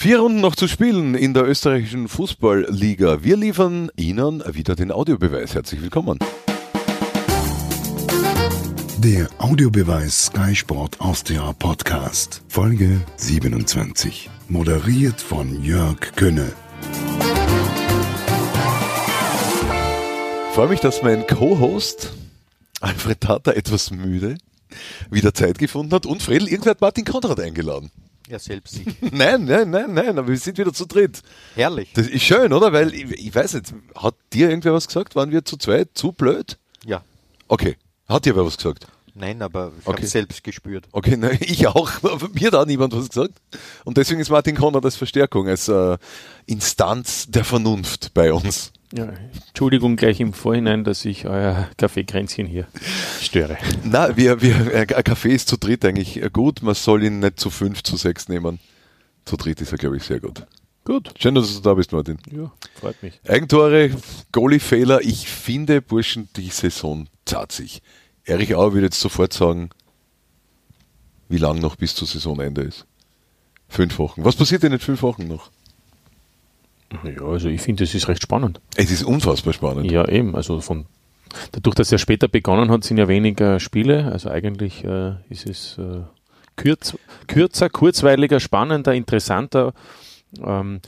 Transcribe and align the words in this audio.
Vier 0.00 0.20
Runden 0.20 0.40
noch 0.40 0.54
zu 0.54 0.68
spielen 0.68 1.16
in 1.16 1.34
der 1.34 1.44
österreichischen 1.44 2.06
Fußballliga. 2.06 3.24
Wir 3.24 3.36
liefern 3.36 3.90
Ihnen 3.96 4.44
wieder 4.54 4.76
den 4.76 4.92
Audiobeweis. 4.92 5.56
Herzlich 5.56 5.82
willkommen. 5.82 6.20
Der 8.98 9.28
Audiobeweis 9.38 10.26
Sky 10.26 10.54
Sport 10.54 11.00
Austria 11.00 11.52
Podcast, 11.52 12.42
Folge 12.46 13.00
27. 13.16 14.30
Moderiert 14.48 15.20
von 15.20 15.64
Jörg 15.64 15.98
Könne. 16.14 16.52
freue 20.54 20.68
mich, 20.68 20.78
dass 20.78 21.02
mein 21.02 21.26
Co-Host 21.26 22.12
Alfred 22.80 23.20
Tata 23.20 23.50
etwas 23.50 23.90
müde 23.90 24.38
wieder 25.10 25.34
Zeit 25.34 25.58
gefunden 25.58 25.92
hat 25.92 26.06
und 26.06 26.22
Fredel, 26.22 26.46
irgendwer 26.46 26.70
hat 26.70 26.80
Martin 26.80 27.04
Konrad 27.04 27.40
eingeladen. 27.40 27.90
Ja, 28.28 28.38
selbst. 28.38 28.80
nein, 29.00 29.44
nein, 29.44 29.70
nein, 29.70 29.94
nein, 29.94 30.18
aber 30.18 30.28
wir 30.28 30.36
sind 30.36 30.58
wieder 30.58 30.72
zu 30.72 30.86
dritt. 30.86 31.22
Herrlich. 31.54 31.90
Das 31.94 32.06
ist 32.06 32.22
schön, 32.22 32.52
oder? 32.52 32.72
Weil, 32.72 32.92
ich, 32.94 33.10
ich 33.10 33.34
weiß 33.34 33.54
nicht, 33.54 33.72
hat 33.96 34.14
dir 34.32 34.50
irgendwer 34.50 34.74
was 34.74 34.86
gesagt? 34.86 35.16
Waren 35.16 35.30
wir 35.30 35.44
zu 35.44 35.56
zweit 35.56 35.88
zu 35.94 36.12
blöd? 36.12 36.58
Ja. 36.84 37.02
Okay. 37.48 37.76
Hat 38.08 38.24
dir 38.26 38.36
wer 38.36 38.44
was 38.44 38.56
gesagt? 38.56 38.86
Nein, 39.14 39.42
aber 39.42 39.72
ich 39.80 39.86
Okay. 39.86 39.96
habe 39.98 40.06
selbst 40.06 40.44
gespürt. 40.44 40.86
Okay, 40.92 41.16
nein, 41.18 41.38
ich 41.40 41.66
auch. 41.66 41.90
Aber 42.02 42.28
mir 42.28 42.46
hat 42.48 42.54
auch 42.54 42.66
niemand 42.66 42.94
was 42.94 43.08
gesagt. 43.08 43.34
Und 43.84 43.96
deswegen 43.96 44.20
ist 44.20 44.30
Martin 44.30 44.56
Konrad 44.56 44.84
als 44.84 44.96
Verstärkung, 44.96 45.48
als 45.48 45.68
äh, 45.68 45.96
Instanz 46.46 47.26
der 47.28 47.44
Vernunft 47.44 48.12
bei 48.14 48.32
uns. 48.32 48.72
Ja, 48.92 49.12
Entschuldigung 49.48 49.96
gleich 49.96 50.18
im 50.20 50.32
Vorhinein, 50.32 50.82
dass 50.82 51.04
ich 51.04 51.26
euer 51.26 51.68
Kaffeekränzchen 51.76 52.46
hier 52.46 52.66
störe. 53.20 53.58
Na, 53.84 54.16
wir, 54.16 54.40
wir, 54.40 54.72
äh, 54.72 54.94
ein 54.94 55.04
Kaffee 55.04 55.34
ist 55.34 55.48
zu 55.48 55.58
dritt 55.58 55.84
eigentlich 55.84 56.22
äh, 56.22 56.30
gut. 56.32 56.62
Man 56.62 56.74
soll 56.74 57.04
ihn 57.04 57.18
nicht 57.18 57.38
zu 57.38 57.50
fünf, 57.50 57.82
zu 57.82 57.96
sechs 57.96 58.28
nehmen. 58.28 58.60
Zu 59.26 59.36
dritt 59.36 59.60
ist 59.60 59.72
er, 59.72 59.78
glaube 59.78 59.98
ich, 59.98 60.04
sehr 60.04 60.20
gut. 60.20 60.46
Gut. 60.84 61.12
Schön, 61.18 61.34
dass 61.34 61.54
du 61.54 61.60
da 61.60 61.74
bist, 61.74 61.92
Martin. 61.92 62.16
Ja, 62.30 62.50
freut 62.80 63.02
mich. 63.02 63.20
Eigentore, 63.28 63.90
Goalie-Fehler. 64.32 65.02
Ich 65.02 65.28
finde, 65.28 65.82
Burschen, 65.82 66.30
die 66.36 66.48
Saison 66.48 67.08
zahlt 67.26 67.52
sich. 67.52 67.82
Erich 68.24 68.54
Auer 68.54 68.72
würde 68.72 68.86
jetzt 68.86 69.00
sofort 69.00 69.34
sagen, 69.34 69.68
wie 71.28 71.36
lang 71.36 71.58
noch 71.58 71.76
bis 71.76 71.94
zur 71.94 72.08
Saisonende 72.08 72.62
ist. 72.62 72.86
Fünf 73.68 73.98
Wochen. 73.98 74.24
Was 74.24 74.36
passiert 74.36 74.62
denn 74.62 74.72
in 74.72 74.78
fünf 74.78 75.02
Wochen 75.02 75.26
noch? 75.26 75.50
Ja, 77.04 77.22
also 77.22 77.48
ich 77.48 77.60
finde, 77.60 77.84
es 77.84 77.94
ist 77.94 78.08
recht 78.08 78.22
spannend. 78.22 78.60
Es 78.76 78.90
ist 78.90 79.02
unfassbar 79.02 79.52
spannend. 79.52 79.90
Ja, 79.90 80.08
eben. 80.08 80.34
Also 80.34 80.60
von 80.60 80.86
dadurch, 81.52 81.74
dass 81.74 81.92
er 81.92 81.98
später 81.98 82.28
begonnen 82.28 82.70
hat, 82.70 82.84
sind 82.84 82.98
ja 82.98 83.08
weniger 83.08 83.60
Spiele. 83.60 84.10
Also 84.10 84.30
eigentlich 84.30 84.84
äh, 84.84 85.14
ist 85.28 85.46
es 85.46 85.78
äh, 85.78 86.00
kürz, 86.56 86.96
kürzer, 87.26 87.68
kurzweiliger, 87.68 88.40
spannender, 88.40 88.94
interessanter. 88.94 89.74
Ähm, 90.42 90.80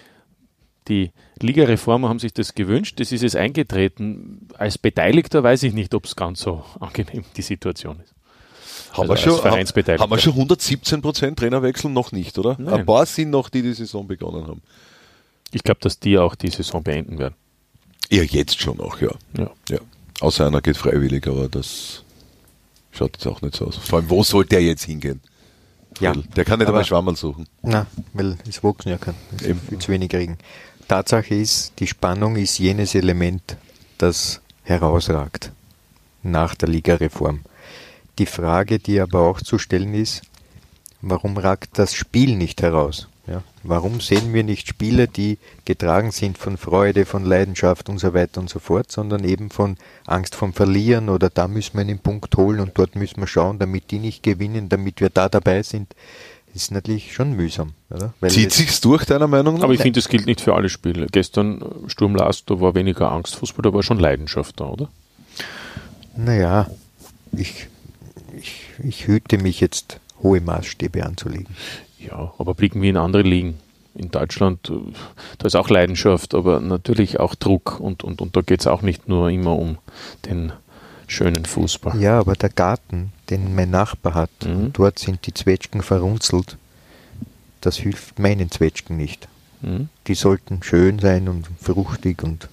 die 0.88 1.12
Ligareformer 1.40 2.08
haben 2.08 2.18
sich 2.18 2.32
das 2.32 2.54
gewünscht. 2.54 2.98
Das 2.98 3.12
ist 3.12 3.22
jetzt 3.22 3.36
eingetreten. 3.36 4.48
Als 4.56 4.78
Beteiligter 4.78 5.42
weiß 5.42 5.62
ich 5.64 5.74
nicht, 5.74 5.94
ob 5.94 6.06
es 6.06 6.16
ganz 6.16 6.40
so 6.40 6.64
angenehm 6.80 7.24
die 7.36 7.42
Situation 7.42 8.00
ist. 8.00 8.14
Haben, 8.92 9.02
Also 9.02 9.04
wir 9.04 9.10
als 9.10 9.66
schon, 9.66 9.98
haben, 10.00 10.10
wir 10.10 10.18
schon 10.18 10.32
117 10.32 11.02
Prozent 11.02 11.38
Trainerwechsel? 11.38 11.90
Noch 11.90 12.10
nicht, 12.10 12.36
oder? 12.38 12.56
Nein. 12.58 12.80
Ein 12.80 12.86
paar 12.86 13.06
sind 13.06 13.30
noch, 13.30 13.48
die 13.48 13.62
die 13.62 13.72
Saison 13.72 14.06
begonnen 14.06 14.46
haben. 14.48 14.62
Ich 15.52 15.62
glaube, 15.62 15.80
dass 15.80 15.98
die 15.98 16.18
auch 16.18 16.34
die 16.34 16.50
Saison 16.50 16.82
beenden 16.82 17.18
werden. 17.18 17.34
Ja, 18.10 18.22
jetzt 18.22 18.60
schon 18.60 18.80
auch, 18.80 19.00
ja. 19.00 19.10
Ja. 19.36 19.50
ja. 19.68 19.78
Außer 20.20 20.46
einer 20.46 20.60
geht 20.60 20.76
freiwillig, 20.76 21.26
aber 21.26 21.48
das 21.48 22.02
schaut 22.92 23.12
jetzt 23.16 23.26
auch 23.26 23.40
nicht 23.42 23.56
so 23.56 23.66
aus. 23.66 23.76
Vor 23.76 23.98
allem, 24.00 24.10
wo 24.10 24.22
soll 24.22 24.44
der 24.44 24.62
jetzt 24.62 24.84
hingehen? 24.84 25.20
Ja. 26.00 26.12
Der 26.36 26.44
kann 26.44 26.58
nicht 26.58 26.68
Aber- 26.68 26.76
einmal 26.78 26.84
Schwammerl 26.84 27.16
suchen. 27.16 27.46
Na, 27.62 27.86
weil 28.12 28.36
es 28.48 28.62
wachsen 28.62 28.90
ja 28.90 28.98
kann. 28.98 29.14
Es 29.36 29.42
Eben. 29.42 29.58
ist 29.60 29.68
viel 29.68 29.78
zu 29.78 29.92
wenig 29.92 30.12
Regen. 30.12 30.38
Tatsache 30.88 31.34
ist, 31.34 31.72
die 31.78 31.86
Spannung 31.86 32.36
ist 32.36 32.58
jenes 32.58 32.94
Element, 32.94 33.56
das 33.98 34.40
herausragt 34.64 35.52
nach 36.22 36.54
der 36.54 36.68
Ligareform. 36.68 37.40
Die 38.18 38.26
Frage, 38.26 38.78
die 38.78 39.00
aber 39.00 39.20
auch 39.20 39.40
zu 39.40 39.58
stellen 39.58 39.94
ist, 39.94 40.22
warum 41.00 41.36
ragt 41.38 41.78
das 41.78 41.94
Spiel 41.94 42.36
nicht 42.36 42.60
heraus? 42.62 43.08
Ja? 43.30 43.42
Warum 43.62 44.00
sehen 44.00 44.34
wir 44.34 44.42
nicht 44.42 44.66
Spiele, 44.68 45.06
die 45.06 45.38
getragen 45.64 46.10
sind 46.10 46.36
von 46.36 46.56
Freude, 46.56 47.06
von 47.06 47.24
Leidenschaft 47.24 47.88
und 47.88 47.98
so 47.98 48.12
weiter 48.12 48.40
und 48.40 48.50
so 48.50 48.58
fort, 48.58 48.90
sondern 48.90 49.22
eben 49.24 49.50
von 49.50 49.76
Angst 50.06 50.34
vom 50.34 50.52
Verlieren 50.52 51.08
oder 51.08 51.30
da 51.30 51.46
müssen 51.46 51.74
wir 51.74 51.82
einen 51.82 52.00
Punkt 52.00 52.36
holen 52.36 52.58
und 52.60 52.72
dort 52.74 52.96
müssen 52.96 53.18
wir 53.20 53.26
schauen, 53.28 53.58
damit 53.60 53.90
die 53.92 54.00
nicht 54.00 54.22
gewinnen, 54.22 54.68
damit 54.68 55.00
wir 55.00 55.10
da 55.10 55.28
dabei 55.28 55.62
sind. 55.62 55.94
Das 56.52 56.62
ist 56.64 56.72
natürlich 56.72 57.14
schon 57.14 57.36
mühsam. 57.36 57.74
Oder? 57.90 58.12
Weil 58.18 58.30
Zieht 58.32 58.50
es- 58.50 58.56
sich's 58.56 58.80
durch, 58.80 59.04
deiner 59.04 59.28
Meinung 59.28 59.54
nach? 59.58 59.62
Aber 59.64 59.72
ich 59.72 59.80
finde, 59.80 60.00
das 60.00 60.08
gilt 60.08 60.26
nicht 60.26 60.40
für 60.40 60.54
alle 60.54 60.68
Spiele. 60.68 61.06
Gestern 61.12 61.62
äh, 61.62 61.88
Sturm 61.88 62.16
Last, 62.16 62.50
da 62.50 62.60
war 62.60 62.74
weniger 62.74 63.12
Angstfußball, 63.12 63.62
da 63.62 63.72
war 63.72 63.84
schon 63.84 64.00
Leidenschaft 64.00 64.58
da, 64.58 64.64
oder? 64.64 64.88
Naja, 66.16 66.68
ich, 67.30 67.68
ich, 68.36 68.62
ich 68.82 69.06
hüte 69.06 69.38
mich 69.38 69.60
jetzt, 69.60 70.00
hohe 70.22 70.40
Maßstäbe 70.40 71.06
anzulegen. 71.06 71.46
Ja, 72.06 72.32
aber 72.38 72.54
blicken 72.54 72.80
wir 72.82 72.90
in 72.90 72.96
andere 72.96 73.22
Ligen. 73.22 73.58
In 73.94 74.10
Deutschland, 74.10 74.70
äh, 74.70 74.92
da 75.38 75.46
ist 75.46 75.56
auch 75.56 75.68
Leidenschaft, 75.68 76.34
aber 76.34 76.60
natürlich 76.60 77.18
auch 77.20 77.34
Druck 77.34 77.80
und, 77.80 78.04
und, 78.04 78.20
und 78.20 78.36
da 78.36 78.40
geht 78.40 78.60
es 78.60 78.66
auch 78.66 78.82
nicht 78.82 79.08
nur 79.08 79.30
immer 79.30 79.56
um 79.58 79.78
den 80.26 80.52
schönen 81.08 81.44
Fußball. 81.44 82.00
Ja, 82.00 82.20
aber 82.20 82.34
der 82.34 82.50
Garten, 82.50 83.12
den 83.30 83.54
mein 83.54 83.70
Nachbar 83.70 84.14
hat, 84.14 84.30
Mhm. 84.44 84.72
dort 84.72 84.98
sind 85.00 85.26
die 85.26 85.34
Zwetschgen 85.34 85.82
verrunzelt, 85.82 86.56
das 87.60 87.76
hilft 87.76 88.18
meinen 88.20 88.50
Zwetschgen 88.50 88.96
nicht. 88.96 89.26
Mhm. 89.60 89.88
Die 90.06 90.14
sollten 90.14 90.62
schön 90.62 91.00
sein 91.00 91.28
und 91.28 91.48
fruchtig 91.60 92.22
und 92.22 92.48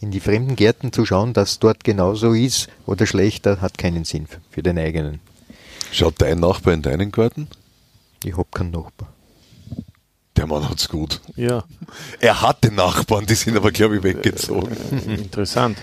in 0.00 0.10
die 0.10 0.20
fremden 0.20 0.56
Gärten 0.56 0.92
zu 0.92 1.06
schauen, 1.06 1.32
dass 1.34 1.58
dort 1.60 1.84
genauso 1.84 2.32
ist 2.32 2.68
oder 2.86 3.06
schlechter, 3.06 3.60
hat 3.60 3.78
keinen 3.78 4.04
Sinn 4.04 4.26
für 4.50 4.62
den 4.62 4.78
eigenen. 4.78 5.20
Schaut 5.92 6.14
dein 6.18 6.40
Nachbar 6.40 6.74
in 6.74 6.82
deinen 6.82 7.10
Garten? 7.10 7.48
Ich 8.24 8.36
hab 8.36 8.52
keinen 8.52 8.70
Nachbar. 8.70 9.12
Der 10.36 10.46
Mann 10.46 10.68
hat's 10.68 10.88
gut. 10.88 11.20
Ja, 11.36 11.64
Er 12.20 12.40
hatte 12.42 12.72
Nachbarn, 12.72 13.26
die 13.26 13.34
sind 13.34 13.56
aber, 13.56 13.72
glaube 13.72 13.96
ich, 13.98 14.02
weggezogen. 14.02 14.74
interessant. 15.06 15.76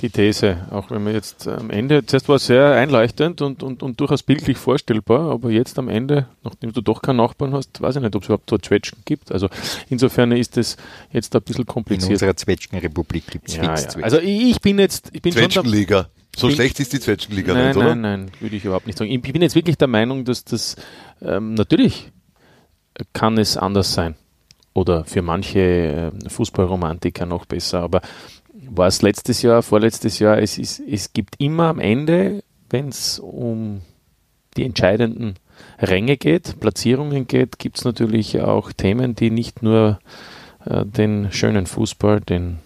Die 0.00 0.10
These, 0.10 0.66
auch 0.70 0.90
wenn 0.90 1.04
wir 1.06 1.12
jetzt 1.12 1.46
am 1.46 1.70
Ende, 1.70 2.04
zuerst 2.04 2.28
war 2.28 2.34
es 2.36 2.46
sehr 2.46 2.72
einleuchtend 2.72 3.40
und, 3.40 3.62
und, 3.62 3.84
und 3.84 4.00
durchaus 4.00 4.24
bildlich 4.24 4.58
vorstellbar, 4.58 5.30
aber 5.30 5.50
jetzt 5.50 5.78
am 5.78 5.88
Ende, 5.88 6.26
nachdem 6.42 6.72
du 6.72 6.80
doch 6.80 7.02
keinen 7.02 7.18
Nachbarn 7.18 7.52
hast, 7.52 7.80
weiß 7.80 7.96
ich 7.96 8.02
nicht, 8.02 8.16
ob 8.16 8.22
es 8.22 8.28
überhaupt 8.28 8.50
dort 8.50 8.64
Zwetschgen 8.64 9.02
gibt. 9.04 9.30
Also 9.30 9.48
insofern 9.90 10.32
ist 10.32 10.56
es 10.56 10.76
jetzt 11.12 11.36
ein 11.36 11.42
bisschen 11.42 11.62
In 11.62 11.66
kompliziert. 11.66 12.10
unserer 12.12 12.36
Zwetschgenrepublik 12.36 13.28
gibt 13.28 13.48
es 13.48 13.56
Ja, 13.56 13.62
ja. 13.76 13.88
Also 14.02 14.18
ich, 14.18 14.60
bin 14.60 14.80
jetzt, 14.80 15.10
ich 15.12 15.22
bin 15.22 15.32
schon 15.32 15.42
der, 15.42 15.50
Zwetschgenliga. 15.50 16.08
So 16.36 16.46
Bin- 16.46 16.56
schlecht 16.56 16.80
ist 16.80 16.92
die 16.92 17.00
Zwetschgenliga 17.00 17.52
nein, 17.52 17.68
nicht, 17.68 17.76
oder? 17.76 17.94
nein, 17.94 18.00
nein, 18.00 18.30
würde 18.40 18.56
ich 18.56 18.64
überhaupt 18.64 18.86
nicht 18.86 18.98
sagen. 18.98 19.10
Ich 19.10 19.20
bin 19.20 19.42
jetzt 19.42 19.54
wirklich 19.54 19.76
der 19.76 19.88
Meinung, 19.88 20.24
dass 20.24 20.44
das 20.44 20.76
ähm, 21.20 21.54
natürlich 21.54 22.10
kann 23.12 23.38
es 23.38 23.56
anders 23.56 23.92
sein. 23.94 24.14
Oder 24.74 25.04
für 25.04 25.22
manche 25.22 25.60
äh, 25.60 26.28
Fußballromantiker 26.28 27.26
noch 27.26 27.44
besser. 27.44 27.80
Aber 27.80 28.00
war 28.68 28.86
es 28.86 29.02
letztes 29.02 29.42
Jahr, 29.42 29.62
vorletztes 29.62 30.18
Jahr, 30.18 30.38
es, 30.38 30.56
ist, 30.56 30.80
es 30.80 31.12
gibt 31.12 31.34
immer 31.38 31.64
am 31.64 31.78
Ende, 31.78 32.42
wenn 32.70 32.88
es 32.88 33.18
um 33.18 33.82
die 34.56 34.64
entscheidenden 34.64 35.34
Ränge 35.78 36.16
geht, 36.16 36.58
Platzierungen 36.60 37.26
geht, 37.26 37.58
gibt 37.58 37.78
es 37.78 37.84
natürlich 37.84 38.40
auch 38.40 38.72
Themen, 38.72 39.14
die 39.14 39.30
nicht 39.30 39.62
nur 39.62 39.98
äh, 40.64 40.84
den 40.84 41.32
schönen 41.32 41.66
Fußball, 41.66 42.20
den, 42.20 42.58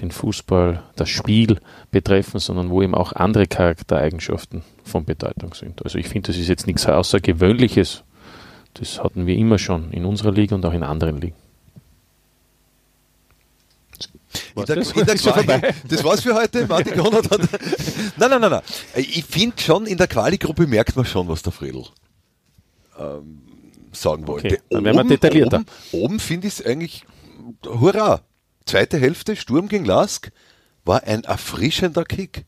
den 0.00 0.10
Fußball, 0.10 0.82
das 0.96 1.08
Spiel 1.08 1.60
betreffen, 1.90 2.38
sondern 2.38 2.70
wo 2.70 2.82
eben 2.82 2.94
auch 2.94 3.12
andere 3.12 3.46
Charaktereigenschaften 3.46 4.62
von 4.84 5.04
Bedeutung 5.04 5.54
sind. 5.54 5.82
Also 5.84 5.98
ich 5.98 6.08
finde, 6.08 6.28
das 6.28 6.36
ist 6.36 6.48
jetzt 6.48 6.66
nichts 6.66 6.86
Außergewöhnliches. 6.86 8.04
Das 8.74 9.02
hatten 9.02 9.26
wir 9.26 9.36
immer 9.36 9.58
schon 9.58 9.90
in 9.90 10.04
unserer 10.04 10.32
Liga 10.32 10.54
und 10.54 10.64
auch 10.64 10.72
in 10.72 10.84
anderen 10.84 11.20
Ligen. 11.20 11.36
In 14.54 14.64
der, 14.64 14.76
das? 14.76 14.92
der 14.92 15.14
Ist 15.14 15.24
schon 15.24 15.32
Quali, 15.32 15.46
vorbei. 15.46 15.74
das 15.88 16.04
war's 16.04 16.20
für 16.20 16.34
heute. 16.34 16.66
Martin 16.66 16.96
Konrad 16.96 17.30
hat. 17.30 17.40
Nein, 18.18 18.30
nein, 18.30 18.40
nein, 18.40 18.50
nein. 18.50 18.62
Ich 18.96 19.24
finde 19.24 19.60
schon, 19.60 19.86
in 19.86 19.96
der 19.96 20.06
Quali-Gruppe 20.06 20.66
merkt 20.66 20.96
man 20.96 21.04
schon, 21.04 21.28
was 21.28 21.42
der 21.42 21.52
Fredel 21.52 21.84
ähm, 22.98 23.42
sagen 23.92 24.26
wollte. 24.26 24.48
Okay, 24.48 24.58
dann 24.70 24.84
werden 24.84 24.96
wir 24.96 25.04
detaillierter. 25.16 25.58
Oben, 25.92 26.04
oben 26.04 26.20
finde 26.20 26.48
ich 26.48 26.58
es 26.58 26.66
eigentlich, 26.66 27.04
hurra. 27.64 28.20
Zweite 28.68 28.98
Hälfte, 28.98 29.34
Sturm 29.34 29.68
gegen 29.68 29.86
Lask, 29.86 30.30
war 30.84 31.04
ein 31.04 31.24
erfrischender 31.24 32.04
Kick. 32.04 32.44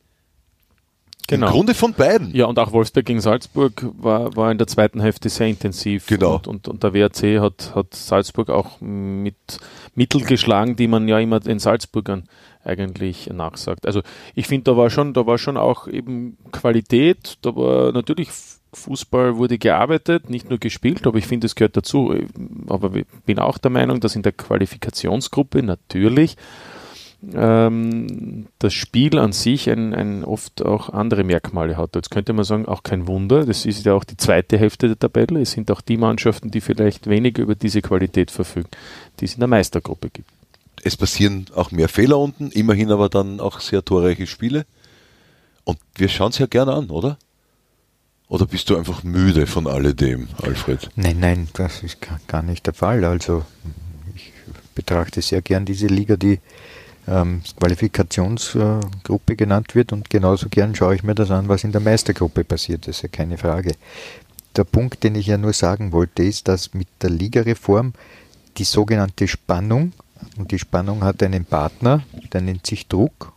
Genau. 1.29 1.47
Im 1.47 1.53
Grunde 1.53 1.75
von 1.75 1.95
beiden. 1.95 2.35
Ja, 2.35 2.45
und 2.45 2.59
auch 2.59 2.73
Wolfsburg 2.73 3.07
gegen 3.07 3.23
Salzburg 3.23 3.87
war, 3.97 4.37
war 4.37 4.53
in 4.53 4.59
der 4.59 4.67
zweiten 4.67 5.01
Hälfte 5.01 5.31
sehr 5.31 5.47
intensiv. 5.47 6.09
Genau. 6.09 6.35
Und, 6.35 6.47
und, 6.47 6.69
und 6.69 6.83
der 6.83 6.93
WRC 6.93 7.41
hat, 7.41 7.75
hat 7.75 7.95
Salzburg 7.95 8.51
auch 8.51 8.83
mit 8.83 9.37
Mittel 9.95 10.23
geschlagen, 10.23 10.77
die 10.77 10.89
man 10.89 11.09
ja 11.09 11.19
immer 11.19 11.41
den 11.41 11.59
Salzburgern 11.59 12.25
eigentlich 12.65 13.29
nachsagt. 13.29 13.87
Also 13.87 14.03
ich 14.35 14.47
finde, 14.47 14.73
da 14.73 14.77
war 14.77 14.91
schon, 14.91 15.15
da 15.15 15.25
war 15.25 15.39
schon 15.39 15.57
auch 15.57 15.89
eben 15.89 16.37
Qualität, 16.53 17.39
da 17.41 17.57
war 17.57 17.93
natürlich 17.93 18.29
Fußball 18.73 19.37
wurde 19.37 19.59
gearbeitet, 19.59 20.31
nicht 20.31 20.49
nur 20.49 20.59
gespielt, 20.59 21.07
aber 21.07 21.19
ich 21.19 21.27
finde, 21.27 21.47
es 21.47 21.55
gehört 21.55 21.77
dazu. 21.77 22.15
Aber 22.69 22.95
ich 22.95 23.07
bin 23.27 23.39
auch 23.39 23.59
der 23.59 23.71
Meinung, 23.71 24.01
dass 24.01 24.17
in 24.17 24.23
der 24.23 24.33
Qualifikationsgruppe 24.33 25.63
natürlich 25.63 26.37
ähm, 27.35 28.47
das 28.59 28.73
Spiel 28.73 29.19
an 29.19 29.33
sich 29.33 29.69
ein, 29.69 29.95
ein 29.95 30.25
oft 30.25 30.65
auch 30.65 30.89
andere 30.91 31.25
Merkmale 31.25 31.77
hat. 31.77 31.95
Jetzt 31.95 32.11
könnte 32.11 32.33
man 32.33 32.45
sagen, 32.45 32.67
auch 32.67 32.83
kein 32.83 33.07
Wunder, 33.07 33.45
das 33.45 33.67
ist 33.67 33.85
ja 33.85 33.95
auch 33.95 34.05
die 34.05 34.17
zweite 34.17 34.59
Hälfte 34.59 34.87
der 34.89 34.99
Tabelle. 34.99 35.41
Es 35.41 35.53
sind 35.53 35.71
auch 35.71 35.81
die 35.81 35.97
Mannschaften, 35.97 36.51
die 36.51 36.61
vielleicht 36.61 37.09
weniger 37.09 37.43
über 37.43 37.55
diese 37.55 37.83
Qualität 37.83 38.31
verfügen, 38.31 38.69
die 39.19 39.27
es 39.27 39.35
in 39.35 39.41
der 39.41 39.49
Meistergruppe 39.49 40.11
gibt. 40.11 40.31
Es 40.83 40.97
passieren 40.97 41.47
auch 41.55 41.73
mehr 41.73 41.89
Fehler 41.89 42.19
unten, 42.19 42.51
immerhin 42.53 42.91
aber 42.91 43.09
dann 43.09 43.39
auch 43.41 43.61
sehr 43.61 43.85
torreiche 43.85 44.27
Spiele. 44.27 44.65
Und 45.65 45.79
wir 45.97 46.09
schauen 46.09 46.31
es 46.31 46.39
ja 46.39 46.47
gerne 46.47 46.73
an, 46.73 46.89
oder? 46.89 47.19
Oder 48.31 48.47
bist 48.47 48.71
du 48.71 48.77
einfach 48.77 49.03
müde 49.03 49.49
von 49.49 49.67
alledem, 49.67 50.29
Alfred? 50.41 50.89
Nein, 50.95 51.19
nein, 51.19 51.49
das 51.53 51.83
ist 51.83 51.99
gar 52.29 52.43
nicht 52.43 52.65
der 52.65 52.75
Fall. 52.75 53.05
Also 53.05 53.45
ich 54.15 54.33
betrachte 54.73 55.21
sehr 55.21 55.43
gern 55.43 55.65
diese 55.65 55.89
Liga, 55.89 56.17
die 56.17 56.39
ähm, 57.09 57.43
Qualifikationsgruppe 57.59 59.35
genannt 59.35 59.75
wird 59.75 59.93
und 59.93 60.11
genauso 60.11 60.49
gern 60.49 60.77
schaue 60.77 60.95
ich 60.95 61.03
mir 61.03 61.17
das 61.17 61.33
an, 61.33 61.49
was 61.49 61.65
in 61.65 61.73
der 61.73 61.81
Meistergruppe 61.81 62.45
passiert, 62.45 62.87
das 62.87 62.99
ist 62.99 63.03
ja 63.03 63.09
keine 63.09 63.37
Frage. 63.37 63.73
Der 64.55 64.63
Punkt, 64.65 65.03
den 65.03 65.17
ich 65.17 65.27
ja 65.27 65.37
nur 65.37 65.53
sagen 65.53 65.91
wollte, 65.91 66.23
ist, 66.23 66.47
dass 66.47 66.73
mit 66.73 66.87
der 67.03 67.11
Ligareform 67.11 67.95
die 68.59 68.65
sogenannte 68.65 69.27
Spannung, 69.27 69.93
und 70.37 70.53
die 70.53 70.59
Spannung 70.61 71.03
hat 71.03 71.21
einen 71.25 71.47
Partner, 71.47 72.05
der 72.33 72.43
nennt 72.43 72.65
sich 72.65 72.87
Druck, 72.87 73.33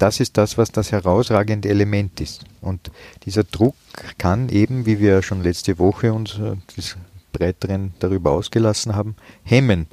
das 0.00 0.18
ist 0.18 0.36
das, 0.38 0.56
was 0.58 0.72
das 0.72 0.92
herausragende 0.92 1.68
Element 1.68 2.20
ist. 2.20 2.44
Und 2.60 2.90
dieser 3.24 3.44
Druck 3.44 3.74
kann 4.18 4.48
eben, 4.48 4.86
wie 4.86 4.98
wir 4.98 5.22
schon 5.22 5.42
letzte 5.42 5.78
Woche 5.78 6.12
uns 6.12 6.38
äh, 6.38 6.56
des 6.76 6.96
Breiteren 7.32 7.92
darüber 8.00 8.32
ausgelassen 8.32 8.96
haben, 8.96 9.14
hemmen. 9.44 9.86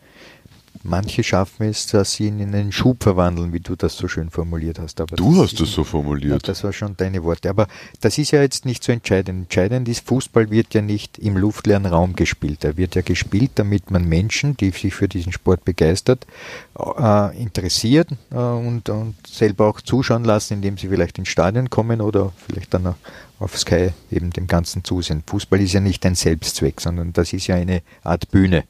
Manche 0.84 1.24
schaffen 1.24 1.68
es, 1.68 1.88
dass 1.88 2.14
sie 2.14 2.28
ihn 2.28 2.40
in 2.40 2.54
einen 2.54 2.72
Schub 2.72 3.04
verwandeln, 3.04 3.54
wie 3.54 3.60
du 3.60 3.76
das 3.76 3.96
so 3.96 4.08
schön 4.08 4.30
formuliert 4.30 4.80
hast. 4.80 5.02
Aber 5.02 5.16
du 5.16 5.42
hast 5.42 5.60
es 5.60 5.72
so 5.72 5.84
formuliert. 5.84 6.32
Ja, 6.32 6.38
das 6.40 6.64
war 6.64 6.74
schon 6.74 6.96
deine 6.98 7.24
Worte. 7.24 7.50
Aber 7.50 7.68
das 8.02 8.18
ist 8.18 8.32
ja 8.32 8.42
jetzt 8.42 8.66
nicht 8.66 8.84
so 8.84 8.92
entscheidend. 8.92 9.44
Entscheidend 9.44 9.88
ist, 9.90 10.08
Fußball 10.08 10.50
wird 10.50 10.74
ja 10.74 10.82
nicht 10.82 11.18
im 11.18 11.38
luftleeren 11.38 11.86
Raum 11.86 12.16
gespielt. 12.16 12.64
Er 12.64 12.78
wird 12.78 12.96
ja 12.96 13.02
gespielt, 13.02 13.52
damit 13.56 13.92
man 13.92 14.08
Menschen, 14.08 14.56
die 14.58 14.72
sich 14.72 14.94
für 14.94 15.08
diesen 15.08 15.32
Sport 15.32 15.66
begeistert, 15.66 16.26
äh, 16.78 17.42
interessiert 17.42 18.10
äh, 18.32 18.36
und, 18.36 18.90
und 18.90 19.16
selber 19.28 19.68
auch 19.68 19.82
zuschauen 19.82 20.24
lassen, 20.24 20.56
indem 20.56 20.78
sie 20.78 20.88
vielleicht 20.88 21.18
ins 21.18 21.30
Stadion 21.30 21.70
kommen 21.70 22.02
oder 22.02 22.34
vielleicht 22.48 22.74
dann 22.74 22.96
auf 23.40 23.58
Sky 23.58 23.92
eben 24.12 24.32
dem 24.32 24.48
Ganzen 24.48 24.84
zusehen. 24.84 25.24
Fußball 25.26 25.62
ist 25.62 25.74
ja 25.74 25.80
nicht 25.80 26.06
ein 26.06 26.16
Selbstzweck, 26.16 26.82
sondern 26.82 27.14
das 27.14 27.34
ist 27.34 27.48
ja 27.48 27.56
eine 27.56 27.82
Art 28.04 28.32
Bühne. 28.32 28.64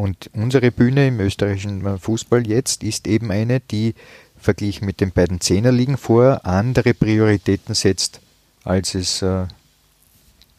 Und 0.00 0.30
unsere 0.32 0.70
Bühne 0.70 1.08
im 1.08 1.20
österreichischen 1.20 1.98
Fußball 1.98 2.46
jetzt 2.46 2.82
ist 2.82 3.06
eben 3.06 3.30
eine, 3.30 3.60
die 3.60 3.94
verglichen 4.38 4.86
mit 4.86 5.02
den 5.02 5.12
beiden 5.12 5.42
Zehnerligen 5.42 5.98
vor 5.98 6.46
andere 6.46 6.94
Prioritäten 6.94 7.74
setzt, 7.74 8.20
als 8.64 8.94
es 8.94 9.20
äh, 9.20 9.46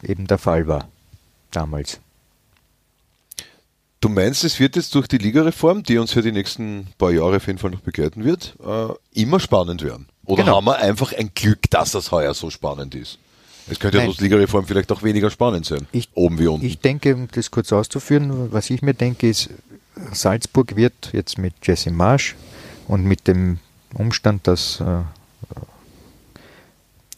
eben 0.04 0.28
der 0.28 0.38
Fall 0.38 0.68
war 0.68 0.88
damals. 1.50 2.00
Du 4.00 4.10
meinst, 4.10 4.44
es 4.44 4.60
wird 4.60 4.76
jetzt 4.76 4.94
durch 4.94 5.08
die 5.08 5.18
Ligareform, 5.18 5.82
die 5.82 5.98
uns 5.98 6.14
ja 6.14 6.22
die 6.22 6.32
nächsten 6.32 6.90
paar 7.00 7.10
Jahre 7.10 7.38
auf 7.38 7.48
jeden 7.48 7.58
Fall 7.58 7.72
noch 7.72 7.82
begleiten 7.82 8.24
wird, 8.24 8.56
äh, 8.64 8.94
immer 9.20 9.40
spannend 9.40 9.82
werden? 9.82 10.08
Oder 10.24 10.44
genau. 10.44 10.58
haben 10.58 10.66
wir 10.66 10.78
einfach 10.78 11.14
ein 11.14 11.32
Glück, 11.34 11.68
dass 11.72 11.94
das 11.94 12.12
heuer 12.12 12.36
so 12.36 12.52
spannend 12.52 12.94
ist? 12.94 13.18
Es 13.70 13.80
könnte 13.80 14.00
ja 14.00 14.06
durch 14.06 14.20
Ligareform 14.20 14.66
vielleicht 14.66 14.92
auch 14.92 15.04
weniger 15.04 15.30
spannend 15.30 15.66
sein, 15.66 15.88
ich, 15.92 16.10
oben 16.14 16.40
wie 16.40 16.48
unten. 16.48 16.66
Ich 16.66 16.80
denke, 16.80 17.16
um 17.16 17.28
das 17.32 17.52
kurz 17.52 17.72
auszuführen, 17.72 18.52
was 18.52 18.70
ich 18.70 18.82
mir 18.82 18.94
denke, 18.94 19.30
ist, 19.30 19.50
Salzburg 20.12 20.76
wird 20.76 21.12
jetzt 21.14 21.38
mit 21.38 21.54
Jesse 21.64 21.92
Marsch 21.92 22.36
und 22.88 23.06
mit 23.06 23.28
dem 23.28 23.60
Umstand, 23.94 24.48
dass 24.48 24.80
äh, 24.80 25.02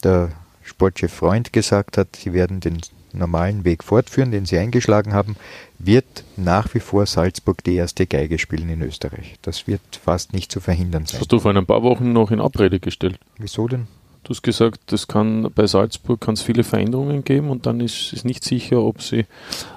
der 0.02 0.32
Sportchef 0.62 1.12
Freund 1.12 1.52
gesagt 1.52 1.98
hat, 1.98 2.16
sie 2.16 2.32
werden 2.32 2.60
den 2.60 2.80
normalen 3.12 3.64
Weg 3.64 3.84
fortführen, 3.84 4.32
den 4.32 4.44
sie 4.44 4.58
eingeschlagen 4.58 5.14
haben, 5.14 5.36
wird 5.78 6.24
nach 6.36 6.74
wie 6.74 6.80
vor 6.80 7.06
Salzburg 7.06 7.62
die 7.62 7.76
erste 7.76 8.06
Geige 8.06 8.38
spielen 8.38 8.68
in 8.68 8.82
Österreich. 8.82 9.36
Das 9.42 9.66
wird 9.66 9.80
fast 10.02 10.32
nicht 10.32 10.50
zu 10.50 10.60
verhindern 10.60 11.06
sein. 11.06 11.12
Das 11.12 11.20
hast 11.20 11.32
du 11.32 11.38
vor 11.38 11.54
ein 11.54 11.66
paar 11.66 11.82
Wochen 11.82 12.12
noch 12.12 12.30
in 12.30 12.40
Abrede 12.40 12.80
gestellt. 12.80 13.18
Wieso 13.38 13.68
denn? 13.68 13.86
Du 14.24 14.30
hast 14.30 14.42
gesagt, 14.42 14.90
es 14.92 15.06
kann 15.06 15.50
bei 15.54 15.66
Salzburg 15.66 16.18
kann 16.18 16.32
es 16.32 16.40
viele 16.40 16.64
Veränderungen 16.64 17.24
geben 17.24 17.50
und 17.50 17.66
dann 17.66 17.80
ist 17.80 18.14
es 18.14 18.24
nicht 18.24 18.42
sicher, 18.42 18.82
ob 18.82 19.02
sie 19.02 19.26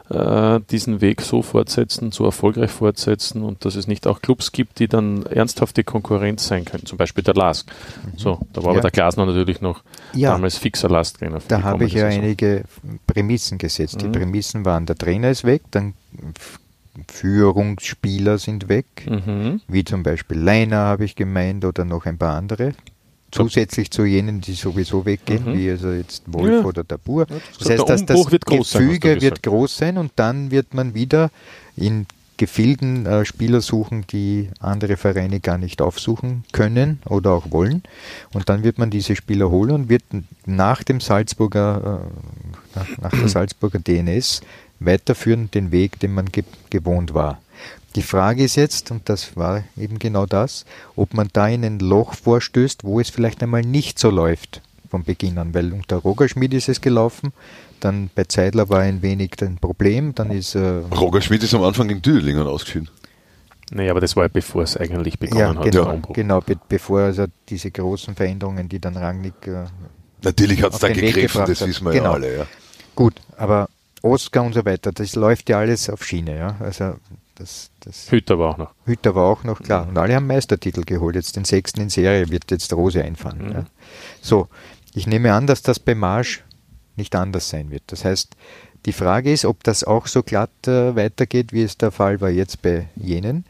äh, 0.09 0.61
diesen 0.71 1.01
Weg 1.01 1.21
so 1.21 1.41
fortsetzen, 1.41 2.13
so 2.13 2.23
erfolgreich 2.23 2.71
fortsetzen 2.71 3.43
und 3.43 3.65
dass 3.65 3.75
es 3.75 3.87
nicht 3.87 4.07
auch 4.07 4.21
Clubs 4.21 4.53
gibt, 4.53 4.79
die 4.79 4.87
dann 4.87 5.25
ernsthafte 5.25 5.83
Konkurrenz 5.83 6.47
sein 6.47 6.63
können. 6.63 6.85
Zum 6.85 6.97
Beispiel 6.97 7.25
der 7.25 7.33
Lask. 7.33 7.69
Mhm. 8.05 8.17
So, 8.17 8.39
da 8.53 8.63
war 8.63 8.71
ja. 8.71 8.79
aber 8.79 8.81
der 8.81 8.91
Glasner 8.91 9.25
natürlich 9.25 9.59
noch 9.59 9.83
ja. 10.13 10.31
damals 10.31 10.57
fixer 10.57 10.87
Lasttrainer. 10.87 11.41
Da 11.49 11.63
habe 11.63 11.83
ich 11.83 11.93
ja 11.93 12.07
einige 12.07 12.63
Prämissen 13.05 13.57
gesetzt. 13.57 13.95
Mhm. 13.95 13.99
Die 14.13 14.19
Prämissen 14.19 14.63
waren, 14.63 14.85
der 14.85 14.95
Trainer 14.95 15.29
ist 15.29 15.43
weg, 15.43 15.63
dann 15.71 15.93
Führungsspieler 17.09 18.37
sind 18.37 18.69
weg, 18.69 18.85
mhm. 19.07 19.59
wie 19.67 19.83
zum 19.83 20.03
Beispiel 20.03 20.37
Leiner 20.37 20.77
habe 20.77 21.03
ich 21.03 21.15
gemeint 21.15 21.65
oder 21.65 21.83
noch 21.83 22.05
ein 22.05 22.17
paar 22.17 22.35
andere 22.35 22.73
zusätzlich 23.31 23.91
zu 23.91 24.05
jenen, 24.05 24.41
die 24.41 24.53
sowieso 24.53 25.05
weggehen, 25.05 25.45
mhm. 25.45 25.57
wie 25.57 25.69
also 25.69 25.91
jetzt 25.91 26.23
Wolf 26.27 26.61
ja. 26.61 26.63
oder 26.63 26.87
Tabur. 26.87 27.25
Das, 27.25 27.41
das 27.59 27.69
heißt, 27.69 27.89
dass 27.89 28.05
das 28.05 28.25
Gefüge 28.25 29.21
wird 29.21 29.43
groß 29.43 29.77
sein 29.77 29.97
und 29.97 30.11
dann 30.15 30.51
wird 30.51 30.73
man 30.73 30.93
wieder 30.93 31.29
in 31.75 32.05
Gefilden 32.37 33.05
äh, 33.05 33.25
Spieler 33.25 33.61
suchen, 33.61 34.05
die 34.07 34.49
andere 34.59 34.95
Vereine 34.95 35.39
gar 35.39 35.57
nicht 35.57 35.81
aufsuchen 35.81 36.43
können 36.51 36.99
oder 37.05 37.31
auch 37.31 37.51
wollen. 37.51 37.83
Und 38.33 38.49
dann 38.49 38.63
wird 38.63 38.77
man 38.77 38.89
diese 38.89 39.15
Spieler 39.15 39.49
holen 39.49 39.71
und 39.71 39.89
wird 39.89 40.03
nach 40.45 40.83
dem 40.83 40.99
Salzburger, 40.99 42.01
äh, 42.05 42.79
nach, 42.79 42.97
nach 42.99 43.11
der 43.11 43.27
Salzburger 43.27 43.79
DNS 43.79 44.41
weiterführen 44.79 45.49
den 45.51 45.71
Weg, 45.71 45.99
den 45.99 46.13
man 46.13 46.27
ge 46.27 46.43
gewohnt 46.69 47.13
war. 47.13 47.41
Die 47.95 48.03
Frage 48.03 48.43
ist 48.43 48.55
jetzt, 48.55 48.91
und 48.91 49.09
das 49.09 49.35
war 49.35 49.63
eben 49.75 49.97
genau 49.97 50.27
das, 50.27 50.65
ob 50.95 51.15
man 51.15 51.29
da 51.33 51.47
in 51.47 51.65
ein 51.65 51.79
Loch 51.79 52.13
vorstößt, 52.13 52.83
wo 52.83 52.99
es 52.99 53.09
vielleicht 53.09 53.41
einmal 53.41 53.63
nicht 53.63 53.97
so 53.97 54.11
läuft 54.11 54.61
von 54.89 55.03
Beginn 55.03 55.37
an, 55.37 55.53
weil 55.53 55.73
unter 55.73 55.97
Roger 55.97 56.29
Schmidt 56.29 56.53
ist 56.53 56.69
es 56.69 56.81
gelaufen, 56.81 57.33
dann 57.79 58.09
bei 58.13 58.23
Zeidler 58.25 58.69
war 58.69 58.79
ein 58.79 59.01
wenig 59.01 59.31
ein 59.41 59.57
Problem, 59.57 60.15
dann 60.15 60.31
ist... 60.31 60.55
Äh, 60.55 60.83
Roger 60.95 61.21
Schmidt 61.21 61.43
ist 61.43 61.53
am 61.53 61.63
Anfang 61.63 61.89
in 61.89 62.01
Düdelingen 62.01 62.47
ausgeschieden. 62.47 62.89
Naja, 63.71 63.91
aber 63.91 64.01
das 64.01 64.15
war 64.15 64.23
ja 64.23 64.29
bevor 64.29 64.63
es 64.63 64.77
eigentlich 64.77 65.19
begonnen 65.19 65.39
ja, 65.39 65.55
hat. 65.55 65.63
Genau, 65.63 65.99
genau 66.13 66.41
be 66.41 66.55
bevor 66.69 67.01
also 67.01 67.25
diese 67.49 67.69
großen 67.71 68.15
Veränderungen, 68.15 68.69
die 68.69 68.79
dann 68.79 68.95
Rangnick... 68.95 69.47
Äh, 69.47 69.65
Natürlich 70.23 70.63
hat 70.63 70.73
es 70.73 70.79
dann 70.79 70.93
gegriffen, 70.93 71.43
das 71.45 71.65
wissen 71.65 71.85
wir 71.85 71.91
genau. 71.91 72.05
ja 72.05 72.11
alle. 72.13 72.37
Ja. 72.37 72.45
Gut, 72.95 73.15
aber 73.37 73.69
Oscar 74.01 74.43
und 74.43 74.53
so 74.53 74.65
weiter, 74.65 74.91
das 74.91 75.15
läuft 75.15 75.49
ja 75.49 75.59
alles 75.59 75.89
auf 75.89 76.03
Schiene. 76.03 76.37
Ja? 76.37 76.55
Also 76.59 76.95
das, 77.35 77.69
das 77.81 78.11
Hütter 78.11 78.39
war 78.39 78.49
auch 78.49 78.57
noch. 78.57 78.73
Hütter 78.85 79.13
war 79.13 79.25
auch 79.25 79.43
noch, 79.43 79.61
klar. 79.61 79.87
Und 79.87 79.97
alle 79.97 80.15
haben 80.15 80.27
Meistertitel 80.27 80.83
geholt. 80.83 81.15
Jetzt 81.15 81.35
den 81.35 81.45
sechsten 81.45 81.81
in 81.81 81.89
Serie 81.89 82.29
wird 82.29 82.49
jetzt 82.49 82.73
Rose 82.73 83.03
einfahren. 83.03 83.45
Mhm. 83.45 83.51
Ja. 83.51 83.65
So, 84.21 84.47
ich 84.93 85.05
nehme 85.05 85.33
an, 85.33 85.45
dass 85.45 85.61
das 85.61 85.79
bei 85.79 85.93
Marsch 85.93 86.43
nicht 86.97 87.15
anders 87.15 87.49
sein 87.49 87.71
wird. 87.71 87.83
Das 87.87 88.05
heißt, 88.05 88.35
die 88.85 88.93
Frage 88.93 89.31
ist, 89.31 89.45
ob 89.45 89.63
das 89.63 89.83
auch 89.83 90.07
so 90.07 90.23
glatt 90.23 90.67
äh, 90.67 90.95
weitergeht, 90.95 91.51
wie 91.53 91.63
es 91.63 91.77
der 91.77 91.91
Fall 91.91 92.21
war 92.21 92.29
jetzt 92.29 92.61
bei 92.61 92.87
jenen. 92.95 93.45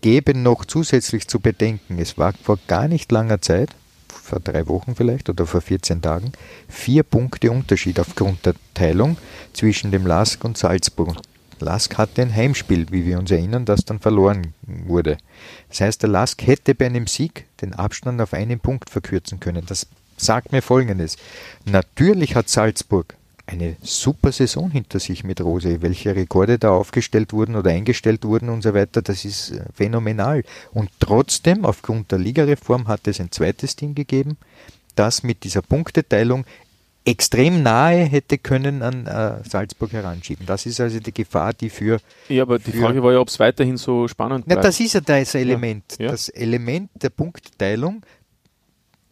Geben 0.00 0.42
noch 0.42 0.64
zusätzlich 0.64 1.28
zu 1.28 1.40
bedenken, 1.40 1.98
es 1.98 2.16
war 2.16 2.32
vor 2.32 2.58
gar 2.66 2.88
nicht 2.88 3.12
langer 3.12 3.42
Zeit, 3.42 3.70
vor 4.08 4.40
drei 4.40 4.66
Wochen 4.66 4.94
vielleicht 4.94 5.28
oder 5.28 5.46
vor 5.46 5.60
14 5.60 6.00
Tagen, 6.00 6.32
vier 6.68 7.02
Punkte 7.02 7.50
Unterschied 7.50 8.00
aufgrund 8.00 8.46
der 8.46 8.54
Teilung 8.74 9.18
zwischen 9.52 9.90
dem 9.90 10.06
Lask 10.06 10.42
und 10.44 10.56
Salzburg. 10.56 11.16
Lask 11.60 11.98
hatte 11.98 12.22
ein 12.22 12.34
Heimspiel, 12.34 12.86
wie 12.90 13.04
wir 13.04 13.18
uns 13.18 13.30
erinnern, 13.30 13.64
das 13.64 13.84
dann 13.84 14.00
verloren 14.00 14.54
wurde. 14.62 15.18
Das 15.68 15.82
heißt, 15.82 16.02
der 16.02 16.08
Lask 16.08 16.40
hätte 16.46 16.74
bei 16.74 16.86
einem 16.86 17.06
Sieg 17.06 17.46
den 17.60 17.74
Abstand 17.74 18.20
auf 18.20 18.32
einen 18.32 18.60
Punkt 18.60 18.88
verkürzen 18.88 19.40
können. 19.40 19.64
Das 19.66 19.86
sagt 20.24 20.52
mir 20.52 20.62
Folgendes. 20.62 21.16
Natürlich 21.64 22.34
hat 22.34 22.48
Salzburg 22.48 23.14
eine 23.50 23.76
super 23.82 24.32
Saison 24.32 24.70
hinter 24.70 25.00
sich 25.00 25.24
mit 25.24 25.40
Rose. 25.40 25.82
Welche 25.82 26.14
Rekorde 26.14 26.58
da 26.58 26.70
aufgestellt 26.70 27.32
wurden 27.32 27.56
oder 27.56 27.70
eingestellt 27.70 28.24
wurden 28.24 28.48
und 28.48 28.62
so 28.62 28.74
weiter, 28.74 29.02
das 29.02 29.24
ist 29.24 29.50
äh, 29.50 29.64
phänomenal. 29.74 30.44
Und 30.72 30.90
trotzdem, 31.00 31.64
aufgrund 31.64 32.12
der 32.12 32.18
Ligareform, 32.18 32.86
hat 32.86 33.08
es 33.08 33.20
ein 33.20 33.32
zweites 33.32 33.74
Team 33.74 33.94
gegeben, 33.94 34.36
das 34.94 35.22
mit 35.22 35.44
dieser 35.44 35.62
Punkteteilung 35.62 36.44
extrem 37.04 37.62
nahe 37.62 38.04
hätte 38.04 38.38
können 38.38 38.82
an 38.82 39.06
äh, 39.06 39.48
Salzburg 39.48 39.92
heranschieben. 39.92 40.46
Das 40.46 40.66
ist 40.66 40.80
also 40.80 41.00
die 41.00 41.12
Gefahr, 41.12 41.52
die 41.54 41.70
für. 41.70 41.98
Ja, 42.28 42.42
aber 42.42 42.58
die 42.58 42.72
Frage 42.72 43.02
war 43.02 43.12
ja, 43.12 43.20
ob 43.20 43.28
es 43.28 43.38
weiterhin 43.38 43.78
so 43.78 44.06
spannend 44.06 44.46
bleibt. 44.46 44.62
Na, 44.62 44.62
das 44.62 44.78
ist 44.80 44.92
ja 44.92 45.00
das 45.00 45.34
Element. 45.34 45.84
Ja, 45.98 46.06
ja. 46.06 46.10
Das 46.10 46.28
Element 46.28 46.90
der 46.94 47.10
Punktteilung 47.10 48.02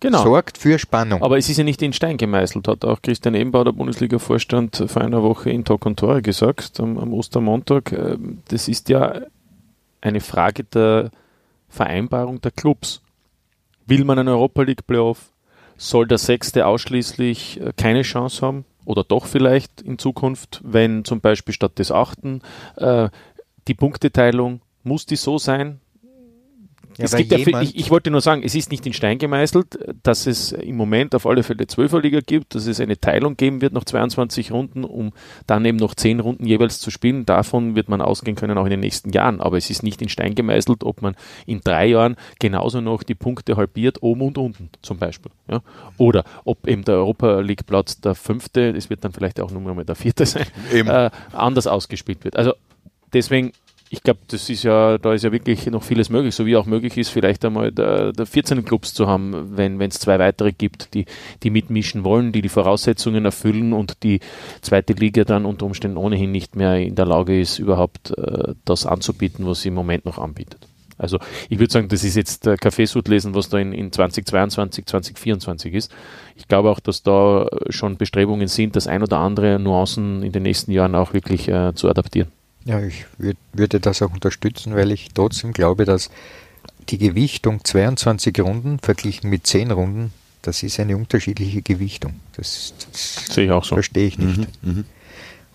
Genau. 0.00 0.22
sorgt 0.22 0.58
für 0.58 0.78
Spannung. 0.78 1.22
Aber 1.22 1.38
es 1.38 1.48
ist 1.48 1.56
ja 1.56 1.64
nicht 1.64 1.82
in 1.82 1.92
Stein 1.92 2.16
gemeißelt, 2.16 2.68
hat 2.68 2.84
auch 2.84 3.02
Christian 3.02 3.34
Ebenbauer, 3.34 3.64
der 3.64 3.72
Bundesliga-Vorstand, 3.72 4.84
vor 4.86 5.02
einer 5.02 5.22
Woche 5.22 5.50
in 5.50 5.64
Talk 5.64 5.86
und 5.86 5.98
Tore 5.98 6.22
gesagt, 6.22 6.78
am, 6.78 6.98
am 6.98 7.12
Ostermontag. 7.12 7.92
Ähm, 7.92 8.38
Das 8.48 8.68
ist 8.68 8.88
ja 8.88 9.22
eine 10.00 10.20
Frage 10.20 10.64
der 10.64 11.10
Vereinbarung 11.68 12.40
der 12.40 12.52
Clubs. 12.52 13.02
Will 13.86 14.04
man 14.04 14.18
einen 14.18 14.28
Europa 14.28 14.62
League 14.62 14.86
Playoff? 14.86 15.32
Soll 15.76 16.06
der 16.06 16.18
Sechste 16.18 16.66
ausschließlich 16.66 17.60
äh, 17.60 17.72
keine 17.76 18.02
Chance 18.02 18.46
haben? 18.46 18.64
Oder 18.84 19.04
doch 19.04 19.26
vielleicht 19.26 19.82
in 19.82 19.98
Zukunft, 19.98 20.60
wenn 20.64 21.04
zum 21.04 21.20
Beispiel 21.20 21.54
statt 21.54 21.78
des 21.78 21.92
Achten 21.92 22.40
äh, 22.76 23.08
die 23.66 23.74
Punkteteilung, 23.74 24.60
muss 24.82 25.06
die 25.06 25.16
so 25.16 25.38
sein? 25.38 25.80
Ja, 26.98 27.04
es 27.04 27.14
gibt 27.14 27.30
ja 27.30 27.62
ich, 27.62 27.76
ich 27.76 27.90
wollte 27.90 28.10
nur 28.10 28.20
sagen, 28.20 28.42
es 28.42 28.56
ist 28.56 28.72
nicht 28.72 28.84
in 28.84 28.92
Stein 28.92 29.18
gemeißelt, 29.18 29.78
dass 30.02 30.26
es 30.26 30.50
im 30.50 30.76
Moment 30.76 31.14
auf 31.14 31.26
alle 31.26 31.44
Fälle 31.44 31.64
12er 31.64 32.00
Liga 32.00 32.18
gibt, 32.20 32.56
dass 32.56 32.66
es 32.66 32.80
eine 32.80 33.00
Teilung 33.00 33.36
geben 33.36 33.60
wird 33.60 33.72
nach 33.72 33.84
22 33.84 34.50
Runden, 34.50 34.82
um 34.82 35.12
dann 35.46 35.64
eben 35.64 35.78
noch 35.78 35.94
10 35.94 36.18
Runden 36.18 36.44
jeweils 36.44 36.80
zu 36.80 36.90
spielen. 36.90 37.24
Davon 37.24 37.76
wird 37.76 37.88
man 37.88 38.00
ausgehen 38.00 38.36
können 38.36 38.58
auch 38.58 38.64
in 38.64 38.70
den 38.70 38.80
nächsten 38.80 39.10
Jahren. 39.10 39.40
Aber 39.40 39.56
es 39.56 39.70
ist 39.70 39.84
nicht 39.84 40.02
in 40.02 40.08
Stein 40.08 40.34
gemeißelt, 40.34 40.82
ob 40.82 41.00
man 41.00 41.14
in 41.46 41.60
drei 41.62 41.86
Jahren 41.86 42.16
genauso 42.40 42.80
noch 42.80 43.04
die 43.04 43.14
Punkte 43.14 43.56
halbiert, 43.56 44.02
oben 44.02 44.22
und 44.22 44.36
unten 44.36 44.70
zum 44.82 44.98
Beispiel. 44.98 45.30
Ja? 45.48 45.62
Oder 45.98 46.24
ob 46.44 46.66
eben 46.66 46.84
der 46.84 46.96
Europa 46.96 47.38
League 47.38 47.64
Platz 47.64 48.00
der 48.00 48.16
fünfte, 48.16 48.72
das 48.72 48.90
wird 48.90 49.04
dann 49.04 49.12
vielleicht 49.12 49.40
auch 49.40 49.52
nur 49.52 49.62
mal 49.62 49.84
der 49.84 49.94
vierte 49.94 50.26
sein, 50.26 50.46
äh, 50.72 51.10
anders 51.32 51.68
ausgespielt 51.68 52.24
wird. 52.24 52.36
Also 52.36 52.54
deswegen, 53.12 53.52
ich 53.90 54.02
glaube, 54.02 54.21
das 54.28 54.50
ist 54.50 54.62
ja, 54.64 54.99
da 54.99 55.14
ist 55.14 55.25
ja 55.25 55.33
wirklich 55.33 55.66
noch 55.66 55.83
vieles 55.83 56.11
möglich, 56.11 56.35
so 56.35 56.45
wie 56.47 56.57
auch 56.57 56.66
möglich 56.66 56.97
ist, 56.99 57.09
vielleicht 57.09 57.45
einmal 57.45 57.73
der, 57.73 58.12
der 58.12 58.26
14 58.26 58.64
Clubs 58.64 58.92
zu 58.92 59.07
haben, 59.07 59.57
wenn 59.57 59.80
es 59.80 59.99
zwei 59.99 60.18
weitere 60.18 60.52
gibt, 60.52 60.95
die, 60.95 61.07
die 61.42 61.50
mitmischen 61.50 62.04
wollen, 62.04 62.33
die 62.33 62.42
die 62.42 62.49
Voraussetzungen 62.49 63.25
erfüllen 63.25 63.73
und 63.73 64.02
die 64.02 64.21
zweite 64.61 64.92
Liga 64.92 65.25
dann 65.25 65.47
unter 65.47 65.66
Umständen 65.66 65.97
ohnehin 65.97 66.33
nicht 66.33 66.57
mehr 66.57 66.76
in 66.76 66.95
der 66.95 67.07
Lage 67.07 67.40
ist, 67.40 67.59
überhaupt 67.59 68.16
äh, 68.18 68.54
das 68.64 68.85
anzubieten, 68.85 69.47
was 69.47 69.62
sie 69.62 69.68
im 69.68 69.75
Moment 69.75 70.04
noch 70.04 70.18
anbietet. 70.18 70.68
Also 70.99 71.18
ich 71.49 71.59
würde 71.59 71.73
sagen, 71.73 71.88
das 71.88 72.04
ist 72.04 72.16
jetzt 72.16 72.47
äh, 72.47 72.57
Kaffeesud 72.57 73.09
lesen, 73.09 73.35
was 73.35 73.49
da 73.49 73.59
in, 73.59 73.73
in 73.73 73.92
2022, 73.92 74.85
2024 74.85 75.75
ist. 75.75 75.92
Ich 76.37 76.49
glaube 76.49 76.71
auch, 76.71 76.80
dass 76.80 77.02
da 77.02 77.47
schon 77.71 77.97
Bestrebungen 77.97 78.49
sind, 78.49 78.76
das 78.76 78.88
ein 78.88 79.02
oder 79.02 79.18
andere 79.18 79.59
Nuancen 79.59 80.23
in 80.23 80.33
den 80.33 80.42
nächsten 80.42 80.73
Jahren 80.73 80.95
auch 80.95 81.14
wirklich 81.14 81.49
äh, 81.49 81.73
zu 81.75 81.88
adaptieren. 81.88 82.33
Ja, 82.68 82.80
ich 82.82 83.06
würd, 83.16 83.38
würde 83.54 83.80
das 83.80 84.02
auch 84.02 84.12
unterstützen, 84.12 84.75
weil 84.75 84.92
ich 84.92 85.08
trotzdem 85.14 85.54
glaube, 85.54 85.87
dass 85.87 86.10
die 86.90 86.98
Gewichtung 86.98 87.64
22 87.64 88.38
Runden 88.40 88.78
verglichen 88.78 89.30
mit 89.30 89.46
10 89.46 89.70
Runden, 89.70 90.12
das 90.42 90.62
ist 90.62 90.78
eine 90.78 90.94
unterschiedliche 90.94 91.62
Gewichtung. 91.62 92.20
Das, 92.37 92.75
das 92.92 93.34
Sehe 93.34 93.46
ich 93.46 93.50
auch 93.52 93.64
so. 93.64 93.75
verstehe 93.75 94.08
ich 94.08 94.18
nicht. 94.18 94.62
Mhm. 94.62 94.84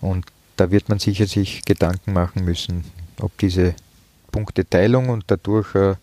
Und 0.00 0.26
da 0.56 0.72
wird 0.72 0.88
man 0.88 0.98
sicher 0.98 1.28
sich 1.28 1.64
Gedanken 1.64 2.14
machen 2.14 2.44
müssen, 2.44 2.84
ob 3.20 3.38
diese 3.38 3.76
Punkteteilung 4.32 5.08
und 5.08 5.22
dadurch 5.28 5.72
äh, 5.76 5.94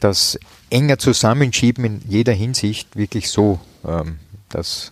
das 0.00 0.40
enger 0.70 0.98
Zusammenschieben 0.98 1.84
in 1.84 2.02
jeder 2.08 2.32
Hinsicht 2.32 2.96
wirklich 2.96 3.30
so 3.30 3.60
ähm, 3.86 4.18
das 4.48 4.90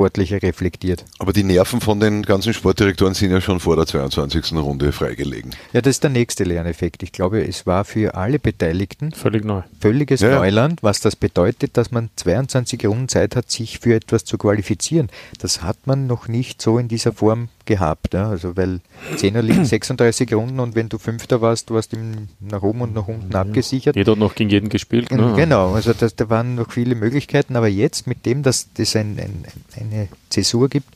Sportliche 0.00 0.42
reflektiert. 0.42 1.04
Aber 1.18 1.34
die 1.34 1.42
Nerven 1.42 1.82
von 1.82 2.00
den 2.00 2.22
ganzen 2.22 2.54
Sportdirektoren 2.54 3.12
sind 3.12 3.32
ja 3.32 3.40
schon 3.42 3.60
vor 3.60 3.76
der 3.76 3.84
22. 3.84 4.54
Runde 4.54 4.92
freigelegen. 4.92 5.54
Ja, 5.74 5.82
das 5.82 5.96
ist 5.96 6.02
der 6.02 6.08
nächste 6.10 6.44
Lerneffekt. 6.44 7.02
Ich 7.02 7.12
glaube, 7.12 7.46
es 7.46 7.66
war 7.66 7.84
für 7.84 8.14
alle 8.14 8.38
Beteiligten 8.38 9.12
Völlig 9.12 9.44
neu. 9.44 9.60
völliges 9.78 10.22
Ja, 10.22 10.30
ja. 10.30 10.36
Neuland, 10.36 10.82
was 10.82 11.00
das 11.00 11.16
bedeutet, 11.16 11.76
dass 11.76 11.90
man 11.90 12.08
22 12.16 12.86
Runden 12.86 13.08
Zeit 13.08 13.36
hat, 13.36 13.50
sich 13.50 13.78
für 13.78 13.94
etwas 13.94 14.24
zu 14.24 14.38
qualifizieren. 14.38 15.10
Das 15.38 15.62
hat 15.62 15.86
man 15.86 16.06
noch 16.06 16.28
nicht 16.28 16.62
so 16.62 16.78
in 16.78 16.88
dieser 16.88 17.12
Form 17.12 17.50
gehabt. 17.70 18.14
Ja? 18.14 18.28
Also 18.28 18.56
weil 18.56 18.80
10er 19.14 19.40
liegen 19.40 19.64
36 19.76 20.34
Runden 20.34 20.60
und 20.60 20.74
wenn 20.74 20.88
du 20.88 20.98
Fünfter 20.98 21.40
warst, 21.40 21.70
du 21.70 21.74
warst 21.74 21.94
im, 21.94 22.28
nach 22.40 22.62
oben 22.62 22.82
und 22.82 22.94
nach 22.94 23.06
unten 23.06 23.34
abgesichert. 23.34 23.96
Jeder 23.96 24.12
hat 24.12 24.18
noch 24.18 24.34
gegen 24.34 24.50
jeden 24.50 24.68
gespielt. 24.68 25.10
Ne? 25.12 25.34
Genau, 25.36 25.72
also 25.72 25.92
das, 25.92 26.16
da 26.16 26.28
waren 26.28 26.56
noch 26.56 26.70
viele 26.72 26.96
Möglichkeiten, 26.96 27.56
aber 27.56 27.68
jetzt 27.68 28.06
mit 28.06 28.26
dem, 28.26 28.42
dass 28.42 28.68
es 28.76 28.96
ein, 28.96 29.18
ein, 29.18 29.44
eine 29.80 30.08
Zäsur 30.28 30.68
gibt, 30.68 30.88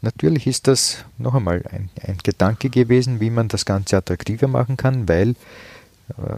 natürlich 0.00 0.46
ist 0.46 0.68
das 0.68 1.04
noch 1.18 1.34
einmal 1.34 1.64
ein, 1.70 1.90
ein 2.06 2.18
Gedanke 2.22 2.70
gewesen, 2.70 3.20
wie 3.20 3.30
man 3.30 3.48
das 3.48 3.64
Ganze 3.64 3.96
attraktiver 3.96 4.46
machen 4.46 4.76
kann, 4.76 5.08
weil 5.08 5.34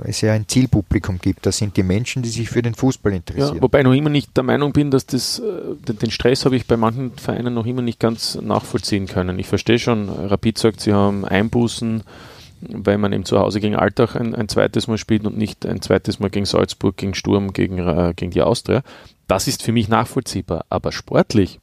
es 0.04 0.20
ja 0.20 0.32
ein 0.32 0.48
Zielpublikum 0.48 1.18
gibt. 1.18 1.46
Das 1.46 1.58
sind 1.58 1.76
die 1.76 1.82
Menschen, 1.82 2.22
die 2.22 2.28
sich 2.28 2.48
für 2.48 2.62
den 2.62 2.74
Fußball 2.74 3.12
interessieren. 3.12 3.56
Ja, 3.56 3.62
wobei 3.62 3.80
ich 3.80 3.84
noch 3.84 3.94
immer 3.94 4.10
nicht 4.10 4.36
der 4.36 4.44
Meinung 4.44 4.72
bin, 4.72 4.90
dass 4.90 5.06
das, 5.06 5.38
äh, 5.38 5.42
den, 5.88 5.98
den 5.98 6.10
Stress 6.10 6.44
habe 6.44 6.56
ich 6.56 6.66
bei 6.66 6.76
manchen 6.76 7.12
Vereinen 7.12 7.54
noch 7.54 7.66
immer 7.66 7.82
nicht 7.82 8.00
ganz 8.00 8.36
nachvollziehen 8.40 9.06
können. 9.06 9.38
Ich 9.38 9.46
verstehe 9.46 9.78
schon, 9.78 10.08
Rapid 10.08 10.58
sagt, 10.58 10.80
sie 10.80 10.92
haben 10.92 11.24
Einbußen, 11.24 12.02
weil 12.60 12.98
man 12.98 13.12
eben 13.12 13.24
zu 13.24 13.38
Hause 13.38 13.60
gegen 13.60 13.76
Altach 13.76 14.14
ein, 14.14 14.34
ein 14.34 14.48
zweites 14.48 14.86
Mal 14.86 14.98
spielt 14.98 15.26
und 15.26 15.36
nicht 15.36 15.66
ein 15.66 15.82
zweites 15.82 16.20
Mal 16.20 16.30
gegen 16.30 16.46
Salzburg, 16.46 16.96
gegen 16.96 17.14
Sturm, 17.14 17.52
gegen, 17.52 17.78
äh, 17.78 18.12
gegen 18.14 18.30
die 18.30 18.42
Austria. 18.42 18.82
Das 19.26 19.48
ist 19.48 19.62
für 19.62 19.72
mich 19.72 19.88
nachvollziehbar. 19.88 20.64
Aber 20.68 20.92
sportlich, 20.92 21.60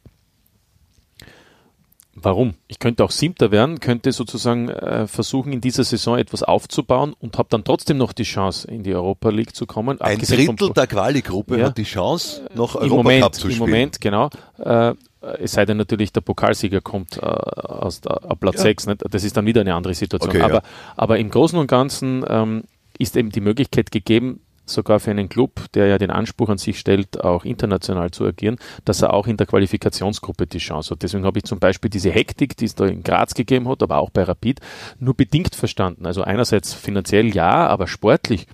Warum? 2.22 2.54
Ich 2.68 2.80
könnte 2.80 3.04
auch 3.04 3.12
Siebter 3.12 3.52
werden, 3.52 3.80
könnte 3.80 4.12
sozusagen 4.12 4.70
äh, 4.70 5.08
versuchen, 5.08 5.54
in 5.54 5.62
dieser 5.62 5.84
Saison 5.84 6.18
etwas 6.18 6.44
aufzubauen 6.44 7.14
und 7.20 7.38
habe 7.38 7.50
dann 7.50 7.64
trotzdem 7.64 7.98
noch 7.98 8.14
die 8.14 8.24
Chance, 8.24 8.68
in 8.70 8.84
die 8.84 8.94
Europa 8.94 9.30
League 9.30 9.56
zu 9.56 9.66
kommen. 9.66 10.00
Ein 10.02 10.20
Drittel 10.20 10.74
der 10.74 10.88
Quali-Gruppe 10.88 11.60
Ja. 11.60 11.68
hat 11.68 11.78
die 11.78 11.84
Chance, 11.84 12.48
noch 12.54 12.76
im 12.76 12.82
Europacup 12.84 13.04
Moment, 13.04 13.36
zu 13.36 13.48
Im 13.48 13.54
spielen. 13.54 13.70
Moment, 13.70 14.02
genau. 14.02 14.30
Äh, 14.58 14.94
es 15.40 15.52
sei 15.54 15.66
denn 15.66 15.78
natürlich, 15.78 16.14
der 16.14 16.22
Pokalsieger 16.22 16.82
kommt 16.82 17.18
äh, 17.18 17.26
aus 17.26 18.02
der, 18.02 18.24
ab 18.24 18.40
Platz 18.40 18.56
Ja. 18.58 18.62
6. 18.64 18.88
Nicht? 18.88 19.02
Das 19.10 19.24
ist 19.24 19.36
dann 19.36 19.46
wieder 19.46 19.62
eine 19.62 19.76
andere 19.76 19.94
Situation. 19.94 20.30
Okay, 20.30 20.42
aber, 20.42 20.54
ja. 20.56 20.62
aber 20.96 21.20
im 21.20 21.30
Großen 21.30 21.58
und 21.60 21.68
Ganzen 21.68 22.24
ähm, 22.28 22.64
ist 22.98 23.18
eben 23.18 23.30
die 23.30 23.42
Möglichkeit 23.42 23.92
gegeben, 23.92 24.42
sogar 24.74 25.00
für 25.00 25.12
einen 25.12 25.30
Club, 25.30 25.66
der 25.74 25.88
ja 25.88 25.98
den 25.98 26.12
Anspruch 26.12 26.50
an 26.50 26.58
sich 26.58 26.80
stellt, 26.80 27.24
auch 27.24 27.46
international 27.46 28.12
zu 28.12 28.26
agieren, 28.26 28.58
dass 28.86 29.02
er 29.02 29.14
auch 29.14 29.28
in 29.28 29.38
der 29.38 29.48
Qualifikationsgruppe 29.48 30.48
die 30.48 30.60
Chance 30.60 30.92
hat. 30.92 31.04
Deswegen 31.04 31.26
habe 31.26 31.40
ich 31.40 31.46
zum 31.46 31.60
Beispiel 31.60 31.90
diese 31.90 32.12
Hektik, 32.12 32.58
die 32.58 32.66
es 32.66 32.76
da 32.76 32.86
in 32.86 33.04
Graz 33.04 33.34
gegeben 33.34 33.68
hat, 33.68 33.84
aber 33.84 33.98
auch 33.98 34.10
bei 34.10 34.24
Rapid, 34.24 34.60
nur 35.00 35.14
bedingt 35.14 35.56
verstanden. 35.56 36.06
Also 36.06 36.24
einerseits 36.24 36.74
finanziell 36.74 37.34
ja, 37.34 37.68
aber 37.68 37.88
sportlich 37.88 38.48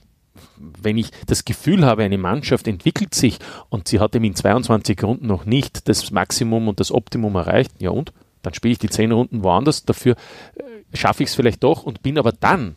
wenn 0.57 0.97
ich 0.97 1.11
das 1.27 1.45
Gefühl 1.45 1.85
habe, 1.85 2.03
eine 2.03 2.17
Mannschaft 2.17 2.67
entwickelt 2.67 3.13
sich 3.13 3.39
und 3.69 3.87
sie 3.87 3.99
hat 3.99 4.15
eben 4.15 4.25
in 4.25 4.35
22 4.35 5.01
Runden 5.03 5.27
noch 5.27 5.45
nicht 5.45 5.87
das 5.89 6.11
Maximum 6.11 6.67
und 6.67 6.79
das 6.79 6.91
Optimum 6.91 7.35
erreicht, 7.35 7.71
ja 7.79 7.89
und? 7.89 8.13
Dann 8.41 8.53
spiele 8.53 8.73
ich 8.73 8.79
die 8.79 8.89
10 8.89 9.11
Runden 9.11 9.43
woanders, 9.43 9.85
dafür 9.85 10.15
äh, 10.55 10.63
schaffe 10.95 11.23
ich 11.23 11.29
es 11.29 11.35
vielleicht 11.35 11.63
doch 11.63 11.83
und 11.83 12.03
bin 12.03 12.17
aber 12.19 12.31
dann 12.31 12.75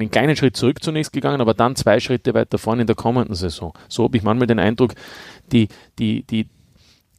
einen 0.00 0.10
kleinen 0.10 0.36
Schritt 0.36 0.56
zurück 0.56 0.82
zunächst 0.82 1.12
gegangen, 1.12 1.40
aber 1.40 1.54
dann 1.54 1.76
zwei 1.76 2.00
Schritte 2.00 2.34
weiter 2.34 2.58
vorne 2.58 2.82
in 2.82 2.86
der 2.86 2.96
kommenden 2.96 3.34
Saison. 3.34 3.72
So 3.88 4.04
habe 4.04 4.16
ich 4.16 4.22
manchmal 4.22 4.46
den 4.46 4.58
Eindruck, 4.58 4.94
die, 5.52 5.68
die, 5.98 6.24
die, 6.24 6.48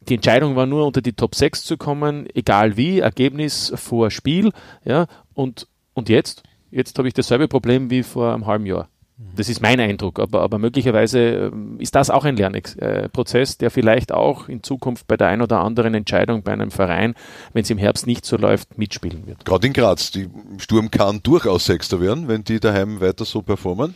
die 0.08 0.14
Entscheidung 0.14 0.56
war 0.56 0.66
nur 0.66 0.86
unter 0.86 1.02
die 1.02 1.12
Top 1.12 1.34
6 1.34 1.64
zu 1.64 1.76
kommen, 1.76 2.26
egal 2.34 2.76
wie, 2.76 3.00
Ergebnis 3.00 3.72
vor 3.76 4.10
Spiel, 4.10 4.52
ja, 4.84 5.06
und, 5.34 5.66
und 5.94 6.08
jetzt? 6.08 6.42
Jetzt 6.70 6.98
habe 6.98 7.08
ich 7.08 7.14
dasselbe 7.14 7.48
Problem 7.48 7.90
wie 7.90 8.02
vor 8.02 8.34
einem 8.34 8.46
halben 8.46 8.66
Jahr. 8.66 8.88
Das 9.18 9.48
ist 9.48 9.62
mein 9.62 9.80
Eindruck, 9.80 10.18
aber, 10.18 10.42
aber 10.42 10.58
möglicherweise 10.58 11.18
ähm, 11.18 11.80
ist 11.80 11.94
das 11.94 12.10
auch 12.10 12.24
ein 12.24 12.36
Lernprozess, 12.36 13.56
der 13.56 13.70
vielleicht 13.70 14.12
auch 14.12 14.48
in 14.48 14.62
Zukunft 14.62 15.06
bei 15.06 15.16
der 15.16 15.28
ein 15.28 15.40
oder 15.40 15.60
anderen 15.60 15.94
Entscheidung 15.94 16.42
bei 16.42 16.52
einem 16.52 16.70
Verein, 16.70 17.14
wenn 17.54 17.62
es 17.62 17.70
im 17.70 17.78
Herbst 17.78 18.06
nicht 18.06 18.26
so 18.26 18.36
läuft, 18.36 18.76
mitspielen 18.76 19.26
wird. 19.26 19.46
Gerade 19.46 19.68
in 19.68 19.72
Graz. 19.72 20.10
Die 20.10 20.28
Sturm 20.58 20.90
kann 20.90 21.22
durchaus 21.22 21.64
Sechster 21.64 21.98
werden, 22.02 22.28
wenn 22.28 22.44
die 22.44 22.60
daheim 22.60 23.00
weiter 23.00 23.24
so 23.24 23.40
performen. 23.40 23.94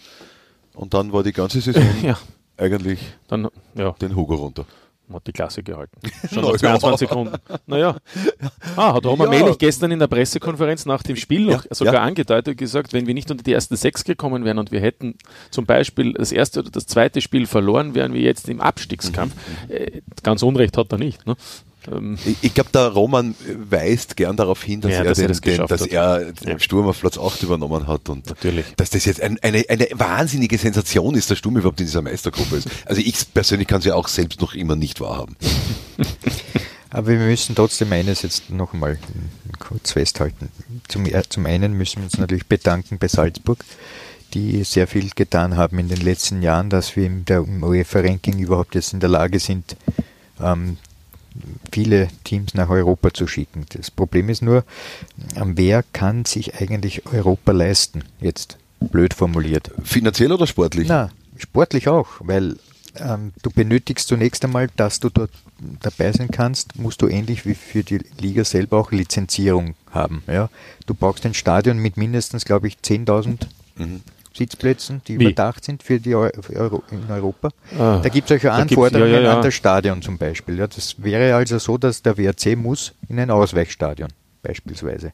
Und 0.74 0.94
dann 0.94 1.12
war 1.12 1.22
die 1.22 1.32
ganze 1.32 1.60
Saison 1.60 1.84
Ja, 2.02 2.18
eigentlich 2.56 3.00
dann, 3.28 3.48
ja, 3.74 3.92
den 4.00 4.16
Hugo 4.16 4.36
runter. 4.36 4.64
Hat 5.14 5.26
die 5.26 5.32
Klasse 5.32 5.62
gehalten. 5.62 5.98
Schon 6.32 6.42
Na 6.42 6.52
nach 6.52 6.52
ja. 6.52 6.78
22 6.78 7.08
Sekunden. 7.08 7.36
Naja. 7.66 7.96
Ah, 8.76 8.94
hat 8.94 9.06
Roman 9.06 9.32
Ja. 9.32 9.40
Melich 9.40 9.58
gestern 9.58 9.90
in 9.90 9.98
der 9.98 10.06
Pressekonferenz 10.06 10.86
nach 10.86 11.02
dem 11.02 11.16
Spiel 11.16 11.46
noch 11.46 11.64
Ja, 11.64 11.74
sogar 11.74 11.94
ja. 11.94 12.00
angedeutet 12.02 12.58
gesagt, 12.58 12.92
wenn 12.92 13.06
wir 13.06 13.14
nicht 13.14 13.30
unter 13.30 13.44
die 13.44 13.52
ersten 13.52 13.76
sechs 13.76 14.04
gekommen 14.04 14.44
wären 14.44 14.58
und 14.58 14.72
wir 14.72 14.80
hätten 14.80 15.16
zum 15.50 15.66
Beispiel 15.66 16.14
das 16.14 16.32
erste 16.32 16.60
oder 16.60 16.70
das 16.70 16.86
zweite 16.86 17.20
Spiel 17.20 17.46
verloren, 17.46 17.94
wären 17.94 18.12
wir 18.12 18.20
jetzt 18.20 18.48
im 18.48 18.60
Abstiegskampf. 18.60 19.34
Mhm. 19.68 19.74
Äh, 19.74 20.02
ganz 20.22 20.42
Unrecht 20.42 20.76
hat 20.76 20.92
er 20.92 20.98
nicht. 20.98 21.26
Ne? 21.26 21.36
Ähm, 21.90 22.18
Ich, 22.24 22.36
ich 22.42 22.54
glaube, 22.54 22.70
der 22.72 22.88
Roman 22.88 23.34
weist 23.68 24.16
gern 24.16 24.36
darauf 24.36 24.62
hin, 24.62 24.80
dass 24.80 24.92
Ja, 24.92 24.98
er, 24.98 25.04
dass 25.04 25.18
er 25.18 25.28
den, 25.28 25.28
das 25.28 25.40
den, 25.40 25.66
dass 25.66 25.82
er 25.86 26.32
Ja. 26.46 26.58
Sturm 26.58 26.86
auf 26.88 27.00
Platz 27.00 27.18
8 27.18 27.42
übernommen 27.42 27.86
hat 27.86 28.08
und 28.08 28.26
Natürlich. 28.26 28.66
dass 28.76 28.90
das 28.90 29.04
jetzt 29.04 29.20
ein, 29.22 29.38
eine, 29.42 29.64
eine 29.68 29.88
wahnsinnige 29.94 30.58
Sensation 30.58 31.14
ist, 31.14 31.30
dass 31.30 31.38
Sturm 31.38 31.56
überhaupt 31.56 31.80
in 31.80 31.86
dieser 31.86 32.02
Meistergruppe 32.02 32.56
ist. 32.56 32.68
Also 32.86 33.00
ich 33.00 33.16
persönlich 33.32 33.68
kann 33.68 33.78
es 33.78 33.84
ja 33.86 33.94
auch 33.94 34.08
selbst 34.08 34.40
noch 34.40 34.54
immer 34.54 34.76
nicht 34.76 35.00
wahrhaben. 35.00 35.36
Aber 36.90 37.06
wir 37.08 37.18
müssen 37.18 37.54
trotzdem 37.54 37.92
eines 37.92 38.22
jetzt 38.22 38.50
noch 38.50 38.72
einmal 38.74 38.98
kurz 39.60 39.92
festhalten. 39.92 40.48
Zum, 40.88 41.06
er- 41.06 41.28
zum 41.30 41.46
einen 41.46 41.72
müssen 41.74 41.98
wir 41.98 42.04
uns 42.04 42.18
natürlich 42.18 42.46
bedanken 42.46 42.98
bei 42.98 43.06
Salzburg, 43.06 43.64
die 44.34 44.64
sehr 44.64 44.88
viel 44.88 45.10
getan 45.14 45.56
haben 45.56 45.78
in 45.78 45.88
den 45.88 46.00
letzten 46.00 46.42
Jahren, 46.42 46.68
dass 46.68 46.96
wir 46.96 47.06
im, 47.06 47.24
im 47.28 47.62
UEFA-Ranking 47.62 48.38
überhaupt 48.38 48.74
jetzt 48.74 48.92
in 48.92 48.98
der 49.00 49.08
Lage 49.08 49.38
sind, 49.38 49.76
ähm, 50.40 50.78
viele 51.72 52.08
Teams 52.24 52.54
nach 52.54 52.70
Europa 52.70 53.12
zu 53.12 53.26
schicken. 53.26 53.66
Das 53.70 53.90
Problem 53.90 54.28
ist 54.28 54.42
nur, 54.42 54.64
wer 55.34 55.84
kann 55.92 56.24
sich 56.24 56.60
eigentlich 56.60 57.06
Europa 57.06 57.52
leisten? 57.52 58.04
Jetzt 58.20 58.58
blöd 58.80 59.14
formuliert. 59.14 59.70
Finanziell 59.82 60.32
oder 60.32 60.46
sportlich? 60.46 60.88
Na, 60.88 61.10
sportlich 61.36 61.88
auch, 61.88 62.08
weil 62.20 62.56
ähm, 62.96 63.32
du 63.42 63.50
benötigst 63.50 64.08
zunächst 64.08 64.44
einmal, 64.44 64.68
dass 64.76 65.00
du 65.00 65.10
dort 65.10 65.30
dabei 65.80 66.12
sein 66.12 66.28
kannst, 66.30 66.78
musst 66.78 67.02
du 67.02 67.08
ähnlich 67.08 67.46
wie 67.46 67.54
für 67.54 67.82
die 67.82 68.00
Liga 68.18 68.44
selber 68.44 68.78
auch 68.78 68.92
Lizenzierung 68.92 69.74
haben. 69.90 70.22
Ja? 70.26 70.48
Du 70.86 70.94
brauchst 70.94 71.26
ein 71.26 71.34
Stadion 71.34 71.78
mit 71.78 71.96
mindestens, 71.96 72.44
glaube 72.44 72.68
ich, 72.68 72.78
10.000 72.78 73.46
mhm. 73.76 74.00
Sitzplätzen, 74.32 75.02
die 75.06 75.18
Wie? 75.18 75.24
überdacht 75.24 75.64
sind 75.64 75.82
für 75.82 75.98
die 75.98 76.14
Euro 76.14 76.82
in 76.90 77.10
Europa. 77.10 77.50
Ah, 77.78 78.00
da 78.02 78.08
gibt 78.08 78.30
es 78.30 78.44
auch 78.44 78.50
Anforderungen 78.50 79.12
ja, 79.12 79.20
ja, 79.20 79.36
an 79.36 79.42
das 79.42 79.54
Stadion 79.54 80.02
zum 80.02 80.18
Beispiel. 80.18 80.58
Ja, 80.58 80.66
das 80.66 81.02
wäre 81.02 81.34
also 81.34 81.58
so, 81.58 81.78
dass 81.78 82.02
der 82.02 82.16
WRC 82.16 82.56
muss 82.56 82.92
in 83.08 83.18
ein 83.18 83.30
Ausweichstadion 83.30 84.10
beispielsweise. 84.42 85.12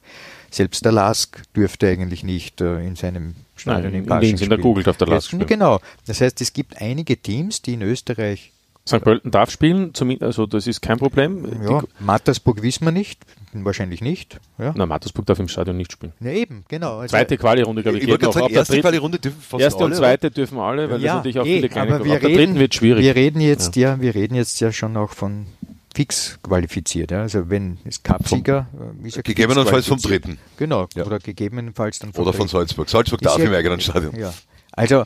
Selbst 0.50 0.84
der 0.84 0.92
LASK 0.92 1.42
dürfte 1.54 1.88
eigentlich 1.88 2.24
nicht 2.24 2.60
äh, 2.60 2.84
in 2.86 2.96
seinem 2.96 3.34
Stadion 3.56 3.92
Nein, 3.92 4.04
in, 4.04 4.12
in 4.12 4.20
Linz, 4.20 4.40
in 4.42 4.48
der 4.48 4.58
Googelt 4.58 4.88
auf 4.88 4.96
der 4.96 5.08
LASK. 5.08 5.46
Genau. 5.46 5.80
Das 6.06 6.20
heißt, 6.20 6.40
es 6.40 6.52
gibt 6.52 6.80
einige 6.80 7.16
Teams, 7.16 7.62
die 7.62 7.74
in 7.74 7.82
Österreich 7.82 8.52
St. 8.88 9.00
Pölten 9.02 9.32
darf 9.32 9.50
spielen, 9.50 9.92
also 10.20 10.46
das 10.46 10.66
ist 10.68 10.80
kein 10.80 10.98
Problem. 10.98 11.44
Ja, 11.68 11.82
Mattersburg 11.98 12.62
wissen 12.62 12.84
wir 12.84 12.92
nicht, 12.92 13.18
wahrscheinlich 13.52 14.00
nicht. 14.00 14.38
Ja. 14.58 14.72
Na, 14.76 14.86
Mattersburg 14.86 15.26
darf 15.26 15.40
im 15.40 15.48
Stadion 15.48 15.76
nicht 15.76 15.90
spielen. 15.90 16.12
Ja, 16.20 16.30
eben, 16.30 16.64
genau. 16.68 16.98
Also 16.98 17.10
zweite 17.10 17.36
Quali-Runde, 17.36 17.82
glaube 17.82 17.98
ich, 17.98 18.04
ich 18.04 18.10
geht 18.10 18.22
noch. 18.22 18.32
Sagen, 18.32 18.54
erste 18.54 18.80
Quali-Runde 18.80 19.18
dürfen 19.18 19.40
fast 19.40 19.60
Erste 19.60 19.80
alle, 19.80 19.86
und 19.86 19.94
zweite 19.96 20.26
oder? 20.28 20.34
dürfen 20.34 20.58
alle, 20.58 20.88
weil 20.88 21.00
ja, 21.00 21.06
das 21.06 21.16
natürlich 21.16 21.38
auch 21.40 21.46
eh, 21.46 21.56
viele 21.56 21.68
kleine 21.68 21.94
aber 21.96 22.04
wir 22.04 22.14
Ab 22.14 22.20
der 22.20 22.30
dritten 22.30 22.58
wird 22.60 22.74
schwierig. 22.74 23.02
Wir 23.02 23.16
reden 23.16 23.40
jetzt 23.40 23.74
ja. 23.74 23.94
ja. 23.94 24.00
wir 24.00 24.14
reden 24.14 24.36
jetzt 24.36 24.60
ja 24.60 24.70
schon 24.70 24.96
auch 24.96 25.10
von 25.10 25.46
fix 25.92 26.38
qualifiziert. 26.42 27.10
Ja. 27.10 27.22
Also 27.22 27.50
wenn 27.50 27.78
es 27.84 28.04
Cupsieger 28.04 28.68
äh, 29.02 29.08
ist 29.08 29.16
ja 29.16 29.22
gegebenenfalls 29.22 29.88
vom 29.88 29.98
dritten. 29.98 30.38
Genau, 30.58 30.86
ja. 30.94 31.04
oder 31.04 31.18
gegebenenfalls 31.18 31.98
dann 31.98 32.12
vom 32.12 32.22
Oder 32.22 32.32
von 32.32 32.46
Salzburg. 32.46 32.88
Salzburg 32.88 33.20
darf 33.22 33.38
im 33.38 33.52
eigenen 33.52 33.80
Stadion. 33.80 34.14
Ja. 34.14 34.32
Also, 34.72 35.04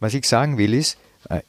was 0.00 0.12
ich 0.14 0.26
sagen 0.26 0.58
will 0.58 0.74
ist, 0.74 0.98
äh, 1.30 1.40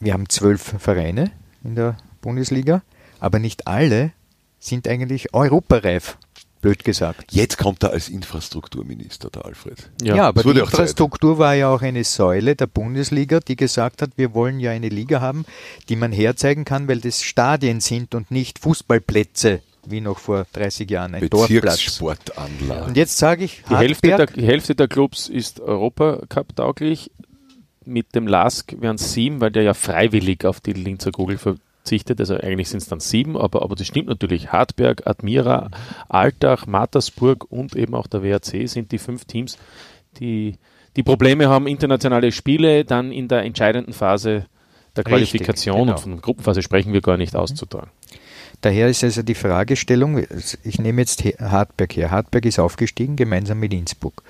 wir 0.00 0.12
haben 0.12 0.28
zwölf 0.28 0.74
Vereine 0.78 1.30
in 1.64 1.74
der 1.74 1.96
Bundesliga, 2.20 2.82
aber 3.20 3.38
nicht 3.38 3.66
alle 3.66 4.12
sind 4.58 4.88
eigentlich 4.88 5.34
europareif, 5.34 6.18
blöd 6.60 6.84
gesagt. 6.84 7.32
Jetzt 7.32 7.58
kommt 7.58 7.82
er 7.82 7.90
als 7.90 8.08
Infrastrukturminister, 8.08 9.30
der 9.30 9.44
Alfred. 9.44 9.90
Ja, 10.02 10.16
ja 10.16 10.28
aber 10.28 10.42
die 10.42 10.58
Infrastruktur 10.58 11.38
war 11.38 11.54
ja 11.54 11.68
auch 11.68 11.82
eine 11.82 12.04
Säule 12.04 12.56
der 12.56 12.66
Bundesliga, 12.66 13.40
die 13.40 13.56
gesagt 13.56 14.02
hat, 14.02 14.10
wir 14.16 14.34
wollen 14.34 14.60
ja 14.60 14.70
eine 14.70 14.88
Liga 14.88 15.20
haben, 15.20 15.44
die 15.88 15.96
man 15.96 16.12
herzeigen 16.12 16.64
kann, 16.64 16.88
weil 16.88 17.00
das 17.00 17.22
Stadien 17.22 17.80
sind 17.80 18.14
und 18.14 18.30
nicht 18.30 18.58
Fußballplätze 18.58 19.62
wie 19.90 20.00
noch 20.00 20.18
vor 20.18 20.46
30 20.52 20.90
Jahren 20.90 21.14
ein 21.14 21.28
Dorfplatz. 21.30 21.80
Sportanlage. 21.80 22.84
Und 22.84 22.96
jetzt 22.96 23.16
sage 23.16 23.44
ich, 23.44 23.62
die 23.70 23.76
Hälfte, 23.76 24.08
der, 24.08 24.26
die 24.26 24.46
Hälfte 24.46 24.74
der 24.74 24.88
Clubs 24.88 25.28
ist 25.28 25.60
Europacup 25.60 26.54
tauglich. 26.54 27.10
Mit 27.88 28.14
dem 28.14 28.26
LASK 28.26 28.76
wären 28.80 28.96
es 28.96 29.12
sieben, 29.12 29.40
weil 29.40 29.50
der 29.50 29.62
ja 29.62 29.74
freiwillig 29.74 30.44
auf 30.44 30.60
die 30.60 30.74
Linzer 30.74 31.10
Kugel 31.10 31.38
verzichtet. 31.38 32.20
Also 32.20 32.36
eigentlich 32.36 32.68
sind 32.68 32.82
es 32.82 32.88
dann 32.88 33.00
sieben, 33.00 33.36
aber, 33.36 33.62
aber 33.62 33.76
das 33.76 33.86
stimmt 33.86 34.08
natürlich. 34.08 34.52
Hartberg, 34.52 35.06
Admira, 35.06 35.70
Altach, 36.08 36.66
Mattersburg 36.66 37.50
und 37.50 37.74
eben 37.74 37.94
auch 37.94 38.06
der 38.06 38.22
WRC 38.22 38.68
sind 38.68 38.92
die 38.92 38.98
fünf 38.98 39.24
Teams, 39.24 39.56
die, 40.20 40.56
die 40.96 41.02
Probleme 41.02 41.48
haben, 41.48 41.66
internationale 41.66 42.30
Spiele 42.30 42.84
dann 42.84 43.10
in 43.10 43.28
der 43.28 43.44
entscheidenden 43.44 43.94
Phase 43.94 44.46
der 44.96 45.04
Qualifikation 45.04 45.76
Richtig, 45.76 45.86
genau. 45.86 45.96
und 45.96 46.02
von 46.02 46.12
der 46.12 46.20
Gruppenphase 46.20 46.62
sprechen 46.62 46.92
wir 46.92 47.00
gar 47.00 47.16
nicht 47.16 47.36
auszutragen. 47.36 47.90
Daher 48.60 48.88
ist 48.88 49.04
also 49.04 49.22
die 49.22 49.34
Fragestellung, 49.34 50.26
ich 50.64 50.78
nehme 50.78 51.00
jetzt 51.00 51.22
Hartberg 51.24 51.96
her. 51.96 52.10
Hartberg 52.10 52.44
ist 52.44 52.58
aufgestiegen 52.58 53.14
gemeinsam 53.16 53.60
mit 53.60 53.72
Innsbruck. 53.72 54.22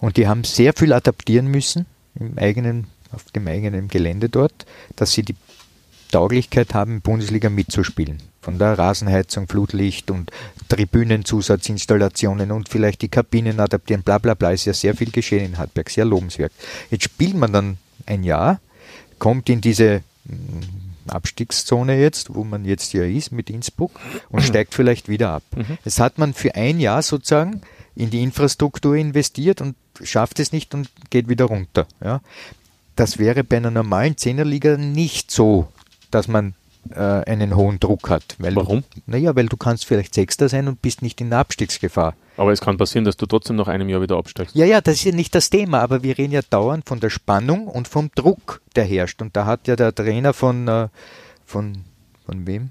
Und 0.00 0.16
die 0.16 0.26
haben 0.26 0.44
sehr 0.44 0.72
viel 0.72 0.92
adaptieren 0.92 1.46
müssen 1.46 1.86
im 2.14 2.38
eigenen, 2.38 2.86
auf 3.12 3.24
dem 3.32 3.46
eigenen 3.46 3.88
Gelände 3.88 4.28
dort, 4.28 4.66
dass 4.96 5.12
sie 5.12 5.22
die 5.22 5.36
Tauglichkeit 6.10 6.74
haben, 6.74 7.00
Bundesliga 7.00 7.50
mitzuspielen. 7.50 8.18
Von 8.42 8.58
der 8.58 8.78
Rasenheizung, 8.78 9.46
Flutlicht 9.48 10.10
und 10.10 10.30
Tribünenzusatzinstallationen 10.68 12.50
und 12.50 12.68
vielleicht 12.68 13.02
die 13.02 13.08
Kabinen 13.08 13.60
adaptieren, 13.60 14.02
bla 14.02 14.18
bla 14.18 14.34
bla, 14.34 14.50
ist 14.50 14.64
ja 14.64 14.72
sehr 14.72 14.96
viel 14.96 15.10
geschehen 15.10 15.44
in 15.44 15.58
Hartberg, 15.58 15.90
sehr 15.90 16.04
lobenswert. 16.04 16.52
Jetzt 16.90 17.04
spielt 17.04 17.34
man 17.34 17.52
dann 17.52 17.78
ein 18.06 18.24
Jahr, 18.24 18.60
kommt 19.18 19.48
in 19.50 19.60
diese 19.60 20.02
mm, 20.24 21.10
Abstiegszone 21.10 22.00
jetzt, 22.00 22.34
wo 22.34 22.44
man 22.44 22.64
jetzt 22.64 22.92
ja 22.92 23.04
ist 23.04 23.30
mit 23.30 23.50
Innsbruck 23.50 23.92
und 24.30 24.42
steigt 24.42 24.74
vielleicht 24.74 25.08
wieder 25.08 25.30
ab. 25.30 25.42
Mhm. 25.54 25.78
Das 25.84 26.00
hat 26.00 26.18
man 26.18 26.34
für 26.34 26.54
ein 26.54 26.80
Jahr 26.80 27.02
sozusagen 27.02 27.62
in 28.00 28.10
die 28.10 28.22
Infrastruktur 28.22 28.96
investiert 28.96 29.60
und 29.60 29.76
schafft 30.02 30.40
es 30.40 30.52
nicht 30.52 30.74
und 30.74 30.88
geht 31.10 31.28
wieder 31.28 31.46
runter. 31.46 31.86
Ja. 32.02 32.20
Das 32.96 33.18
wäre 33.18 33.44
bei 33.44 33.58
einer 33.58 33.70
normalen 33.70 34.16
Zehnerliga 34.16 34.76
nicht 34.76 35.30
so 35.30 35.68
dass 36.10 36.28
man 36.28 36.54
äh, 36.90 37.00
einen 37.00 37.56
hohen 37.56 37.80
Druck 37.80 38.10
hat. 38.10 38.36
Warum? 38.38 38.84
Du, 38.94 39.00
naja, 39.06 39.34
weil 39.36 39.46
du 39.46 39.56
kannst 39.56 39.86
vielleicht 39.86 40.14
Sechster 40.14 40.48
sein 40.48 40.68
und 40.68 40.82
bist 40.82 41.02
nicht 41.02 41.20
in 41.20 41.30
der 41.30 41.38
Abstiegsgefahr. 41.40 42.14
Aber 42.36 42.52
es 42.52 42.60
kann 42.60 42.78
passieren, 42.78 43.04
dass 43.04 43.16
du 43.16 43.26
trotzdem 43.26 43.56
nach 43.56 43.68
einem 43.68 43.88
Jahr 43.88 44.00
wieder 44.00 44.16
absteigst. 44.16 44.54
Ja, 44.54 44.64
ja, 44.64 44.80
das 44.80 44.96
ist 44.96 45.04
ja 45.04 45.12
nicht 45.12 45.34
das 45.34 45.50
Thema, 45.50 45.80
aber 45.80 46.02
wir 46.02 46.16
reden 46.16 46.32
ja 46.32 46.40
dauernd 46.48 46.88
von 46.88 47.00
der 47.00 47.10
Spannung 47.10 47.66
und 47.66 47.86
vom 47.86 48.10
Druck, 48.14 48.62
der 48.76 48.84
herrscht. 48.84 49.20
Und 49.20 49.36
da 49.36 49.46
hat 49.46 49.68
ja 49.68 49.76
der 49.76 49.94
Trainer 49.94 50.32
von, 50.32 50.68
äh, 50.68 50.88
von, 51.44 51.84
von 52.24 52.46
wem? 52.46 52.70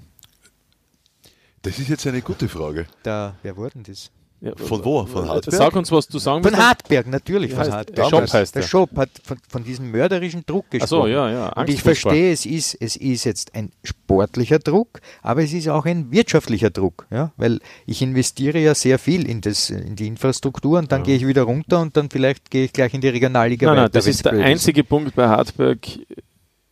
Das 1.62 1.78
ist 1.78 1.88
jetzt 1.88 2.06
eine 2.06 2.22
gute 2.22 2.48
Frage. 2.48 2.86
Da, 3.02 3.36
wer 3.42 3.56
wurde 3.56 3.74
denn 3.74 3.84
das? 3.84 4.10
Ja, 4.42 4.52
von 4.56 4.82
wo? 4.82 5.04
Von 5.04 5.28
Hartberg? 5.28 5.54
Sag 5.54 5.76
uns, 5.76 5.92
was 5.92 6.08
du 6.08 6.18
sagen 6.18 6.42
willst. 6.42 6.56
Von 6.56 6.66
Hartberg, 6.66 7.06
natürlich. 7.08 7.52
Von 7.52 7.70
Hartberg. 7.70 7.94
Der 7.94 8.04
Shop 8.04 8.32
heißt 8.32 8.54
der. 8.54 8.62
Der 8.62 8.68
Shop 8.68 8.96
hat 8.96 9.10
von, 9.22 9.36
von 9.46 9.64
diesem 9.64 9.90
mörderischen 9.90 10.46
Druck 10.46 10.70
gesprochen. 10.70 11.02
Ach 11.02 11.04
so, 11.04 11.06
ja, 11.06 11.30
ja. 11.30 11.48
Und 11.52 11.68
ich 11.68 11.82
verstehe, 11.82 12.32
es 12.32 12.46
ist, 12.46 12.74
es 12.80 12.96
ist 12.96 13.24
jetzt 13.24 13.54
ein 13.54 13.70
sportlicher 13.84 14.58
Druck, 14.58 15.00
aber 15.22 15.42
es 15.42 15.52
ist 15.52 15.68
auch 15.68 15.84
ein 15.84 16.10
wirtschaftlicher 16.10 16.70
Druck, 16.70 17.06
ja, 17.10 17.32
weil 17.36 17.60
ich 17.84 18.00
investiere 18.00 18.58
ja 18.58 18.74
sehr 18.74 18.98
viel 18.98 19.28
in, 19.28 19.42
das, 19.42 19.68
in 19.68 19.94
die 19.94 20.06
Infrastruktur 20.06 20.78
und 20.78 20.90
dann 20.90 21.00
ja. 21.00 21.06
gehe 21.06 21.16
ich 21.16 21.26
wieder 21.26 21.42
runter 21.42 21.80
und 21.80 21.98
dann 21.98 22.08
vielleicht 22.08 22.50
gehe 22.50 22.64
ich 22.64 22.72
gleich 22.72 22.94
in 22.94 23.02
die 23.02 23.08
Regionalliga 23.08 23.66
nein, 23.66 23.76
weiter. 23.76 23.82
Nein, 23.82 23.92
das 23.92 24.06
ist 24.06 24.24
der 24.24 24.32
einzige 24.32 24.80
ist. 24.80 24.88
Punkt 24.88 25.14
bei 25.14 25.28
Hartberg, 25.28 25.86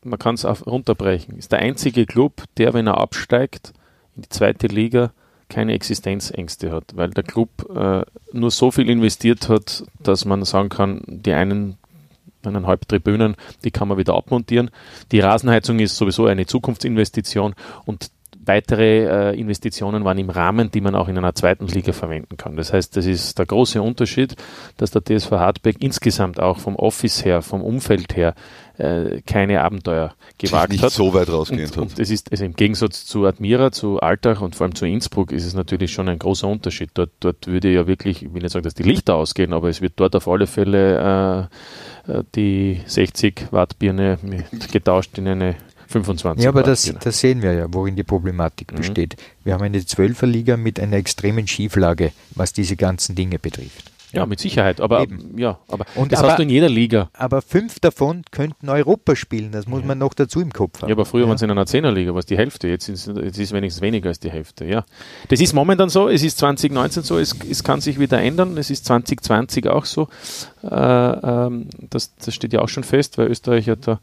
man 0.04 0.18
kann 0.18 0.36
es 0.36 0.46
runterbrechen, 0.66 1.36
ist 1.36 1.52
der 1.52 1.58
einzige 1.58 2.06
Club, 2.06 2.44
der, 2.56 2.72
wenn 2.72 2.86
er 2.86 2.98
absteigt 2.98 3.74
in 4.16 4.22
die 4.22 4.28
zweite 4.30 4.68
Liga, 4.68 5.12
keine 5.48 5.72
Existenzängste 5.72 6.72
hat, 6.72 6.84
weil 6.94 7.10
der 7.10 7.24
Club 7.24 7.50
äh, 7.74 8.02
nur 8.32 8.50
so 8.50 8.70
viel 8.70 8.88
investiert 8.88 9.48
hat, 9.48 9.84
dass 10.00 10.24
man 10.24 10.44
sagen 10.44 10.68
kann, 10.68 11.02
die 11.06 11.32
einen 11.32 11.78
eineinhalb 12.44 12.86
Tribünen, 12.88 13.36
die 13.64 13.70
kann 13.70 13.88
man 13.88 13.98
wieder 13.98 14.14
abmontieren. 14.14 14.70
Die 15.12 15.20
Rasenheizung 15.20 15.80
ist 15.80 15.96
sowieso 15.96 16.26
eine 16.26 16.46
Zukunftsinvestition 16.46 17.54
und 17.84 18.10
weitere 18.48 19.32
äh, 19.32 19.38
Investitionen 19.38 20.04
waren 20.04 20.18
im 20.18 20.30
Rahmen, 20.30 20.70
die 20.70 20.80
man 20.80 20.94
auch 20.94 21.08
in 21.08 21.16
einer 21.18 21.34
zweiten 21.34 21.66
Liga 21.66 21.92
verwenden 21.92 22.36
kann. 22.36 22.56
Das 22.56 22.72
heißt, 22.72 22.96
das 22.96 23.06
ist 23.06 23.38
der 23.38 23.46
große 23.46 23.80
Unterschied, 23.80 24.34
dass 24.78 24.90
der 24.90 25.04
TSV 25.04 25.32
Hartberg 25.32 25.76
insgesamt 25.80 26.40
auch 26.40 26.58
vom 26.58 26.76
Office 26.76 27.24
her, 27.24 27.42
vom 27.42 27.62
Umfeld 27.62 28.16
her 28.16 28.34
äh, 28.78 29.22
keine 29.22 29.62
Abenteuer 29.62 30.14
gewagt 30.38 30.70
nicht 30.70 30.82
hat. 30.82 30.92
so 30.92 31.12
weit 31.12 31.28
rausgehend 31.28 31.76
und, 31.76 31.82
und 31.90 31.98
es 31.98 32.10
ist 32.10 32.30
also 32.30 32.44
im 32.44 32.54
Gegensatz 32.54 33.04
zu 33.06 33.26
Admira, 33.26 33.72
zu 33.72 34.00
Altach 34.00 34.40
und 34.40 34.54
vor 34.54 34.66
allem 34.66 34.74
zu 34.74 34.86
Innsbruck 34.86 35.32
ist 35.32 35.44
es 35.44 35.54
natürlich 35.54 35.92
schon 35.92 36.08
ein 36.08 36.18
großer 36.18 36.46
Unterschied. 36.46 36.90
Dort, 36.94 37.10
dort 37.20 37.46
würde 37.46 37.70
ja 37.70 37.86
wirklich, 37.86 38.22
ich 38.22 38.32
will 38.32 38.42
nicht 38.42 38.52
sagen, 38.52 38.62
dass 38.62 38.74
die 38.74 38.84
Lichter 38.84 39.16
ausgehen, 39.16 39.52
aber 39.52 39.68
es 39.68 39.80
wird 39.80 39.94
dort 39.96 40.14
auf 40.14 40.28
alle 40.28 40.46
Fälle 40.46 41.48
äh, 42.06 42.12
äh 42.12 42.24
die 42.34 42.80
60 42.86 43.48
Watt 43.50 43.78
Birne 43.78 44.18
getauscht 44.72 45.18
in 45.18 45.28
eine 45.28 45.56
25. 45.88 46.44
Ja, 46.44 46.50
aber 46.50 46.62
das, 46.62 46.92
das, 47.00 47.18
sehen 47.18 47.42
wir 47.42 47.52
ja, 47.54 47.66
worin 47.70 47.96
die 47.96 48.04
Problematik 48.04 48.72
mhm. 48.72 48.76
besteht. 48.76 49.16
Wir 49.42 49.54
haben 49.54 49.62
eine 49.62 49.84
Zwölferliga 49.84 50.56
mit 50.56 50.78
einer 50.78 50.96
extremen 50.96 51.46
Schieflage, 51.46 52.12
was 52.34 52.52
diese 52.52 52.76
ganzen 52.76 53.14
Dinge 53.14 53.38
betrifft. 53.38 53.90
Ja, 54.12 54.26
mit 54.26 54.40
Sicherheit. 54.40 54.80
Aber 54.80 55.02
Eben. 55.02 55.36
ja, 55.38 55.58
aber 55.68 55.84
und 55.94 56.12
das 56.12 56.20
aber, 56.20 56.30
hast 56.30 56.38
du 56.38 56.42
in 56.42 56.48
jeder 56.48 56.68
Liga. 56.68 57.10
Aber 57.12 57.42
fünf 57.42 57.78
davon 57.80 58.22
könnten 58.30 58.68
Europa 58.68 59.14
spielen. 59.16 59.52
Das 59.52 59.66
muss 59.66 59.82
ja. 59.82 59.86
man 59.86 59.98
noch 59.98 60.14
dazu 60.14 60.40
im 60.40 60.52
Kopf 60.52 60.80
haben. 60.80 60.88
Ja, 60.88 60.94
aber 60.94 61.04
früher 61.04 61.22
ja. 61.22 61.28
waren 61.28 61.36
es 61.36 61.42
in 61.42 61.50
einer 61.50 61.66
Zehnerliga, 61.66 62.14
was 62.14 62.26
die 62.26 62.36
Hälfte. 62.36 62.68
Jetzt 62.68 62.88
ist, 62.88 63.06
jetzt 63.06 63.38
ist 63.38 63.52
wenigstens 63.52 63.82
weniger 63.82 64.08
als 64.08 64.18
die 64.18 64.30
Hälfte. 64.30 64.64
Ja, 64.64 64.84
das 65.28 65.40
ist 65.40 65.52
momentan 65.52 65.90
so. 65.90 66.08
Es 66.08 66.22
ist 66.22 66.38
2019 66.38 67.02
so. 67.02 67.18
Es, 67.18 67.36
es 67.50 67.62
kann 67.62 67.80
sich 67.80 67.98
wieder 67.98 68.20
ändern. 68.20 68.56
Es 68.56 68.70
ist 68.70 68.86
2020 68.86 69.68
auch 69.68 69.84
so. 69.84 70.08
Äh, 70.62 70.68
ähm, 70.68 71.68
das, 71.90 72.14
das 72.16 72.34
steht 72.34 72.52
ja 72.52 72.60
auch 72.60 72.68
schon 72.68 72.84
fest, 72.84 73.18
weil 73.18 73.28
Österreich 73.28 73.66
ja 73.66 73.76
da 73.76 74.00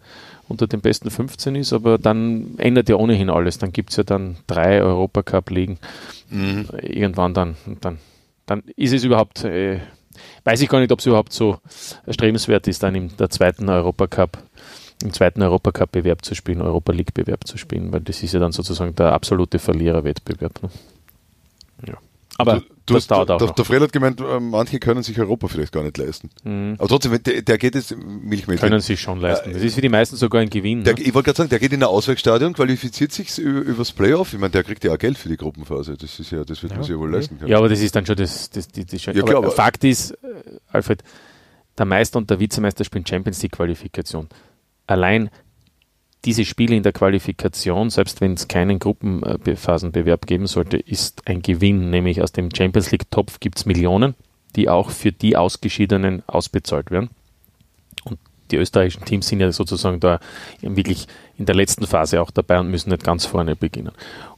unter 0.48 0.68
den 0.68 0.82
besten 0.82 1.10
15 1.10 1.56
ist, 1.56 1.74
aber 1.74 1.98
dann 1.98 2.56
ändert 2.58 2.90
ja 2.90 2.96
ohnehin 2.96 3.30
alles. 3.30 3.58
Dann 3.58 3.74
gibt 3.74 3.92
es 3.92 3.98
ja 3.98 4.04
dann 4.04 4.38
drei 4.48 4.82
Europacup-Ligen. 4.82 5.80
Mhm. 6.30 6.68
Irgendwann 6.82 7.34
dann, 7.34 7.56
dann, 7.82 7.98
dann 8.46 8.64
ist 8.76 8.94
es 8.94 9.04
überhaupt 9.04 9.44
äh, 9.44 9.80
weiß 10.44 10.62
ich 10.62 10.70
gar 10.70 10.80
nicht, 10.80 10.92
ob 10.92 11.00
es 11.00 11.06
überhaupt 11.06 11.34
so 11.34 11.58
erstrebenswert 12.06 12.68
ist, 12.68 12.84
dann 12.84 12.96
im 12.96 13.16
der 13.18 13.30
zweiten 13.30 13.70
Europacup, 13.70 14.38
im 15.04 15.14
zweiten 15.14 15.42
Europacup-Bewerb 15.42 16.24
zu 16.24 16.36
spielen, 16.36 16.62
Europa 16.62 16.94
League-Bewerb 16.94 17.48
zu 17.48 17.58
spielen, 17.58 17.92
weil 17.92 18.02
das 18.02 18.24
ist 18.24 18.34
ja 18.34 18.40
dann 18.40 18.52
sozusagen 18.52 18.96
der 18.96 19.14
absolute 19.14 19.60
Verliererwettbewerb. 19.60 20.64
Ne? 20.64 20.70
Ja. 21.88 21.98
Aber 22.38 22.60
Du, 22.60 22.75
du 22.86 22.94
das 22.94 23.04
hast, 23.04 23.12
dauert 23.12 23.32
auch 23.32 23.38
der, 23.38 23.48
noch. 23.48 23.56
der 23.56 23.66
Fred 23.66 23.82
hat 23.82 23.92
gemeint, 23.92 24.22
äh, 24.22 24.40
manche 24.40 24.80
können 24.80 25.04
sich 25.04 25.20
Europa 25.20 25.48
vielleicht 25.48 25.72
gar 25.72 25.84
nicht 25.84 25.98
leisten. 25.98 26.30
Mhm. 26.44 26.76
Aber 26.78 26.88
trotzdem, 26.88 27.22
der, 27.22 27.42
der 27.42 27.58
geht 27.58 27.76
jetzt 27.76 27.96
milchmäßig. 27.96 28.62
Können 28.62 28.80
sich 28.80 29.00
schon 29.00 29.20
leisten. 29.20 29.54
Das 29.54 29.62
ist 29.62 29.76
für 29.76 29.82
die 29.82 29.90
meisten 29.90 30.16
sogar 30.16 30.42
ein 30.42 30.50
Gewinn. 30.50 30.84
Der, 30.84 30.94
ne? 30.94 31.02
ich 31.02 31.14
wollte 31.14 31.28
gerade 31.28 31.38
sagen, 31.38 31.50
der 31.50 31.60
geht 31.60 31.74
in 31.74 31.82
ein 31.82 31.88
Ausweichstadion, 31.88 32.54
qualifiziert 32.54 33.12
sich 33.12 33.38
über, 33.38 33.62
übers 33.62 33.92
Playoff. 33.92 34.34
Ich 34.34 34.40
meine, 34.40 34.52
der 34.52 34.64
kriegt 34.64 34.84
ja 34.84 34.94
auch 34.94 34.98
Geld 34.98 35.18
für 35.18 35.30
die 35.30 35.38
Gruppenphase. 35.38 35.98
Das 35.98 36.20
ist 36.20 36.32
ja, 36.32 36.44
das 36.44 36.62
wird 36.64 36.74
man 36.74 36.84
sich 36.84 36.92
ja 36.92 37.00
wohl 37.00 37.12
leisten 37.12 37.38
können. 37.40 37.50
Ja, 37.50 37.58
aber 37.58 37.70
das 37.70 37.82
ist 37.82 37.96
dann 37.96 38.06
schon 38.06 38.16
das, 38.16 38.50
das, 38.50 38.68
die, 38.68 38.86
die 38.86 38.98
Ja, 38.98 39.14
klar, 39.14 39.30
aber 39.30 39.38
aber- 39.38 39.52
Fakt 39.52 39.84
ist, 39.84 40.12
äh, 40.12 40.16
Alfred, 40.72 41.04
der 41.78 41.86
Meister 41.86 42.18
und 42.18 42.30
der 42.30 42.40
Vizemeister 42.40 42.84
spielen 42.84 43.06
Champions 43.06 43.42
League 43.42 43.52
Qualifikation. 43.54 44.28
Allein 44.88 45.30
diese 46.26 46.44
Spiele 46.44 46.76
in 46.76 46.84
der 46.84 46.92
Qualifikation, 46.92 47.90
selbst 47.90 48.20
wenn 48.20 48.34
es 48.34 48.48
keinen 48.48 48.80
Gruppenphasenbewerb 48.80 50.26
geben 50.26 50.48
sollte, 50.48 50.78
ist 50.78 51.28
ein 51.28 51.42
Gewinn. 51.42 51.92
Nämlich 51.92 52.22
aus 52.22 52.32
dem 52.32 52.50
Champions 52.54 52.92
League 52.92 53.12
Topf 53.12 53.40
gibt 53.40 53.58
es 53.58 53.66
Millionen, 53.66 54.16
die 54.56 54.68
auch 54.68 54.90
für 54.90 55.12
die 55.12 55.38
Ausgeschiedenen 55.38 56.24
ausbezahlt 56.28 56.90
werden. 56.90 57.10
Und 58.04 58.20
die 58.52 58.58
österreichischen 58.58 59.06
Teams 59.06 59.28
sind 59.28 59.40
ja 59.40 59.52
sozusagen 59.52 60.00
da 60.00 60.20
wirklich 60.62 61.08
in 61.38 61.46
der 61.46 61.56
letzten 61.56 61.86
Phase 61.86 62.22
auch 62.22 62.32
dabei 62.32 62.60
und 62.60 62.70
müssen 62.70 62.90
nicht 62.90 63.04
ganz 63.04 63.26
vorne 63.26 63.56
beginnen. 63.56 63.92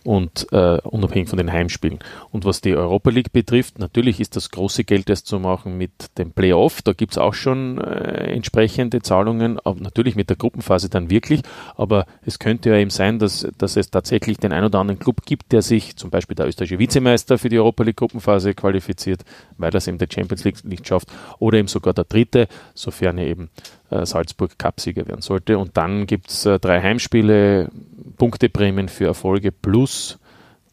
Und 0.04 0.48
äh, 0.52 0.80
unabhängig 0.84 1.28
von 1.28 1.38
den 1.38 1.52
Heimspielen. 1.52 2.00
Und 2.32 2.46
was 2.46 2.62
die 2.62 2.76
Europa 2.76 3.10
League 3.10 3.34
betrifft, 3.34 3.78
natürlich 3.78 4.22
ist 4.22 4.38
das 4.38 4.52
große 4.52 4.86
Geld 4.86 5.10
erst 5.10 5.28
zu 5.28 5.38
machen 5.38 5.78
mit 5.78 5.92
dem 6.18 6.32
Playoff. 6.32 6.82
Da 6.82 6.94
gibt 6.94 7.12
es 7.12 7.18
auch 7.18 7.34
schon 7.34 7.78
äh, 7.80 8.32
entsprechende 8.32 9.02
Zahlungen, 9.02 9.60
aber 9.66 9.82
natürlich 9.82 10.16
mit 10.16 10.30
der 10.30 10.38
Gruppenphase 10.38 10.90
dann 10.90 11.10
wirklich. 11.10 11.42
Aber 11.76 12.06
es 12.26 12.40
könnte 12.40 12.70
ja 12.70 12.78
eben 12.78 12.90
sein, 12.90 13.20
dass, 13.20 13.48
dass 13.58 13.76
es 13.76 13.92
tatsächlich 13.92 14.38
den 14.38 14.54
ein 14.54 14.64
oder 14.64 14.80
anderen 14.80 15.00
Club 15.00 15.26
gibt, 15.26 15.52
der 15.52 15.62
sich, 15.62 15.98
zum 15.98 16.10
Beispiel 16.10 16.36
der 16.36 16.48
österreichische 16.48 16.80
Vizemeister 16.80 17.38
für 17.38 17.50
die 17.50 17.60
Europa 17.60 17.84
League 17.84 17.98
Gruppenphase 17.98 18.54
qualifiziert, 18.54 19.26
weil 19.58 19.72
das 19.72 19.88
eben 19.88 19.98
der 19.98 20.08
Champions 20.10 20.46
League 20.46 20.64
nicht 20.64 20.88
schafft, 20.88 21.10
oder 21.40 21.58
eben 21.58 21.68
sogar 21.68 21.94
der 21.94 22.06
dritte, 22.06 22.48
sofern 22.74 23.18
er 23.18 23.28
eben 23.28 23.50
äh, 23.90 24.06
Salzburg 24.06 24.58
Cupsieger 24.58 25.08
werden 25.08 25.22
sollte. 25.22 25.58
Und 25.58 25.78
dann 25.78 26.08
gibt 26.08 26.30
es 26.30 26.46
äh, 26.46 26.60
drei 26.60 26.80
Heimspiele, 26.88 27.70
Punkteprämien 28.18 28.90
für 28.90 29.06
Erfolge 29.06 29.52
plus 29.52 30.18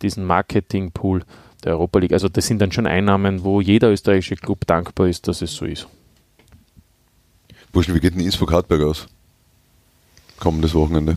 diesen 0.02 0.24
Marketingpool 0.24 1.24
der 1.64 1.72
Europa 1.72 1.98
League. 1.98 2.12
Also 2.12 2.28
das 2.28 2.46
sind 2.46 2.60
dann 2.60 2.72
schon 2.72 2.86
Einnahmen, 2.86 3.44
wo 3.44 3.60
jeder 3.60 3.90
österreichische 3.90 4.36
Club 4.36 4.66
dankbar 4.66 5.08
ist, 5.08 5.28
dass 5.28 5.42
es 5.42 5.54
so 5.54 5.64
ist. 5.64 5.88
Burschen, 7.72 7.94
wie 7.94 8.00
geht 8.00 8.14
denn 8.14 8.20
Innsbruck-Hartberg 8.20 8.82
aus? 8.82 9.06
Kommendes 10.38 10.74
Wochenende. 10.74 11.16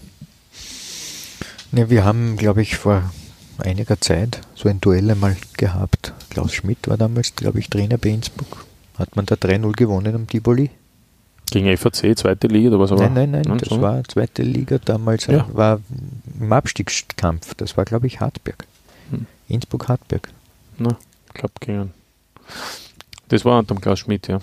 Ne, 1.72 1.90
wir 1.90 2.06
haben, 2.06 2.38
glaube 2.38 2.62
ich, 2.62 2.78
vor 2.78 3.12
einiger 3.58 4.00
Zeit 4.00 4.42
so 4.56 4.70
ein 4.70 4.80
Duell 4.80 5.12
einmal 5.12 5.36
gehabt. 5.58 6.14
Klaus 6.30 6.54
Schmidt 6.54 6.88
war 6.88 6.98
damals, 6.98 7.36
glaube 7.36 7.60
ich, 7.60 7.70
Trainer 7.70 7.98
bei 7.98 8.10
Innsbruck. 8.10 8.66
Hat 8.98 9.16
man 9.16 9.26
da 9.26 9.36
3-0 9.36 9.74
gewonnen 9.74 10.16
am 10.16 10.28
Tivoli? 10.28 10.72
Gegen 11.52 11.76
FAC, 11.78 12.18
zweite 12.18 12.48
Liga 12.48 12.70
oder 12.70 12.80
was? 12.80 12.92
Aber, 12.92 13.10
nein, 13.10 13.32
nein, 13.32 13.44
nein, 13.48 13.58
das 13.58 13.70
so? 13.70 13.82
war 13.82 14.04
zweite 14.04 14.42
Liga 14.44 14.80
damals, 14.84 15.28
Ja. 15.28 15.48
war 15.54 15.80
im 16.40 16.52
Abstiegskampf. 16.52 17.54
Das 17.56 17.78
war, 17.78 17.86
glaube 17.86 18.08
ich, 18.08 18.20
Hartberg. 18.20 18.66
Hm. 19.12 19.26
Innsbruck-Hartberg. 19.48 20.30
Na, 20.78 20.98
ich 21.28 21.34
glaube 21.34 21.54
gegen. 21.62 21.94
Das 23.30 23.46
war 23.46 23.60
unter 23.60 23.74
dem 23.76 23.82
Klaus 23.82 24.00
Schmidt, 24.00 24.28
ja. 24.28 24.40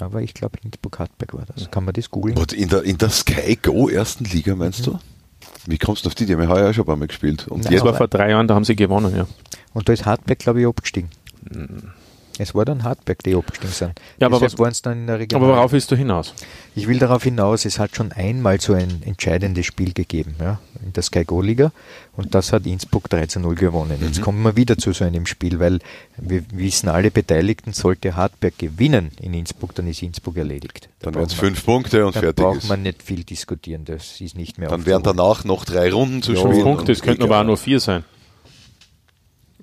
Aber 0.00 0.22
ich 0.22 0.34
glaube, 0.34 0.58
Innsbruck-Hartberg 0.64 1.34
war 1.34 1.44
das. 1.54 1.70
Kann 1.70 1.84
man 1.84 1.92
das 1.94 2.10
googeln? 2.10 2.36
Und 2.36 2.52
in 2.52 2.68
der, 2.68 2.82
in 2.82 2.98
der 2.98 3.10
Sky 3.10 3.56
Go 3.62 3.88
ersten 3.88 4.24
Liga, 4.24 4.54
meinst 4.56 4.86
du? 4.86 4.98
Wie 5.66 5.78
kommst 5.78 6.04
du 6.04 6.08
auf 6.08 6.14
die? 6.14 6.26
Die 6.26 6.32
haben 6.34 6.42
ja 6.42 6.48
heuer 6.48 6.70
auch 6.70 6.74
schon 6.74 6.82
ein 6.84 6.86
paar 6.86 6.96
Mal 6.96 7.06
gespielt. 7.06 7.46
Und 7.48 7.58
Nein, 7.58 7.64
Das 7.64 7.72
jetzt, 7.74 7.84
war 7.84 7.94
vor 7.94 8.08
drei 8.08 8.30
Jahren, 8.30 8.48
da 8.48 8.54
haben 8.54 8.64
sie 8.64 8.76
gewonnen, 8.76 9.14
ja. 9.16 9.26
Und 9.72 9.88
da 9.88 9.92
ist 9.92 10.04
Hartberg, 10.06 10.38
glaube 10.38 10.60
ich, 10.60 10.66
abgestiegen. 10.66 11.10
Es 12.38 12.54
war 12.54 12.64
dann 12.64 12.82
Hartberg, 12.82 13.22
die 13.22 13.34
abgestiegen 13.36 13.72
sind. 13.72 13.92
Ja, 14.18 14.26
aber 14.26 14.40
Deshalb 14.40 14.58
was- 14.58 14.82
dann 14.82 14.98
in 15.00 15.06
der. 15.06 15.20
Aber 15.36 15.48
worauf 15.48 15.70
willst 15.72 15.90
du 15.92 15.96
hinaus? 15.96 16.34
Ich 16.74 16.88
will 16.88 16.98
darauf 16.98 17.22
hinaus, 17.22 17.64
es 17.64 17.78
hat 17.78 17.94
schon 17.94 18.10
einmal 18.10 18.60
so 18.60 18.72
ein 18.72 19.02
entscheidendes 19.04 19.66
Spiel 19.66 19.92
gegeben 19.92 20.34
ja, 20.40 20.58
in 20.84 20.92
der 20.92 21.04
Sky 21.04 21.24
Go 21.24 21.40
Liga 21.40 21.70
und 22.16 22.34
das 22.34 22.52
hat 22.52 22.66
Innsbruck 22.66 23.08
3 23.08 23.26
zu 23.26 23.38
0 23.38 23.54
gewonnen. 23.54 23.98
Jetzt 24.02 24.20
kommen 24.20 24.42
wir 24.42 24.56
wieder 24.56 24.76
zu 24.76 24.92
so 24.92 25.04
einem 25.04 25.26
Spiel, 25.26 25.60
weil 25.60 25.78
wir 26.16 26.42
wissen 26.52 26.88
alle 26.88 27.12
Beteiligten, 27.12 27.72
sollte 27.72 28.16
Hartberg 28.16 28.58
gewinnen 28.58 29.12
in 29.20 29.32
Innsbruck, 29.34 29.74
dann 29.76 29.86
ist 29.86 30.02
Innsbruck 30.02 30.36
erledigt. 30.36 30.88
Da 30.98 31.06
dann 31.12 31.14
wären 31.14 31.26
es 31.26 31.34
fünf 31.34 31.64
Punkte 31.64 32.04
und 32.04 32.16
Da 32.16 32.20
fertig 32.20 32.44
braucht 32.44 32.58
ist. 32.58 32.68
man 32.68 32.82
nicht 32.82 33.02
viel 33.04 33.22
diskutieren, 33.22 33.84
das 33.84 34.20
ist 34.20 34.36
nicht 34.36 34.58
mehr 34.58 34.68
Dann 34.68 34.84
wären 34.86 35.04
danach 35.04 35.44
noch 35.44 35.64
drei 35.64 35.92
Runden 35.92 36.22
zu 36.22 36.32
Ja, 36.32 36.38
spielen. 36.40 36.54
Fünf 36.54 36.64
Punkte, 36.64 36.90
es 36.92 37.02
könnten 37.02 37.22
aber 37.22 37.40
auch 37.40 37.44
nur 37.44 37.56
vier 37.56 37.78
sein. 37.78 38.02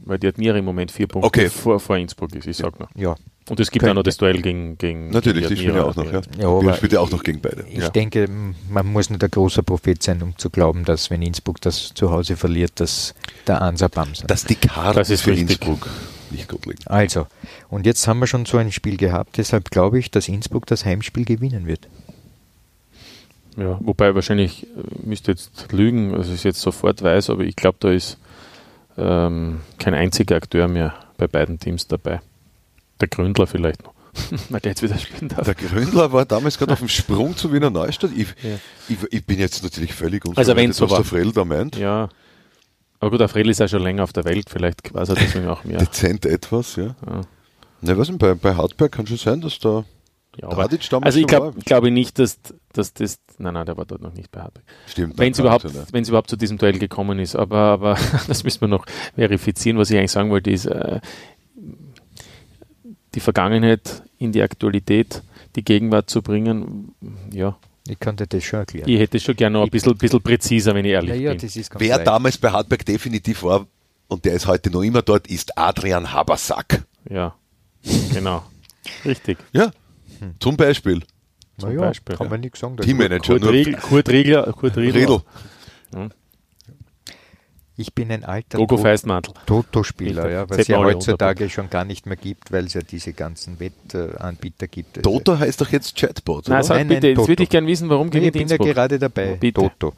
Weil 0.03 0.17
die 0.19 0.27
Admira 0.27 0.57
im 0.57 0.65
Moment 0.65 0.91
vier 0.91 1.07
Punkte 1.07 1.27
Okay. 1.27 1.49
vor, 1.49 1.79
vor 1.79 1.97
Innsbruck 1.97 2.33
ist, 2.35 2.47
ich 2.47 2.57
sag 2.57 2.79
nur. 2.79 2.89
Ja, 2.95 3.15
Und 3.49 3.59
es 3.59 3.69
gibt 3.69 3.81
Könnte. 3.81 3.91
auch 3.91 3.95
noch 3.95 4.03
das 4.03 4.17
Duell 4.17 4.41
gegen, 4.41 4.77
gegen 4.77 5.09
Natürlich, 5.11 5.43
die 5.47 5.55
gegen 5.55 5.61
spielen 5.61 5.75
ja 5.75 5.83
auch 5.83 5.95
noch. 5.95 6.11
Ja. 6.11 6.21
Ja, 6.39 6.61
Wir 6.61 6.73
spielen 6.73 6.91
ja 6.93 6.99
auch 7.01 7.11
noch 7.11 7.23
gegen 7.23 7.39
beide. 7.39 7.65
ich 7.69 7.79
Ja. 7.79 7.89
denke, 7.89 8.27
man 8.69 8.87
muss 8.87 9.09
nicht 9.09 9.23
ein 9.23 9.29
großer 9.31 9.61
Prophet 9.63 10.01
sein, 10.01 10.21
um 10.23 10.37
zu 10.37 10.49
glauben, 10.49 10.85
dass 10.85 11.09
wenn 11.11 11.21
Innsbruck 11.21 11.61
das 11.61 11.93
zu 11.93 12.09
Hause 12.11 12.35
verliert, 12.35 12.79
dass 12.79 13.13
der 13.47 13.61
Ansa 13.61 13.87
Bam 13.89 14.15
sind. 14.15 14.29
Dass 14.31 14.45
die 14.45 14.55
Karten 14.55 14.97
Das 14.97 15.09
ist 15.11 15.21
für 15.21 15.31
richtig. 15.31 15.49
Innsbruck 15.61 15.87
nicht 16.31 16.47
gut 16.49 16.65
liegen. 16.65 16.79
Also, 16.85 17.27
und 17.69 17.85
jetzt 17.85 18.07
haben 18.07 18.19
wir 18.19 18.27
schon 18.27 18.45
so 18.45 18.57
ein 18.57 18.71
Spiel 18.71 18.97
gehabt, 18.97 19.37
deshalb 19.37 19.69
glaube 19.69 19.99
ich, 19.99 20.09
dass 20.09 20.27
Innsbruck 20.29 20.65
das 20.65 20.85
Heimspiel 20.85 21.25
gewinnen 21.25 21.67
wird. 21.67 21.87
Ja, 23.57 23.77
wobei 23.81 24.15
wahrscheinlich, 24.15 24.63
äh, 24.63 24.67
müsste 25.05 25.31
jetzt 25.31 25.71
lügen, 25.73 26.13
was 26.17 26.29
ich 26.29 26.43
jetzt 26.45 26.61
sofort 26.61 27.01
weiß, 27.03 27.29
aber 27.29 27.43
ich 27.43 27.55
glaube, 27.57 27.77
da 27.81 27.91
ist 27.91 28.17
ähm, 29.01 29.61
kein 29.79 29.93
einziger 29.93 30.35
Akteur 30.35 30.67
mehr 30.67 30.93
bei 31.17 31.27
beiden 31.27 31.59
Teams 31.59 31.87
dabei. 31.87 32.21
Der 32.99 33.07
Gründler 33.07 33.47
vielleicht 33.47 33.83
noch, 33.83 33.93
weil 34.49 34.59
der 34.59 34.71
jetzt 34.71 34.83
wieder 34.83 34.97
spielen 34.97 35.29
darf. 35.29 35.45
Der 35.45 35.55
Gründler 35.55 36.11
war 36.11 36.25
damals 36.25 36.57
gerade 36.57 36.73
auf 36.73 36.79
dem 36.79 36.87
Sprung 36.99 37.35
zu 37.35 37.51
Wiener 37.51 37.69
Neustadt. 37.69 38.11
Ich, 38.15 38.27
Ja. 38.43 38.57
ich, 38.87 38.97
ich 39.11 39.25
bin 39.25 39.39
jetzt 39.39 39.63
natürlich 39.63 39.93
völlig 39.93 40.23
Also 40.25 40.29
unvorbereitet, 40.51 40.57
wenn's 40.63 40.77
so 40.77 40.85
was 40.85 40.91
war. 40.91 40.97
der 40.99 41.05
Fredl 41.05 41.31
da 41.31 41.45
meint. 41.45 41.75
Ja, 41.77 42.09
aber 42.99 43.09
gut, 43.11 43.19
der 43.19 43.29
Fredl 43.29 43.49
ist 43.49 43.59
ja 43.59 43.67
schon 43.67 43.81
länger 43.81 44.03
auf 44.03 44.13
der 44.13 44.25
Welt, 44.25 44.49
vielleicht 44.49 44.93
weiß 44.93 45.09
er 45.09 45.15
deswegen 45.15 45.47
auch 45.47 45.63
mehr. 45.63 45.79
Dezent 45.79 46.25
etwas, 46.27 46.75
ja. 46.75 46.95
Ja. 47.07 47.21
Ne, 47.81 47.97
was 47.97 48.07
denn, 48.07 48.19
bei, 48.19 48.35
bei 48.35 48.53
Hartberg 48.55 48.91
kann 48.91 49.07
schon 49.07 49.17
sein, 49.17 49.41
dass 49.41 49.57
da 49.57 49.83
Ja, 50.37 50.47
aber, 50.47 50.63
Radic 50.63 50.89
damals 50.89 51.07
also 51.07 51.19
ich 51.19 51.27
glaube 51.27 51.55
war. 51.55 51.63
glaube 51.63 51.91
nicht, 51.91 52.17
dass, 52.17 52.39
dass 52.71 52.93
das, 52.93 53.19
nein, 53.37 53.53
nein, 53.53 53.65
der 53.65 53.75
war 53.77 53.85
dort 53.85 54.01
noch 54.01 54.13
nicht 54.13 54.31
bei 54.31 54.41
Hartberg. 54.41 54.65
Stimmt. 54.87 55.17
Wenn 55.17 55.33
es 55.33 55.39
überhaupt, 55.39 55.65
Wahnsinn, 55.65 55.81
ja. 55.81 55.87
wenn 55.91 56.03
es 56.03 56.09
überhaupt 56.09 56.29
zu 56.29 56.37
diesem 56.37 56.57
Duell 56.57 56.79
gekommen 56.79 57.19
ist. 57.19 57.35
Aber, 57.35 57.57
aber 57.57 57.97
das 58.27 58.43
müssen 58.43 58.61
wir 58.61 58.67
noch 58.69 58.85
verifizieren. 59.15 59.77
Was 59.77 59.89
ich 59.91 59.97
eigentlich 59.97 60.11
sagen 60.11 60.29
wollte, 60.29 60.51
ist 60.51 60.65
äh, 60.65 61.01
die 63.13 63.19
Vergangenheit 63.19 64.03
in 64.17 64.31
die 64.31 64.41
Aktualität, 64.41 65.21
die 65.55 65.63
Gegenwart 65.63 66.09
zu 66.09 66.21
bringen. 66.21 66.95
Ja, 67.33 67.57
Ich 67.87 67.97
dir 67.99 68.13
das 68.13 68.43
schon 68.43 68.59
erklären. 68.59 68.87
ich 68.89 68.99
hätte 68.99 69.17
es 69.17 69.23
schon 69.23 69.35
gerne 69.35 69.57
noch 69.57 69.65
ein 69.65 69.69
bisschen, 69.69 69.97
bisschen 69.97 70.21
präziser, 70.21 70.73
wenn 70.75 70.85
ich 70.85 70.91
ehrlich 70.91 71.09
ja, 71.09 71.15
ja, 71.15 71.29
bin. 71.31 71.39
das 71.41 71.55
ist 71.55 71.69
ganz 71.71 71.81
Wer 71.81 71.95
leicht. 71.97 72.07
damals 72.07 72.37
bei 72.37 72.51
Hartberg 72.51 72.85
definitiv 72.85 73.43
war, 73.43 73.67
und 74.07 74.25
der 74.25 74.33
ist 74.33 74.45
heute 74.47 74.69
noch 74.69 74.81
immer 74.81 75.01
dort, 75.01 75.27
ist 75.27 75.57
Adrian 75.57 76.11
Habersack. 76.13 76.83
Ja, 77.09 77.33
genau. 78.13 78.43
Richtig. 79.05 79.37
Ja, 79.53 79.71
zum 80.39 80.57
Beispiel. 80.57 81.01
Zum 81.57 81.71
ja, 81.71 81.79
Beispiel, 81.79 82.15
kann 82.15 82.29
man 82.29 82.41
nichts 82.41 82.59
sagen. 82.59 82.77
Teammanager. 82.77 83.39
Kurt 83.39 83.51
Riegel, 83.51 83.75
Kurt 83.75 84.09
Riegler, 84.09 84.53
Kurt 84.53 84.77
Riegler. 84.77 85.21
Redl. 85.93 86.09
Ich 87.77 87.93
bin 87.95 88.11
ein 88.11 88.23
alter. 88.23 88.59
Toto-Spieler, 89.45 90.29
ja, 90.29 90.49
was 90.49 90.59
es 90.59 90.67
ja 90.67 90.77
heutzutage 90.77 91.49
schon 91.49 91.69
gar 91.69 91.83
nicht 91.83 92.05
mehr 92.05 92.15
gibt, 92.15 92.51
weil 92.51 92.65
es 92.65 92.73
ja 92.73 92.81
diese 92.81 93.13
ganzen 93.13 93.59
Wettanbieter 93.59 94.67
gibt. 94.67 94.97
Also- 94.97 95.09
Toto 95.09 95.39
heißt 95.39 95.61
doch 95.61 95.69
jetzt 95.69 95.95
Chatbot, 95.95 96.45
oder? 96.45 96.55
Nein, 96.55 96.63
sag 96.63 96.77
Nein, 96.77 96.87
bitte, 96.89 97.07
nein, 97.07 97.17
jetzt 97.17 97.27
würde 97.27 97.43
ich 97.43 97.49
gerne 97.49 97.67
wissen, 97.67 97.89
warum 97.89 98.07
ich 98.07 98.13
gewinnt 98.13 98.33
bin 98.33 98.47
ja 98.47 98.57
gerade 98.57 98.99
dabei, 98.99 99.35
Bitte. 99.39 99.61
Toto. 99.61 99.93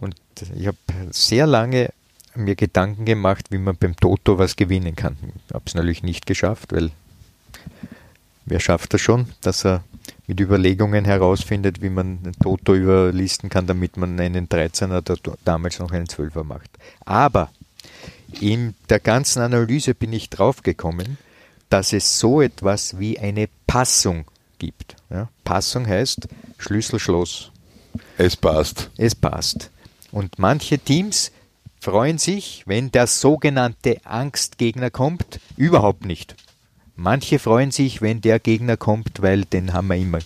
Und 0.00 0.14
ich 0.56 0.66
habe 0.66 0.78
sehr 1.10 1.46
lange 1.46 1.90
mir 2.34 2.54
Gedanken 2.54 3.04
gemacht, 3.04 3.46
wie 3.50 3.58
man 3.58 3.76
beim 3.76 3.96
Toto 3.96 4.38
was 4.38 4.56
gewinnen 4.56 4.96
kann. 4.96 5.16
Ich 5.48 5.54
habe 5.54 5.64
es 5.66 5.74
natürlich 5.74 6.02
nicht 6.02 6.24
geschafft, 6.24 6.72
weil 6.72 6.90
wer 8.48 8.60
schafft 8.60 8.94
das 8.94 9.00
schon, 9.00 9.26
dass 9.40 9.64
er 9.64 9.82
mit 10.26 10.40
Überlegungen 10.40 11.04
herausfindet, 11.04 11.82
wie 11.82 11.90
man 11.90 12.18
einen 12.22 12.34
Toto 12.40 12.74
überlisten 12.74 13.48
kann, 13.48 13.66
damit 13.66 13.96
man 13.96 14.18
einen 14.20 14.48
13er 14.48 14.98
oder 14.98 15.36
damals 15.44 15.78
noch 15.78 15.90
einen 15.90 16.06
12er 16.06 16.44
macht. 16.44 16.70
Aber 17.04 17.50
in 18.40 18.74
der 18.88 19.00
ganzen 19.00 19.40
Analyse 19.40 19.94
bin 19.94 20.12
ich 20.12 20.28
draufgekommen, 20.30 21.18
dass 21.70 21.92
es 21.92 22.18
so 22.18 22.40
etwas 22.40 22.98
wie 22.98 23.18
eine 23.18 23.48
Passung 23.66 24.24
gibt. 24.58 24.96
Ja? 25.10 25.28
Passung 25.44 25.86
heißt 25.86 26.28
Schlüssel, 26.58 26.98
Schloss, 26.98 27.50
Es 28.16 28.36
passt. 28.36 28.90
es 28.96 29.14
passt. 29.14 29.70
Und 30.10 30.38
manche 30.38 30.78
Teams 30.78 31.32
freuen 31.80 32.18
sich, 32.18 32.64
wenn 32.66 32.90
der 32.90 33.06
sogenannte 33.06 34.00
Angstgegner 34.04 34.90
kommt, 34.90 35.40
überhaupt 35.56 36.04
nicht. 36.04 36.34
Manche 37.00 37.38
freuen 37.38 37.70
sich, 37.70 38.02
wenn 38.02 38.20
der 38.20 38.40
Gegner 38.40 38.76
kommt, 38.76 39.22
weil 39.22 39.44
den 39.44 39.72
haben 39.72 39.86
wir 39.86 39.94
immer. 39.96 40.18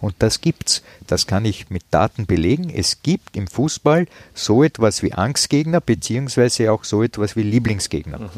Und 0.00 0.14
das 0.18 0.40
gibt's. 0.40 0.82
Das 1.06 1.26
kann 1.26 1.44
ich 1.44 1.68
mit 1.68 1.82
Daten 1.90 2.24
belegen. 2.24 2.70
Es 2.70 3.02
gibt 3.02 3.36
im 3.36 3.46
Fußball 3.46 4.06
so 4.34 4.64
etwas 4.64 5.02
wie 5.02 5.12
Angstgegner, 5.12 5.82
beziehungsweise 5.82 6.72
auch 6.72 6.84
so 6.84 7.02
etwas 7.02 7.36
wie 7.36 7.42
Lieblingsgegner. 7.42 8.30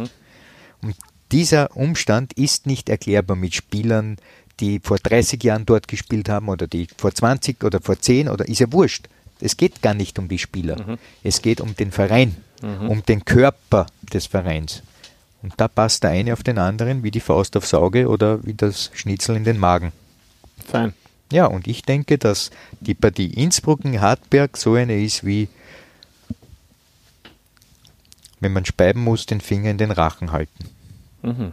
Und 0.83 0.97
dieser 1.31 1.77
Umstand 1.77 2.33
ist 2.33 2.67
nicht 2.67 2.89
erklärbar 2.89 3.37
mit 3.37 3.55
Spielern, 3.55 4.17
die 4.59 4.81
vor 4.81 4.99
30 4.99 5.41
Jahren 5.45 5.67
dort 5.67 5.87
gespielt 5.87 6.29
haben 6.29 6.49
oder 6.49 6.67
die 6.67 6.89
vor 6.97 7.15
20 7.15 7.63
oder 7.63 7.81
vor 7.81 8.01
10 8.01 8.29
oder 8.29 8.49
ist 8.49 8.59
ja 8.59 8.73
wurscht. 8.73 9.09
Es 9.41 9.57
geht 9.57 9.83
gar 9.83 9.95
nicht 9.95 10.19
um 10.19 10.27
die 10.27 10.41
Spieler. 10.41 10.99
Es 11.23 11.43
geht 11.43 11.61
um 11.61 11.77
den 11.77 11.93
Verein, 11.93 12.35
um 12.89 13.05
den 13.05 13.25
Körper 13.25 13.87
des 14.13 14.27
Vereins. 14.27 14.83
Und 15.42 15.55
da 15.57 15.68
passt 15.68 16.03
der 16.03 16.11
eine 16.11 16.33
auf 16.33 16.42
den 16.42 16.59
anderen 16.59 17.03
wie 17.03 17.11
die 17.11 17.20
Faust 17.20 17.57
aufs 17.57 17.74
Auge 17.74 18.09
oder 18.09 18.44
wie 18.44 18.55
das 18.55 18.90
Schnitzel 18.94 19.37
in 19.37 19.44
den 19.44 19.59
Magen. 19.59 19.92
Fein. 20.66 20.92
Ja, 21.31 21.46
und 21.46 21.66
ich 21.66 21.83
denke, 21.83 22.18
dass 22.18 22.51
die 22.81 22.94
Partie 22.94 23.27
Innsbruck 23.27 23.85
in 23.85 24.01
Hartberg 24.01 24.57
so 24.57 24.74
eine 24.74 25.01
ist 25.03 25.24
wie, 25.24 25.48
wenn 28.40 28.53
man 28.53 28.64
speiben 28.64 29.05
muss, 29.05 29.27
den 29.27 29.40
Finger 29.40 29.70
in 29.70 29.79
den 29.79 29.90
Rachen 29.90 30.33
halten. 30.33 30.70
Mhm. 31.22 31.53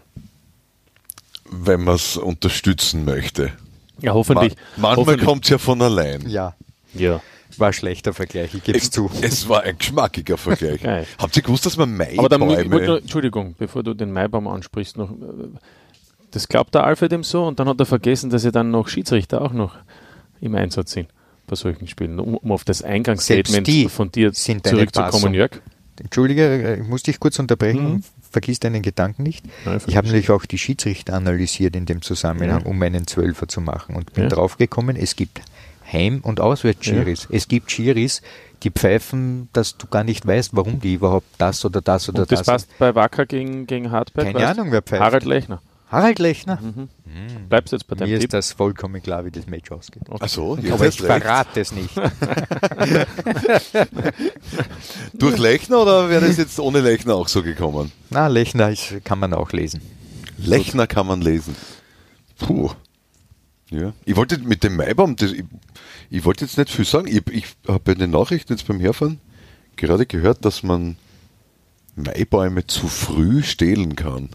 Wenn 1.51 1.83
man 1.83 1.95
es 1.95 2.17
unterstützen 2.17 3.05
möchte. 3.05 3.53
Ja, 3.99 4.13
hoffentlich. 4.13 4.55
Ma 4.77 4.95
manchmal 4.95 5.17
kommt 5.17 5.45
es 5.45 5.49
ja 5.51 5.57
von 5.57 5.81
allein. 5.81 6.27
Ja, 6.27 6.55
Ja. 6.93 7.21
War 7.59 7.67
ein 7.67 7.73
schlechter 7.73 8.13
Vergleich, 8.13 8.53
ich 8.53 8.63
gebe 8.63 8.77
es 8.77 8.85
Es, 8.85 8.91
zu. 8.91 9.09
es 9.21 9.47
war 9.49 9.63
ein 9.63 9.77
geschmackiger 9.77 10.37
Vergleich. 10.37 10.81
Geil. 10.83 11.05
Habt 11.17 11.35
ihr 11.37 11.43
gewusst, 11.43 11.65
dass 11.65 11.77
man 11.77 11.99
Aber 12.17 12.29
dann, 12.29 12.41
ich 12.49 12.57
Maibäume... 12.57 12.85
nur, 12.85 12.97
Entschuldigung, 13.01 13.55
bevor 13.57 13.83
du 13.83 13.93
den 13.93 14.11
Maibaum 14.11 14.47
ansprichst, 14.47 14.97
noch, 14.97 15.09
das 16.31 16.47
glaubt 16.47 16.73
der 16.75 16.83
Alfred 16.83 17.11
ihm 17.13 17.23
so 17.23 17.45
und 17.45 17.59
dann 17.59 17.67
hat 17.69 17.79
er 17.79 17.85
vergessen, 17.85 18.29
dass 18.29 18.43
ja 18.43 18.51
dann 18.51 18.71
noch 18.71 18.87
Schiedsrichter 18.87 19.41
auch 19.41 19.53
noch 19.53 19.75
im 20.41 20.55
Einsatz 20.55 20.91
sind 20.91 21.07
bei 21.47 21.55
solchen 21.55 21.87
Spielen. 21.87 22.19
Um, 22.19 22.35
um 22.35 22.51
auf 22.51 22.63
das 22.63 22.81
Eingangsstatement 22.81 23.91
von 23.91 24.11
dir 24.11 24.33
zurückzukommen. 24.33 25.33
Jörg. 25.33 25.61
Entschuldige, 25.99 26.43
äh, 26.43 26.81
ich 26.81 26.87
muss 26.87 27.03
dich 27.03 27.19
kurz 27.21 27.39
unterbrechen, 27.39 28.03
vergiss 28.29 28.59
deinen 28.59 28.81
Gedanken 28.81 29.23
nicht. 29.23 29.45
Mhm. 29.45 29.51
Nein, 29.65 29.81
ich 29.87 29.95
habe 29.95 30.07
nämlich 30.07 30.29
auch 30.29 30.45
die 30.45 30.57
Schiedsrichter 30.57 31.13
analysiert 31.13 31.75
in 31.75 31.85
dem 31.85 32.01
Zusammenhang, 32.01 32.61
Ja. 32.63 32.65
um 32.65 32.81
einen 32.81 33.07
Zwölfer 33.07 33.47
zu 33.47 33.61
machen 33.61 33.95
und 33.95 34.11
bin 34.13 34.23
Ja. 34.25 34.29
draufgekommen, 34.29 34.97
es 34.97 35.15
gibt 35.15 35.41
Heim- 35.91 36.21
und 36.21 36.39
Auswärtsschiris. 36.39 37.27
Es 37.31 37.47
gibt 37.47 37.71
Schiris, 37.71 38.21
die 38.63 38.71
pfeifen, 38.71 39.49
dass 39.53 39.77
du 39.77 39.87
gar 39.87 40.03
nicht 40.03 40.25
weißt, 40.25 40.51
warum 40.55 40.79
die 40.79 40.93
überhaupt 40.95 41.27
das 41.37 41.63
oder 41.65 41.81
das 41.81 42.09
oder 42.09 42.21
Und 42.23 42.31
das 42.31 42.39
das. 42.39 42.47
passt 42.47 42.69
bei 42.79 42.95
Wacker 42.95 43.25
gegen, 43.25 43.67
gegen 43.67 43.91
Hartberg. 43.91 44.33
Keine? 44.33 44.47
Ahnung, 44.47 44.71
wer 44.71 44.81
pfeift. 44.81 45.01
Harald 45.03 45.25
Lechner. 45.25 45.61
Harald 45.91 46.17
Lechner. 46.17 46.57
Bleibst 47.47 47.71
du 47.71 47.75
jetzt 47.77 47.87
bei 47.87 47.95
deinem 47.95 48.09
Mir 48.09 48.15
Tipp? 48.19 48.29
ist 48.29 48.33
das 48.33 48.53
vollkommen 48.53 49.01
klar, 49.03 49.23
wie 49.23 49.31
das 49.31 49.45
Match 49.45 49.71
ausgeht. 49.71 50.01
Ach 50.19 50.27
so, 50.27 50.57
jetzt 50.57 50.71
Aber 50.73 50.87
ich 50.87 50.99
verrate 50.99 51.61
es 51.61 51.71
nicht. 51.71 51.91
Durch 55.13 55.37
Lechner 55.37 55.79
oder 55.81 56.09
wäre 56.09 56.25
das 56.27 56.37
jetzt 56.37 56.59
ohne 56.59 56.79
Lechner 56.81 57.15
auch 57.15 57.27
so 57.27 57.43
gekommen? 57.43 57.91
Na, 58.09 58.27
Lechner 58.27 58.69
ist, 58.71 59.03
kann 59.03 59.19
man 59.19 59.33
auch 59.33 59.51
lesen. 59.51 59.81
Lechner 60.37 60.87
kann 60.87 61.07
man 61.07 61.21
lesen. 61.21 61.55
Puh. 62.39 62.71
Ja. 63.75 63.93
Ich 64.05 64.15
wollte 64.15 64.37
mit 64.39 64.63
dem 64.63 64.75
Maibaum, 64.77 65.15
das, 65.15 65.31
ich, 65.31 65.43
ich 66.09 66.23
wollte 66.25 66.45
jetzt 66.45 66.57
nicht 66.57 66.69
viel 66.69 66.85
sagen. 66.85 67.07
Ich, 67.07 67.21
ich 67.31 67.45
habe 67.67 67.79
bei 67.79 67.95
den 67.95 68.11
Nachrichten 68.11 68.53
jetzt 68.53 68.67
beim 68.67 68.79
Herfahren 68.79 69.19
gerade 69.75 70.05
gehört, 70.05 70.45
dass 70.45 70.63
man 70.63 70.97
Maibäume 71.95 72.67
zu 72.67 72.87
früh 72.87 73.43
stehlen 73.43 73.95
kann. 73.95 74.29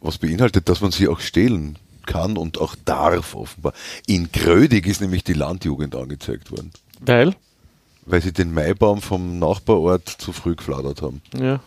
Was 0.00 0.18
beinhaltet, 0.18 0.68
dass 0.68 0.80
man 0.80 0.90
sie 0.90 1.08
auch 1.08 1.20
stehlen 1.20 1.78
kann 2.06 2.36
und 2.36 2.60
auch 2.60 2.76
darf, 2.84 3.34
offenbar. 3.34 3.72
In 4.06 4.30
Grödig 4.30 4.86
ist 4.86 5.00
nämlich 5.00 5.24
die 5.24 5.32
Landjugend 5.32 5.94
angezeigt 5.96 6.50
worden, 6.50 6.70
Weil? 7.00 7.34
weil 8.04 8.20
sie 8.20 8.32
den 8.32 8.52
Maibaum 8.52 9.00
vom 9.00 9.38
Nachbarort 9.38 10.08
zu 10.08 10.32
früh 10.32 10.54
gefladert 10.56 11.00
haben. 11.00 11.22
Ja. 11.38 11.60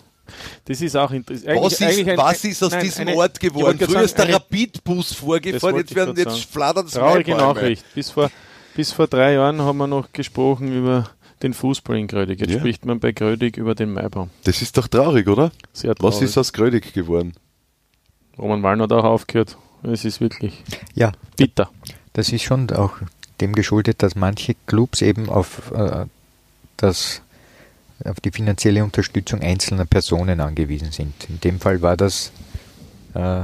Das 0.65 0.81
ist 0.81 0.95
auch 0.95 1.11
interessant. 1.11 1.59
Was, 1.61 1.73
ist, 1.81 2.17
was 2.17 2.43
ist 2.43 2.63
aus 2.63 2.71
nein, 2.71 2.83
diesem 2.83 3.07
eine- 3.07 3.17
Ort 3.17 3.39
geworden? 3.39 3.79
Früher 3.79 4.01
ist 4.01 4.17
der 4.17 4.33
Rapidbus 4.33 5.13
vorgefahren, 5.13 5.77
jetzt 5.77 5.95
werden 5.95 6.15
jetzt 6.15 6.31
sagen. 6.31 6.45
fladern 6.51 6.87
Traurige. 6.87 7.35
Nachricht. 7.35 7.85
Bis 7.95 8.09
vor, 8.11 8.29
bis 8.75 8.91
vor 8.91 9.07
drei 9.07 9.33
Jahren 9.33 9.61
haben 9.61 9.77
wir 9.77 9.87
noch 9.87 10.11
gesprochen 10.13 10.71
über 10.75 11.09
den 11.43 11.53
Fußball 11.53 11.97
in 11.97 12.07
Grödig. 12.07 12.39
Jetzt 12.39 12.51
Ja. 12.53 12.59
spricht 12.59 12.85
man 12.85 12.99
bei 12.99 13.11
Grödig 13.11 13.57
über 13.57 13.75
den 13.75 13.93
Maibaum. 13.93 14.29
Das 14.43 14.61
ist 14.61 14.77
doch 14.77 14.87
traurig, 14.87 15.27
oder? 15.27 15.51
Sehr 15.73 15.93
traurig. 15.95 16.15
Was 16.15 16.21
ist 16.21 16.37
aus 16.37 16.51
Grödig 16.53 16.93
geworden? 16.93 17.33
Roman 18.37 18.63
Wallner 18.63 18.83
hat 18.85 18.91
auch 18.91 19.03
aufgehört. 19.03 19.57
Es 19.83 20.05
ist 20.05 20.19
wirklich 20.21 20.63
Ja, 20.95 21.11
bitter. 21.37 21.69
Das 22.13 22.29
ist 22.31 22.43
schon 22.43 22.69
auch 22.71 22.93
dem 23.41 23.53
geschuldet, 23.53 24.01
dass 24.01 24.15
manche 24.15 24.55
Clubs 24.65 25.01
eben 25.03 25.29
auf, 25.29 25.71
äh, 25.71 26.05
das, 26.77 27.21
auf 28.05 28.19
die 28.21 28.31
finanzielle 28.31 28.83
Unterstützung 28.83 29.41
einzelner 29.41 29.85
Personen 29.85 30.39
angewiesen 30.39 30.91
sind. 30.91 31.13
In 31.29 31.39
dem 31.41 31.59
Fall 31.59 31.81
war 31.81 31.97
das 31.97 32.31
äh, 33.13 33.41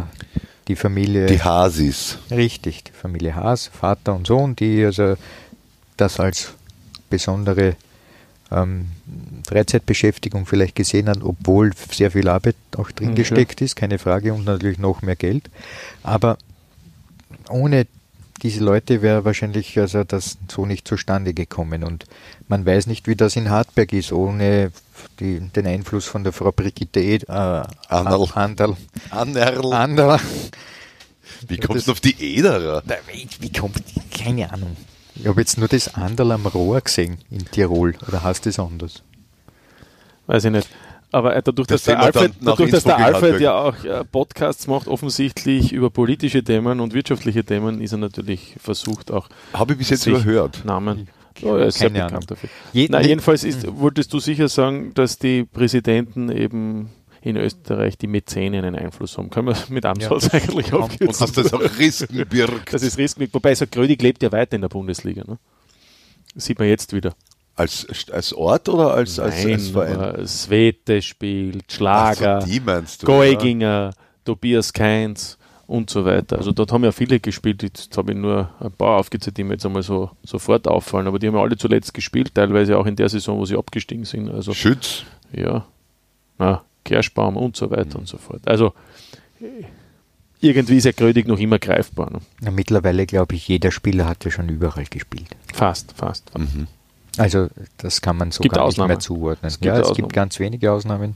die 0.67 0.75
Familie, 0.75 1.25
Die 1.27 1.41
Hasis. 1.41 2.17
richtig, 2.31 2.83
die 2.85 2.91
Familie 2.91 3.35
Haas, 3.35 3.67
Vater 3.67 4.13
und 4.15 4.27
Sohn, 4.27 4.55
die 4.55 4.85
also 4.85 5.15
das 5.97 6.19
als 6.19 6.53
besondere 7.09 7.75
ähm, 8.51 8.87
Freizeitbeschäftigung 9.47 10.45
vielleicht 10.45 10.75
gesehen 10.75 11.09
haben, 11.09 11.21
obwohl 11.23 11.71
sehr 11.91 12.11
viel 12.11 12.27
Arbeit 12.27 12.55
auch 12.77 12.91
drin 12.91 13.09
Mhm, 13.11 13.15
gesteckt 13.15 13.61
ist, 13.61 13.75
keine 13.75 13.99
Frage, 13.99 14.33
und 14.33 14.45
natürlich 14.45 14.77
noch 14.79 15.01
mehr 15.01 15.15
Geld. 15.15 15.49
Aber 16.03 16.37
ohne 17.49 17.87
diese 18.41 18.63
Leute 18.63 19.01
wäre 19.01 19.25
wahrscheinlich 19.25 19.77
also 19.79 20.03
das 20.03 20.37
so 20.49 20.65
nicht 20.65 20.87
zustande 20.87 21.33
gekommen. 21.33 21.83
Und 21.83 22.05
man 22.47 22.65
weiß 22.65 22.87
nicht, 22.87 23.07
wie 23.07 23.15
das 23.15 23.35
in 23.35 23.49
Hartberg 23.49 23.93
ist, 23.93 24.11
ohne 24.11 24.71
die, 25.19 25.39
den 25.39 25.67
Einfluss 25.67 26.05
von 26.05 26.23
der 26.23 26.33
Frau 26.33 26.51
Brigitte 26.51 26.99
Ed, 26.99 27.23
äh, 27.29 27.31
Anderl. 27.31 28.27
Anderl. 28.33 28.77
Anerl. 29.09 29.73
Anderl. 29.73 30.19
Wie 31.47 31.57
kommst 31.57 31.87
du 31.87 31.91
auf 31.91 31.99
die 31.99 32.37
Ederer? 32.37 32.83
Wie 33.39 33.51
kommt, 33.51 33.81
keine 34.11 34.51
Ahnung. 34.51 34.75
Ich 35.15 35.27
habe 35.27 35.41
jetzt 35.41 35.57
nur 35.57 35.67
das 35.67 35.93
Anderl 35.93 36.31
am 36.31 36.45
Rohr 36.47 36.81
gesehen 36.81 37.17
in 37.29 37.45
Tirol. 37.45 37.95
Oder 38.07 38.23
heißt 38.23 38.45
das 38.45 38.59
anders? 38.59 39.03
Weiß 40.27 40.45
ich 40.45 40.51
nicht. 40.51 40.69
Aber 41.13 41.35
äh, 41.35 41.41
dadurch, 41.43 41.67
Das 41.67 41.83
dass 41.83 41.85
der 41.93 41.99
Alfred, 42.01 42.33
dadurch, 42.41 42.71
dass 42.71 42.83
der 42.83 42.97
Alfred 42.97 43.39
ja 43.39 43.55
auch 43.55 43.83
äh, 43.85 44.03
Podcasts 44.03 44.65
macht, 44.67 44.87
offensichtlich 44.87 45.71
über 45.71 45.89
politische 45.91 46.43
Themen 46.43 46.79
und 46.79 46.93
wirtschaftliche 46.93 47.43
Themen, 47.43 47.79
ist 47.81 47.91
er 47.91 47.99
natürlich 47.99 48.55
versucht, 48.59 49.11
auch 49.11 49.29
Habe 49.53 49.73
ich 49.73 49.77
bis 49.79 49.89
jetzt 49.91 50.07
überhört. 50.07 50.65
Namen. 50.65 51.07
Oh, 51.43 51.55
er 51.55 51.67
ist 51.67 51.77
sehr 51.79 51.89
bekannt 51.91 52.11
Ahnung. 52.13 52.25
dafür. 52.27 52.49
Je- 52.73 52.87
Na, 52.89 52.99
ne- 52.99 53.07
jedenfalls 53.07 53.43
ist, 53.43 53.65
wolltest 53.77 54.11
du 54.11 54.19
sicher 54.19 54.47
sagen, 54.49 54.93
dass 54.95 55.17
die 55.19 55.43
Präsidenten 55.45 56.29
eben 56.29 56.89
in 57.21 57.37
Österreich 57.37 57.97
die 57.97 58.07
Mäzenen 58.07 58.65
einen 58.65 58.75
Einfluss 58.75 59.17
haben. 59.17 59.29
Können 59.29 59.47
wir 59.47 59.57
mit 59.69 59.85
Amtshaus 59.85 60.29
eigentlich 60.33 60.73
Und 60.73 60.81
aufkürzen? 60.81 61.19
dass 61.27 61.31
das 61.31 61.53
auch 61.53 61.61
Risten 61.79 62.25
birgt. 62.29 62.73
Das 62.73 62.81
ist 62.83 62.97
Risiko. 62.97 63.33
Wobei, 63.33 63.55
so 63.55 63.65
Grödig 63.69 64.01
lebt 64.01 64.21
ja 64.23 64.31
weiter 64.31 64.55
in 64.55 64.61
der 64.61 64.69
Bundesliga. 64.69 65.23
Ne? 65.27 65.37
Das 66.35 66.45
sieht 66.45 66.59
man 66.59 66.67
jetzt 66.67 66.91
wieder. 66.93 67.13
Als, 67.55 67.85
als 68.11 68.33
Ort 68.33 68.67
oder 68.67 68.93
als, 68.95 69.19
als, 69.19 69.45
als 69.45 69.67
Verein? 69.69 70.25
Svete 70.27 71.01
spielt, 71.03 71.63
Ach 71.67 71.75
Schlager, 71.75 72.41
so, 72.41 72.47
die 72.47 72.59
meinst 72.59 73.03
du? 73.03 73.05
Geuginger, 73.07 73.93
Tobias 74.25 74.73
Kainz 74.73 75.37
und 75.67 75.89
so 75.89 76.03
weiter. 76.03 76.37
Also 76.37 76.51
dort 76.51 76.71
haben 76.71 76.83
ja 76.83 76.91
viele 76.91 77.19
gespielt. 77.19 77.61
Jetzt 77.61 77.95
habe 77.95 78.11
ich 78.13 78.17
nur 78.17 78.49
ein 78.59 78.71
paar 78.71 78.97
aufgezählt, 78.97 79.37
die 79.37 79.43
mir 79.43 79.53
jetzt 79.53 79.65
einmal 79.65 79.83
so 79.83 80.09
sofort 80.23 80.67
auffallen. 80.67 81.05
Aber 81.07 81.19
die 81.19 81.27
haben 81.27 81.35
ja 81.35 81.41
alle 81.41 81.55
zuletzt 81.55 81.93
gespielt, 81.93 82.33
teilweise 82.33 82.75
auch 82.77 82.87
in 82.87 82.95
der 82.95 83.07
Saison, 83.09 83.37
wo 83.37 83.45
sie 83.45 83.55
abgestiegen 83.55 84.05
sind. 84.05 84.29
Also 84.29 84.51
Ja. 84.51 84.55
Schütz. 84.57 85.03
ja, 85.31 85.65
na, 86.39 86.63
Kerschbaum 86.83 87.37
und 87.37 87.55
so 87.55 87.69
weiter 87.69 87.99
und 87.99 88.07
so 88.07 88.17
fort. 88.17 88.41
Also 88.45 88.73
irgendwie 90.41 90.77
ist 90.77 90.85
ja 90.85 90.91
Grödig 90.91 91.27
noch 91.27 91.39
immer 91.39 91.59
greifbar. 91.59 92.11
Ne? 92.11 92.19
Na, 92.41 92.51
mittlerweile 92.51 93.05
glaube 93.05 93.35
ich, 93.35 93.47
jeder 93.47 93.71
Spieler 93.71 94.05
hat 94.07 94.25
ja 94.25 94.31
schon 94.31 94.49
überall 94.49 94.85
gespielt. 94.89 95.27
Fast, 95.53 95.93
fast. 95.95 96.31
Also 97.17 97.47
das 97.77 98.01
kann 98.01 98.17
man 98.17 98.31
so 98.31 98.41
Gibt 98.41 98.55
gar 98.55 98.63
Ausnahmen. 98.65 98.89
nicht 98.89 98.97
mehr 98.97 98.99
zuordnen. 98.99 99.47
Es 99.47 99.55
gibt 99.59 99.65
ja, 99.65 99.73
es 99.75 99.81
Ausnahmen. 99.81 99.95
gibt 99.97 100.13
ganz 100.13 100.39
wenige 100.39 100.71
Ausnahmen, 100.71 101.15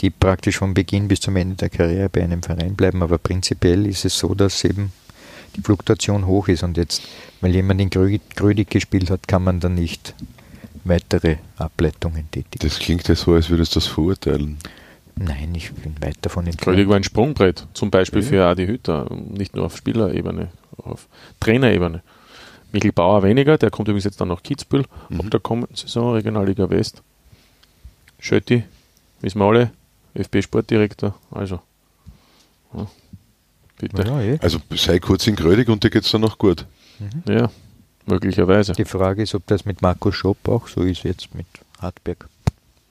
die 0.00 0.10
praktisch 0.10 0.58
vom 0.58 0.74
Beginn 0.74 1.08
bis 1.08 1.20
zum 1.20 1.36
Ende 1.36 1.56
der 1.56 1.70
Karriere 1.70 2.08
bei 2.10 2.22
einem 2.22 2.42
Verein 2.42 2.74
bleiben, 2.74 3.02
aber 3.02 3.18
prinzipiell 3.18 3.86
ist 3.86 4.04
es 4.04 4.18
so, 4.18 4.34
dass 4.34 4.64
eben 4.64 4.92
die 5.56 5.62
Fluktuation 5.62 6.26
hoch 6.26 6.48
ist 6.48 6.62
und 6.62 6.76
jetzt, 6.76 7.02
weil 7.40 7.54
jemand 7.54 7.80
in 7.80 7.90
Grö- 7.90 8.20
Grödig 8.36 8.70
gespielt 8.70 9.10
hat, 9.10 9.26
kann 9.26 9.42
man 9.42 9.60
dann 9.60 9.74
nicht 9.74 10.14
weitere 10.84 11.36
Ableitungen 11.56 12.30
tätigen. 12.30 12.66
Das 12.68 12.78
klingt 12.78 13.08
ja 13.08 13.14
so, 13.14 13.32
als 13.34 13.50
würdest 13.50 13.74
du 13.74 13.80
das 13.80 13.88
verurteilen. 13.88 14.58
Nein, 15.16 15.54
ich 15.54 15.72
bin 15.72 15.94
weit 16.00 16.16
davon 16.22 16.44
Grödig 16.44 16.60
entfernt. 16.60 16.88
war 16.88 16.96
ein 16.96 17.04
Sprungbrett, 17.04 17.66
zum 17.74 17.90
Beispiel 17.90 18.22
für 18.22 18.44
Adi 18.44 18.66
Hütter, 18.66 19.06
nicht 19.30 19.54
nur 19.56 19.66
auf 19.66 19.76
Spielerebene, 19.76 20.48
auch 20.78 20.86
auf 20.86 21.08
Trainerebene. 21.40 22.02
Michael 22.72 22.92
Bauer 22.92 23.22
weniger, 23.22 23.58
der 23.58 23.70
kommt 23.70 23.88
übrigens 23.88 24.04
jetzt 24.04 24.20
dann 24.20 24.28
nach 24.28 24.42
Kitzbühel 24.42 24.84
ab 25.18 25.30
der 25.30 25.40
kommenden 25.40 25.76
Saison, 25.76 26.14
Regionalliga 26.14 26.70
West. 26.70 27.02
Schötti, 28.18 28.64
wissen 29.20 29.38
wir 29.38 29.46
alle, 29.46 29.70
ÖFB-Sportdirektor, 30.14 31.14
also 31.30 31.60
Bitte. 33.78 34.02
Ja, 34.02 34.20
Ja, 34.20 34.34
eh. 34.34 34.38
Also 34.40 34.58
sei 34.74 34.98
kurz 34.98 35.26
in 35.26 35.36
Grödig 35.36 35.68
und 35.68 35.82
dir 35.82 35.90
geht's 35.90 36.10
dann 36.10 36.20
noch 36.20 36.38
gut. 36.38 36.66
möglicherweise. 38.06 38.72
Die 38.72 38.84
Frage 38.84 39.22
ist, 39.22 39.34
ob 39.34 39.46
das 39.46 39.64
mit 39.64 39.80
Marco 39.82 40.12
Schopp 40.12 40.48
auch 40.48 40.68
so 40.68 40.82
ist 40.82 41.02
jetzt 41.04 41.34
mit 41.34 41.46
Hartberg. 41.78 42.28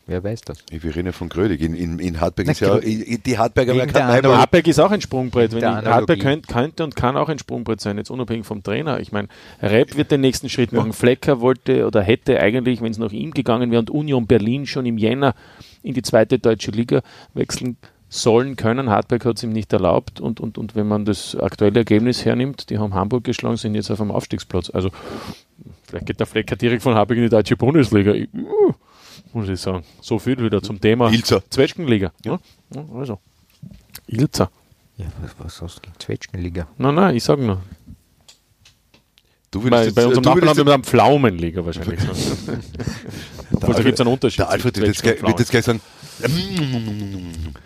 Wer 0.10 0.24
weiß 0.24 0.42
das? 0.42 0.64
Wir 0.72 0.96
reden 0.96 1.06
ja 1.06 1.12
von 1.12 1.30
Grödig. 1.30 1.62
In, 1.62 1.76
in, 1.76 2.00
in 2.00 2.20
Hartberg 2.20 2.48
Na, 2.48 2.52
ist 2.54 2.62
ja, 2.62 2.80
die 2.80 3.38
Hartberger 3.38 3.76
ja. 3.76 3.86
Neubau. 3.86 4.38
Hartberg 4.38 4.68
ist 4.68 4.80
auch 4.80 4.90
ein 4.90 5.02
Sprungbrett. 5.02 5.54
Wenn. 5.54 5.64
Hartberg 5.64 6.20
könnt, 6.20 6.48
könnte 6.48 6.84
und 6.84 6.96
kann 6.96 7.16
auch 7.16 7.30
ein 7.30 7.38
Sprungbrett 7.38 7.80
sein, 7.80 7.98
jetzt 8.00 8.10
unabhängig 8.10 8.48
vom 8.48 8.64
Trainer. 8.64 9.00
Ich 9.02 9.12
meine, 9.12 9.28
Repp 9.62 9.96
wird 9.96 10.10
den 10.10 10.22
nächsten 10.22 10.50
Schritt 10.50 10.72
machen. 10.72 10.94
Flecker 10.94 11.42
wollte 11.42 11.86
oder 11.86 12.02
hätte 12.02 12.40
eigentlich, 12.40 12.82
wenn 12.82 12.90
es 12.90 12.98
nach 12.98 13.12
ihm 13.12 13.32
gegangen 13.32 13.70
wäre 13.70 13.82
und 13.82 13.92
Union 13.92 14.26
Berlin 14.26 14.66
schon 14.66 14.88
im 14.88 14.98
Jänner 14.98 15.36
in 15.84 15.94
die 15.94 16.02
zweite 16.02 16.40
deutsche 16.40 16.72
Liga 16.72 17.04
wechseln 17.36 17.78
sollen 18.10 18.56
können. 18.56 18.90
Hartberg 18.90 19.24
hat 19.26 19.38
es 19.38 19.44
ihm 19.44 19.52
nicht 19.52 19.72
erlaubt 19.72 20.20
und, 20.20 20.40
und, 20.40 20.58
und 20.58 20.76
wenn 20.76 20.88
man 20.88 21.06
das 21.06 21.36
aktuelle 21.36 21.82
Ergebnis 21.82 22.26
hernimmt, 22.26 22.72
die 22.72 22.80
haben 22.80 22.96
Hamburg 22.96 23.26
geschlagen, 23.26 23.58
sind 23.58 23.76
jetzt 23.76 23.92
auf 23.92 24.00
dem 24.00 24.10
Aufstiegsplatz. 24.10 24.72
Also 24.72 24.90
vielleicht 25.88 26.08
geht 26.08 26.20
der 26.20 26.26
Flecker 26.26 26.56
direkt 26.56 26.82
von 26.82 26.96
Hartberg 26.96 27.18
in 27.18 27.26
die 27.26 27.30
deutsche 27.30 27.56
Bundesliga. 27.56 28.14
Ich, 28.14 28.28
uh, 28.34 28.74
muss 29.34 29.50
ich 29.50 29.60
sagen. 29.60 29.84
So 30.02 30.20
viel 30.20 30.38
wieder 30.38 30.62
zum 30.62 30.80
Thema 30.80 31.12
Ilzer. 31.12 31.44
Zwetschgenliga. 31.50 32.12
Ja. 32.26 32.40
Ja, 32.74 32.86
also. 32.96 33.20
Ilzer. 34.08 34.50
Ja, 34.98 35.06
was, 35.22 35.32
was 35.40 35.62
hast 35.62 35.76
du 35.78 35.82
gegen 35.82 36.00
Zwetschgenliga? 36.00 36.68
Nein, 36.78 36.96
nein, 36.96 37.16
ich 37.16 37.24
sage 37.24 37.44
nur. 37.44 37.62
Du 39.52 39.68
Bei, 39.68 39.86
jetzt, 39.86 39.96
bei 39.96 40.06
unserem 40.06 40.24
du 40.24 40.30
Nachbarn 40.30 40.50
haben 40.50 40.66
wir 40.68 40.74
am 40.74 40.84
Pflaumenliga 40.84 41.66
wahrscheinlich. 41.66 42.00
Obwohl, 43.52 43.74
da 43.74 43.82
gibt 43.82 43.96
es 43.96 44.02
einen 44.02 44.14
Unterschied. 44.14 44.40
Der 44.40 44.50
Alfred 44.50 44.78
wird 44.78 44.88
jetzt, 44.88 45.04
wird 45.04 45.40
jetzt 45.40 45.50
gleich 45.50 45.66
sagen, 45.66 45.82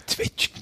Zwetschgen. 0.06 0.62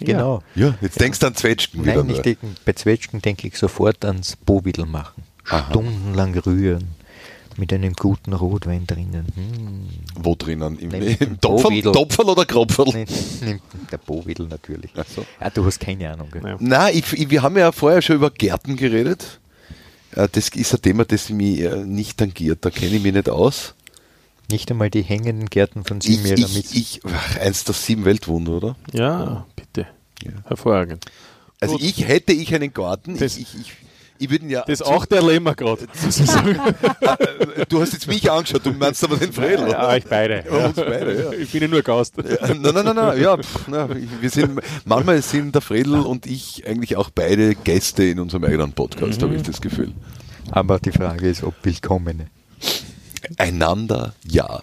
Genau. 0.00 0.42
Ja, 0.54 0.74
jetzt 0.80 1.00
denkst 1.00 1.20
du 1.20 1.26
an 1.26 1.34
Zwetschgen 1.34 1.84
wieder. 1.84 2.04
Nein, 2.04 2.14
ich 2.14 2.20
denke, 2.20 2.46
bei 2.64 2.72
Zwetschgen 2.72 3.22
denke 3.22 3.48
ich 3.48 3.56
sofort 3.56 4.04
ans 4.04 4.36
Bovidel 4.36 4.84
machen. 4.84 5.22
Stundenlang 5.44 6.36
rühren. 6.38 6.88
Mit 7.58 7.72
einem 7.72 7.92
guten 7.94 8.32
Rotwein 8.32 8.86
drinnen. 8.86 9.26
Hm. 9.34 9.88
Wo 10.22 10.34
drinnen? 10.36 10.78
Im, 10.78 10.90
Nimm 10.90 11.16
im 11.18 11.40
Topferl. 11.40 11.82
Topferl 11.82 12.30
oder 12.30 12.46
Kropferl? 12.46 13.04
Der 13.90 13.98
Bovidel 13.98 14.46
natürlich. 14.46 14.92
Ach 14.96 15.04
so. 15.12 15.26
Ja, 15.40 15.50
du 15.50 15.64
hast 15.66 15.80
keine 15.80 16.10
Ahnung. 16.12 16.28
Gell? 16.30 16.42
Ja. 16.44 16.56
Nein, 16.60 16.96
ich, 16.96 17.12
ich, 17.12 17.30
wir 17.30 17.42
haben 17.42 17.58
ja 17.58 17.72
vorher 17.72 18.00
schon 18.00 18.16
über 18.16 18.30
Gärten 18.30 18.76
geredet. 18.76 19.40
Äh, 20.14 20.28
Das 20.30 20.48
ist 20.50 20.72
ein 20.72 20.82
Thema, 20.82 21.04
das 21.04 21.30
mich 21.30 21.58
äh, 21.60 21.84
nicht 21.84 22.16
tangiert. 22.18 22.64
Da 22.64 22.70
kenne 22.70 22.94
ich 22.96 23.02
mich 23.02 23.12
nicht 23.12 23.28
aus. 23.28 23.74
Nicht 24.50 24.70
einmal 24.70 24.88
die 24.88 25.02
hängenden 25.02 25.50
Gärten 25.50 25.84
von 25.84 25.98
Ich, 25.98 26.04
Siebenjähriger 26.04 26.46
ich, 26.46 26.74
ich, 26.76 27.00
ach, 27.04 27.38
eins 27.40 27.64
der 27.64 27.74
sieben 27.74 28.04
Weltwunder, 28.04 28.52
oder? 28.52 28.76
Ja, 28.92 29.46
bitte. 29.56 29.88
Ja. 30.22 30.30
Hervorragend. 30.46 31.04
Also 31.60 31.74
Gut. 31.76 31.82
ich 31.84 32.06
hätte 32.06 32.32
ich 32.32 32.54
einen 32.54 32.72
Garten, 32.72 33.18
Das- 33.18 33.36
ich, 33.36 33.48
ich, 33.60 33.72
ich, 34.18 34.24
ich 34.24 34.30
würde 34.30 34.46
ja. 34.46 34.64
Das 34.66 34.82
auch 34.82 35.06
der 35.06 35.22
Lehmer 35.22 35.54
gerade. 35.54 35.86
Du 37.68 37.80
hast 37.80 37.92
jetzt 37.92 38.06
mich 38.06 38.30
angeschaut, 38.30 38.64
du 38.64 38.72
meinst 38.72 39.02
aber 39.04 39.16
den 39.16 39.32
Fredel. 39.32 39.70
Ja, 39.70 39.88
euch 39.88 40.04
beide. 40.04 40.44
Ja, 40.50 40.66
uns 40.66 40.76
beide, 40.76 41.22
ja. 41.22 41.32
Ich 41.32 41.50
bin 41.52 41.62
ja 41.62 41.68
nur 41.68 41.82
Gast. 41.82 42.14
Ja, 42.16 42.48
Nein, 42.54 42.60
nein, 42.62 42.84
nein, 42.84 42.96
nein, 42.96 43.20
ja, 43.20 43.36
pff, 43.36 43.68
na, 43.68 43.88
wir 44.20 44.30
sind, 44.30 44.60
manchmal 44.84 45.22
sind 45.22 45.54
der 45.54 45.62
Fredel 45.62 46.00
und 46.00 46.26
ich 46.26 46.66
eigentlich 46.66 46.96
auch 46.96 47.10
beide 47.10 47.54
Gäste 47.54 48.04
in 48.04 48.20
unserem 48.20 48.44
eigenen 48.44 48.72
Podcast, 48.72 49.22
habe 49.22 49.34
ich 49.34 49.42
das 49.42 49.60
Gefühl. 49.60 49.92
Aber 50.50 50.78
die 50.78 50.92
Frage 50.92 51.28
ist, 51.28 51.42
ob 51.42 51.54
willkommene. 51.62 52.26
Einander, 53.36 54.14
ja. 54.26 54.62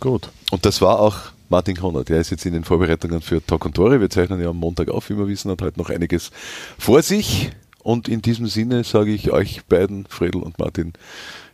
Gut. 0.00 0.28
Und 0.50 0.64
das 0.66 0.80
war 0.80 1.00
auch 1.00 1.16
Martin 1.48 1.76
Konrad. 1.76 2.08
Der 2.08 2.20
ist 2.20 2.30
jetzt 2.30 2.46
in 2.46 2.52
den 2.52 2.64
Vorbereitungen 2.64 3.20
für 3.20 3.44
Talk 3.44 3.64
und 3.64 3.74
Tore. 3.74 4.00
Wir 4.00 4.10
zeichnen 4.10 4.40
ja 4.40 4.50
am 4.50 4.56
Montag 4.58 4.88
auf, 4.90 5.10
wie 5.10 5.16
wir 5.16 5.26
wissen, 5.26 5.50
hat 5.50 5.62
heute 5.62 5.78
noch 5.78 5.90
einiges 5.90 6.30
vor 6.78 7.02
sich. 7.02 7.50
Und 7.84 8.08
in 8.08 8.22
diesem 8.22 8.46
Sinne 8.46 8.82
sage 8.82 9.12
ich 9.12 9.30
euch 9.30 9.66
beiden, 9.66 10.06
Fredel 10.06 10.42
und 10.42 10.58
Martin, 10.58 10.94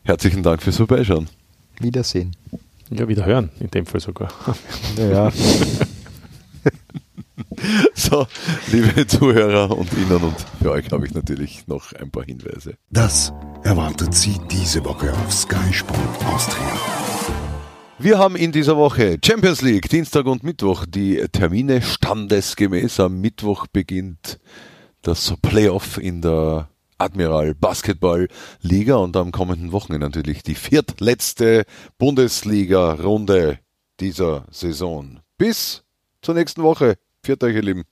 herzlichen 0.04 0.44
Dank 0.44 0.62
fürs 0.62 0.76
Vorbeischauen. 0.76 1.28
Wiedersehen. 1.80 2.36
Ja, 2.88 3.08
wieder 3.08 3.26
hören, 3.26 3.50
in 3.58 3.68
dem 3.70 3.84
Fall 3.84 4.00
sogar. 4.00 4.32
Ja. 4.96 5.30
So, 7.94 8.26
liebe 8.72 9.06
Zuhörer 9.06 9.76
und 9.76 9.92
Ihnen 9.92 10.22
und 10.22 10.34
für 10.62 10.70
euch 10.70 10.90
habe 10.92 11.06
ich 11.06 11.12
natürlich 11.12 11.66
noch 11.66 11.92
ein 11.92 12.10
paar 12.10 12.24
Hinweise. 12.24 12.74
Das 12.88 13.34
erwartet 13.62 14.14
Sie 14.14 14.36
diese 14.50 14.82
Woche 14.84 15.12
auf 15.12 15.30
Sky 15.30 15.70
Sport 15.70 16.24
Austria. 16.24 16.72
Wir 17.98 18.18
haben 18.18 18.36
in 18.36 18.50
dieser 18.52 18.78
Woche 18.78 19.18
Champions 19.22 19.60
League, 19.60 19.90
Dienstag 19.90 20.24
und 20.24 20.42
Mittwoch, 20.42 20.86
die 20.86 21.22
Termine 21.32 21.82
standesgemäß. 21.82 22.98
Am 23.00 23.20
Mittwoch 23.20 23.66
beginnt 23.66 24.40
das 25.02 25.34
Playoff 25.42 25.98
in 25.98 26.20
der 26.22 26.68
Admiral 26.98 27.54
Basketball 27.54 28.28
Liga 28.60 28.96
und 28.96 29.16
am 29.16 29.32
kommenden 29.32 29.72
Wochenende 29.72 30.06
natürlich 30.06 30.42
die 30.42 30.54
viertletzte 30.54 31.64
Bundesliga-Runde 31.98 33.58
dieser 34.00 34.44
Saison. 34.50 35.20
Bis 35.38 35.82
zur 36.22 36.34
nächsten 36.34 36.62
Woche. 36.62 36.96
Viert 37.22 37.42
euch, 37.42 37.54
ihr 37.54 37.62
Lieben. 37.62 37.84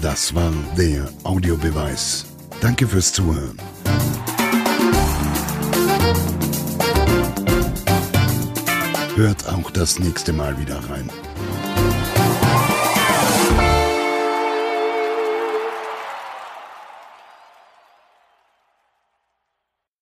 Das 0.00 0.34
war 0.34 0.52
der 0.76 1.08
Audiobeweis. 1.22 2.26
Danke 2.60 2.86
fürs 2.88 3.12
Zuhören. 3.12 3.56
Hört 9.14 9.48
auch 9.48 9.70
das 9.70 9.98
nächste 9.98 10.32
Mal 10.32 10.58
wieder 10.58 10.78
rein. 10.88 11.10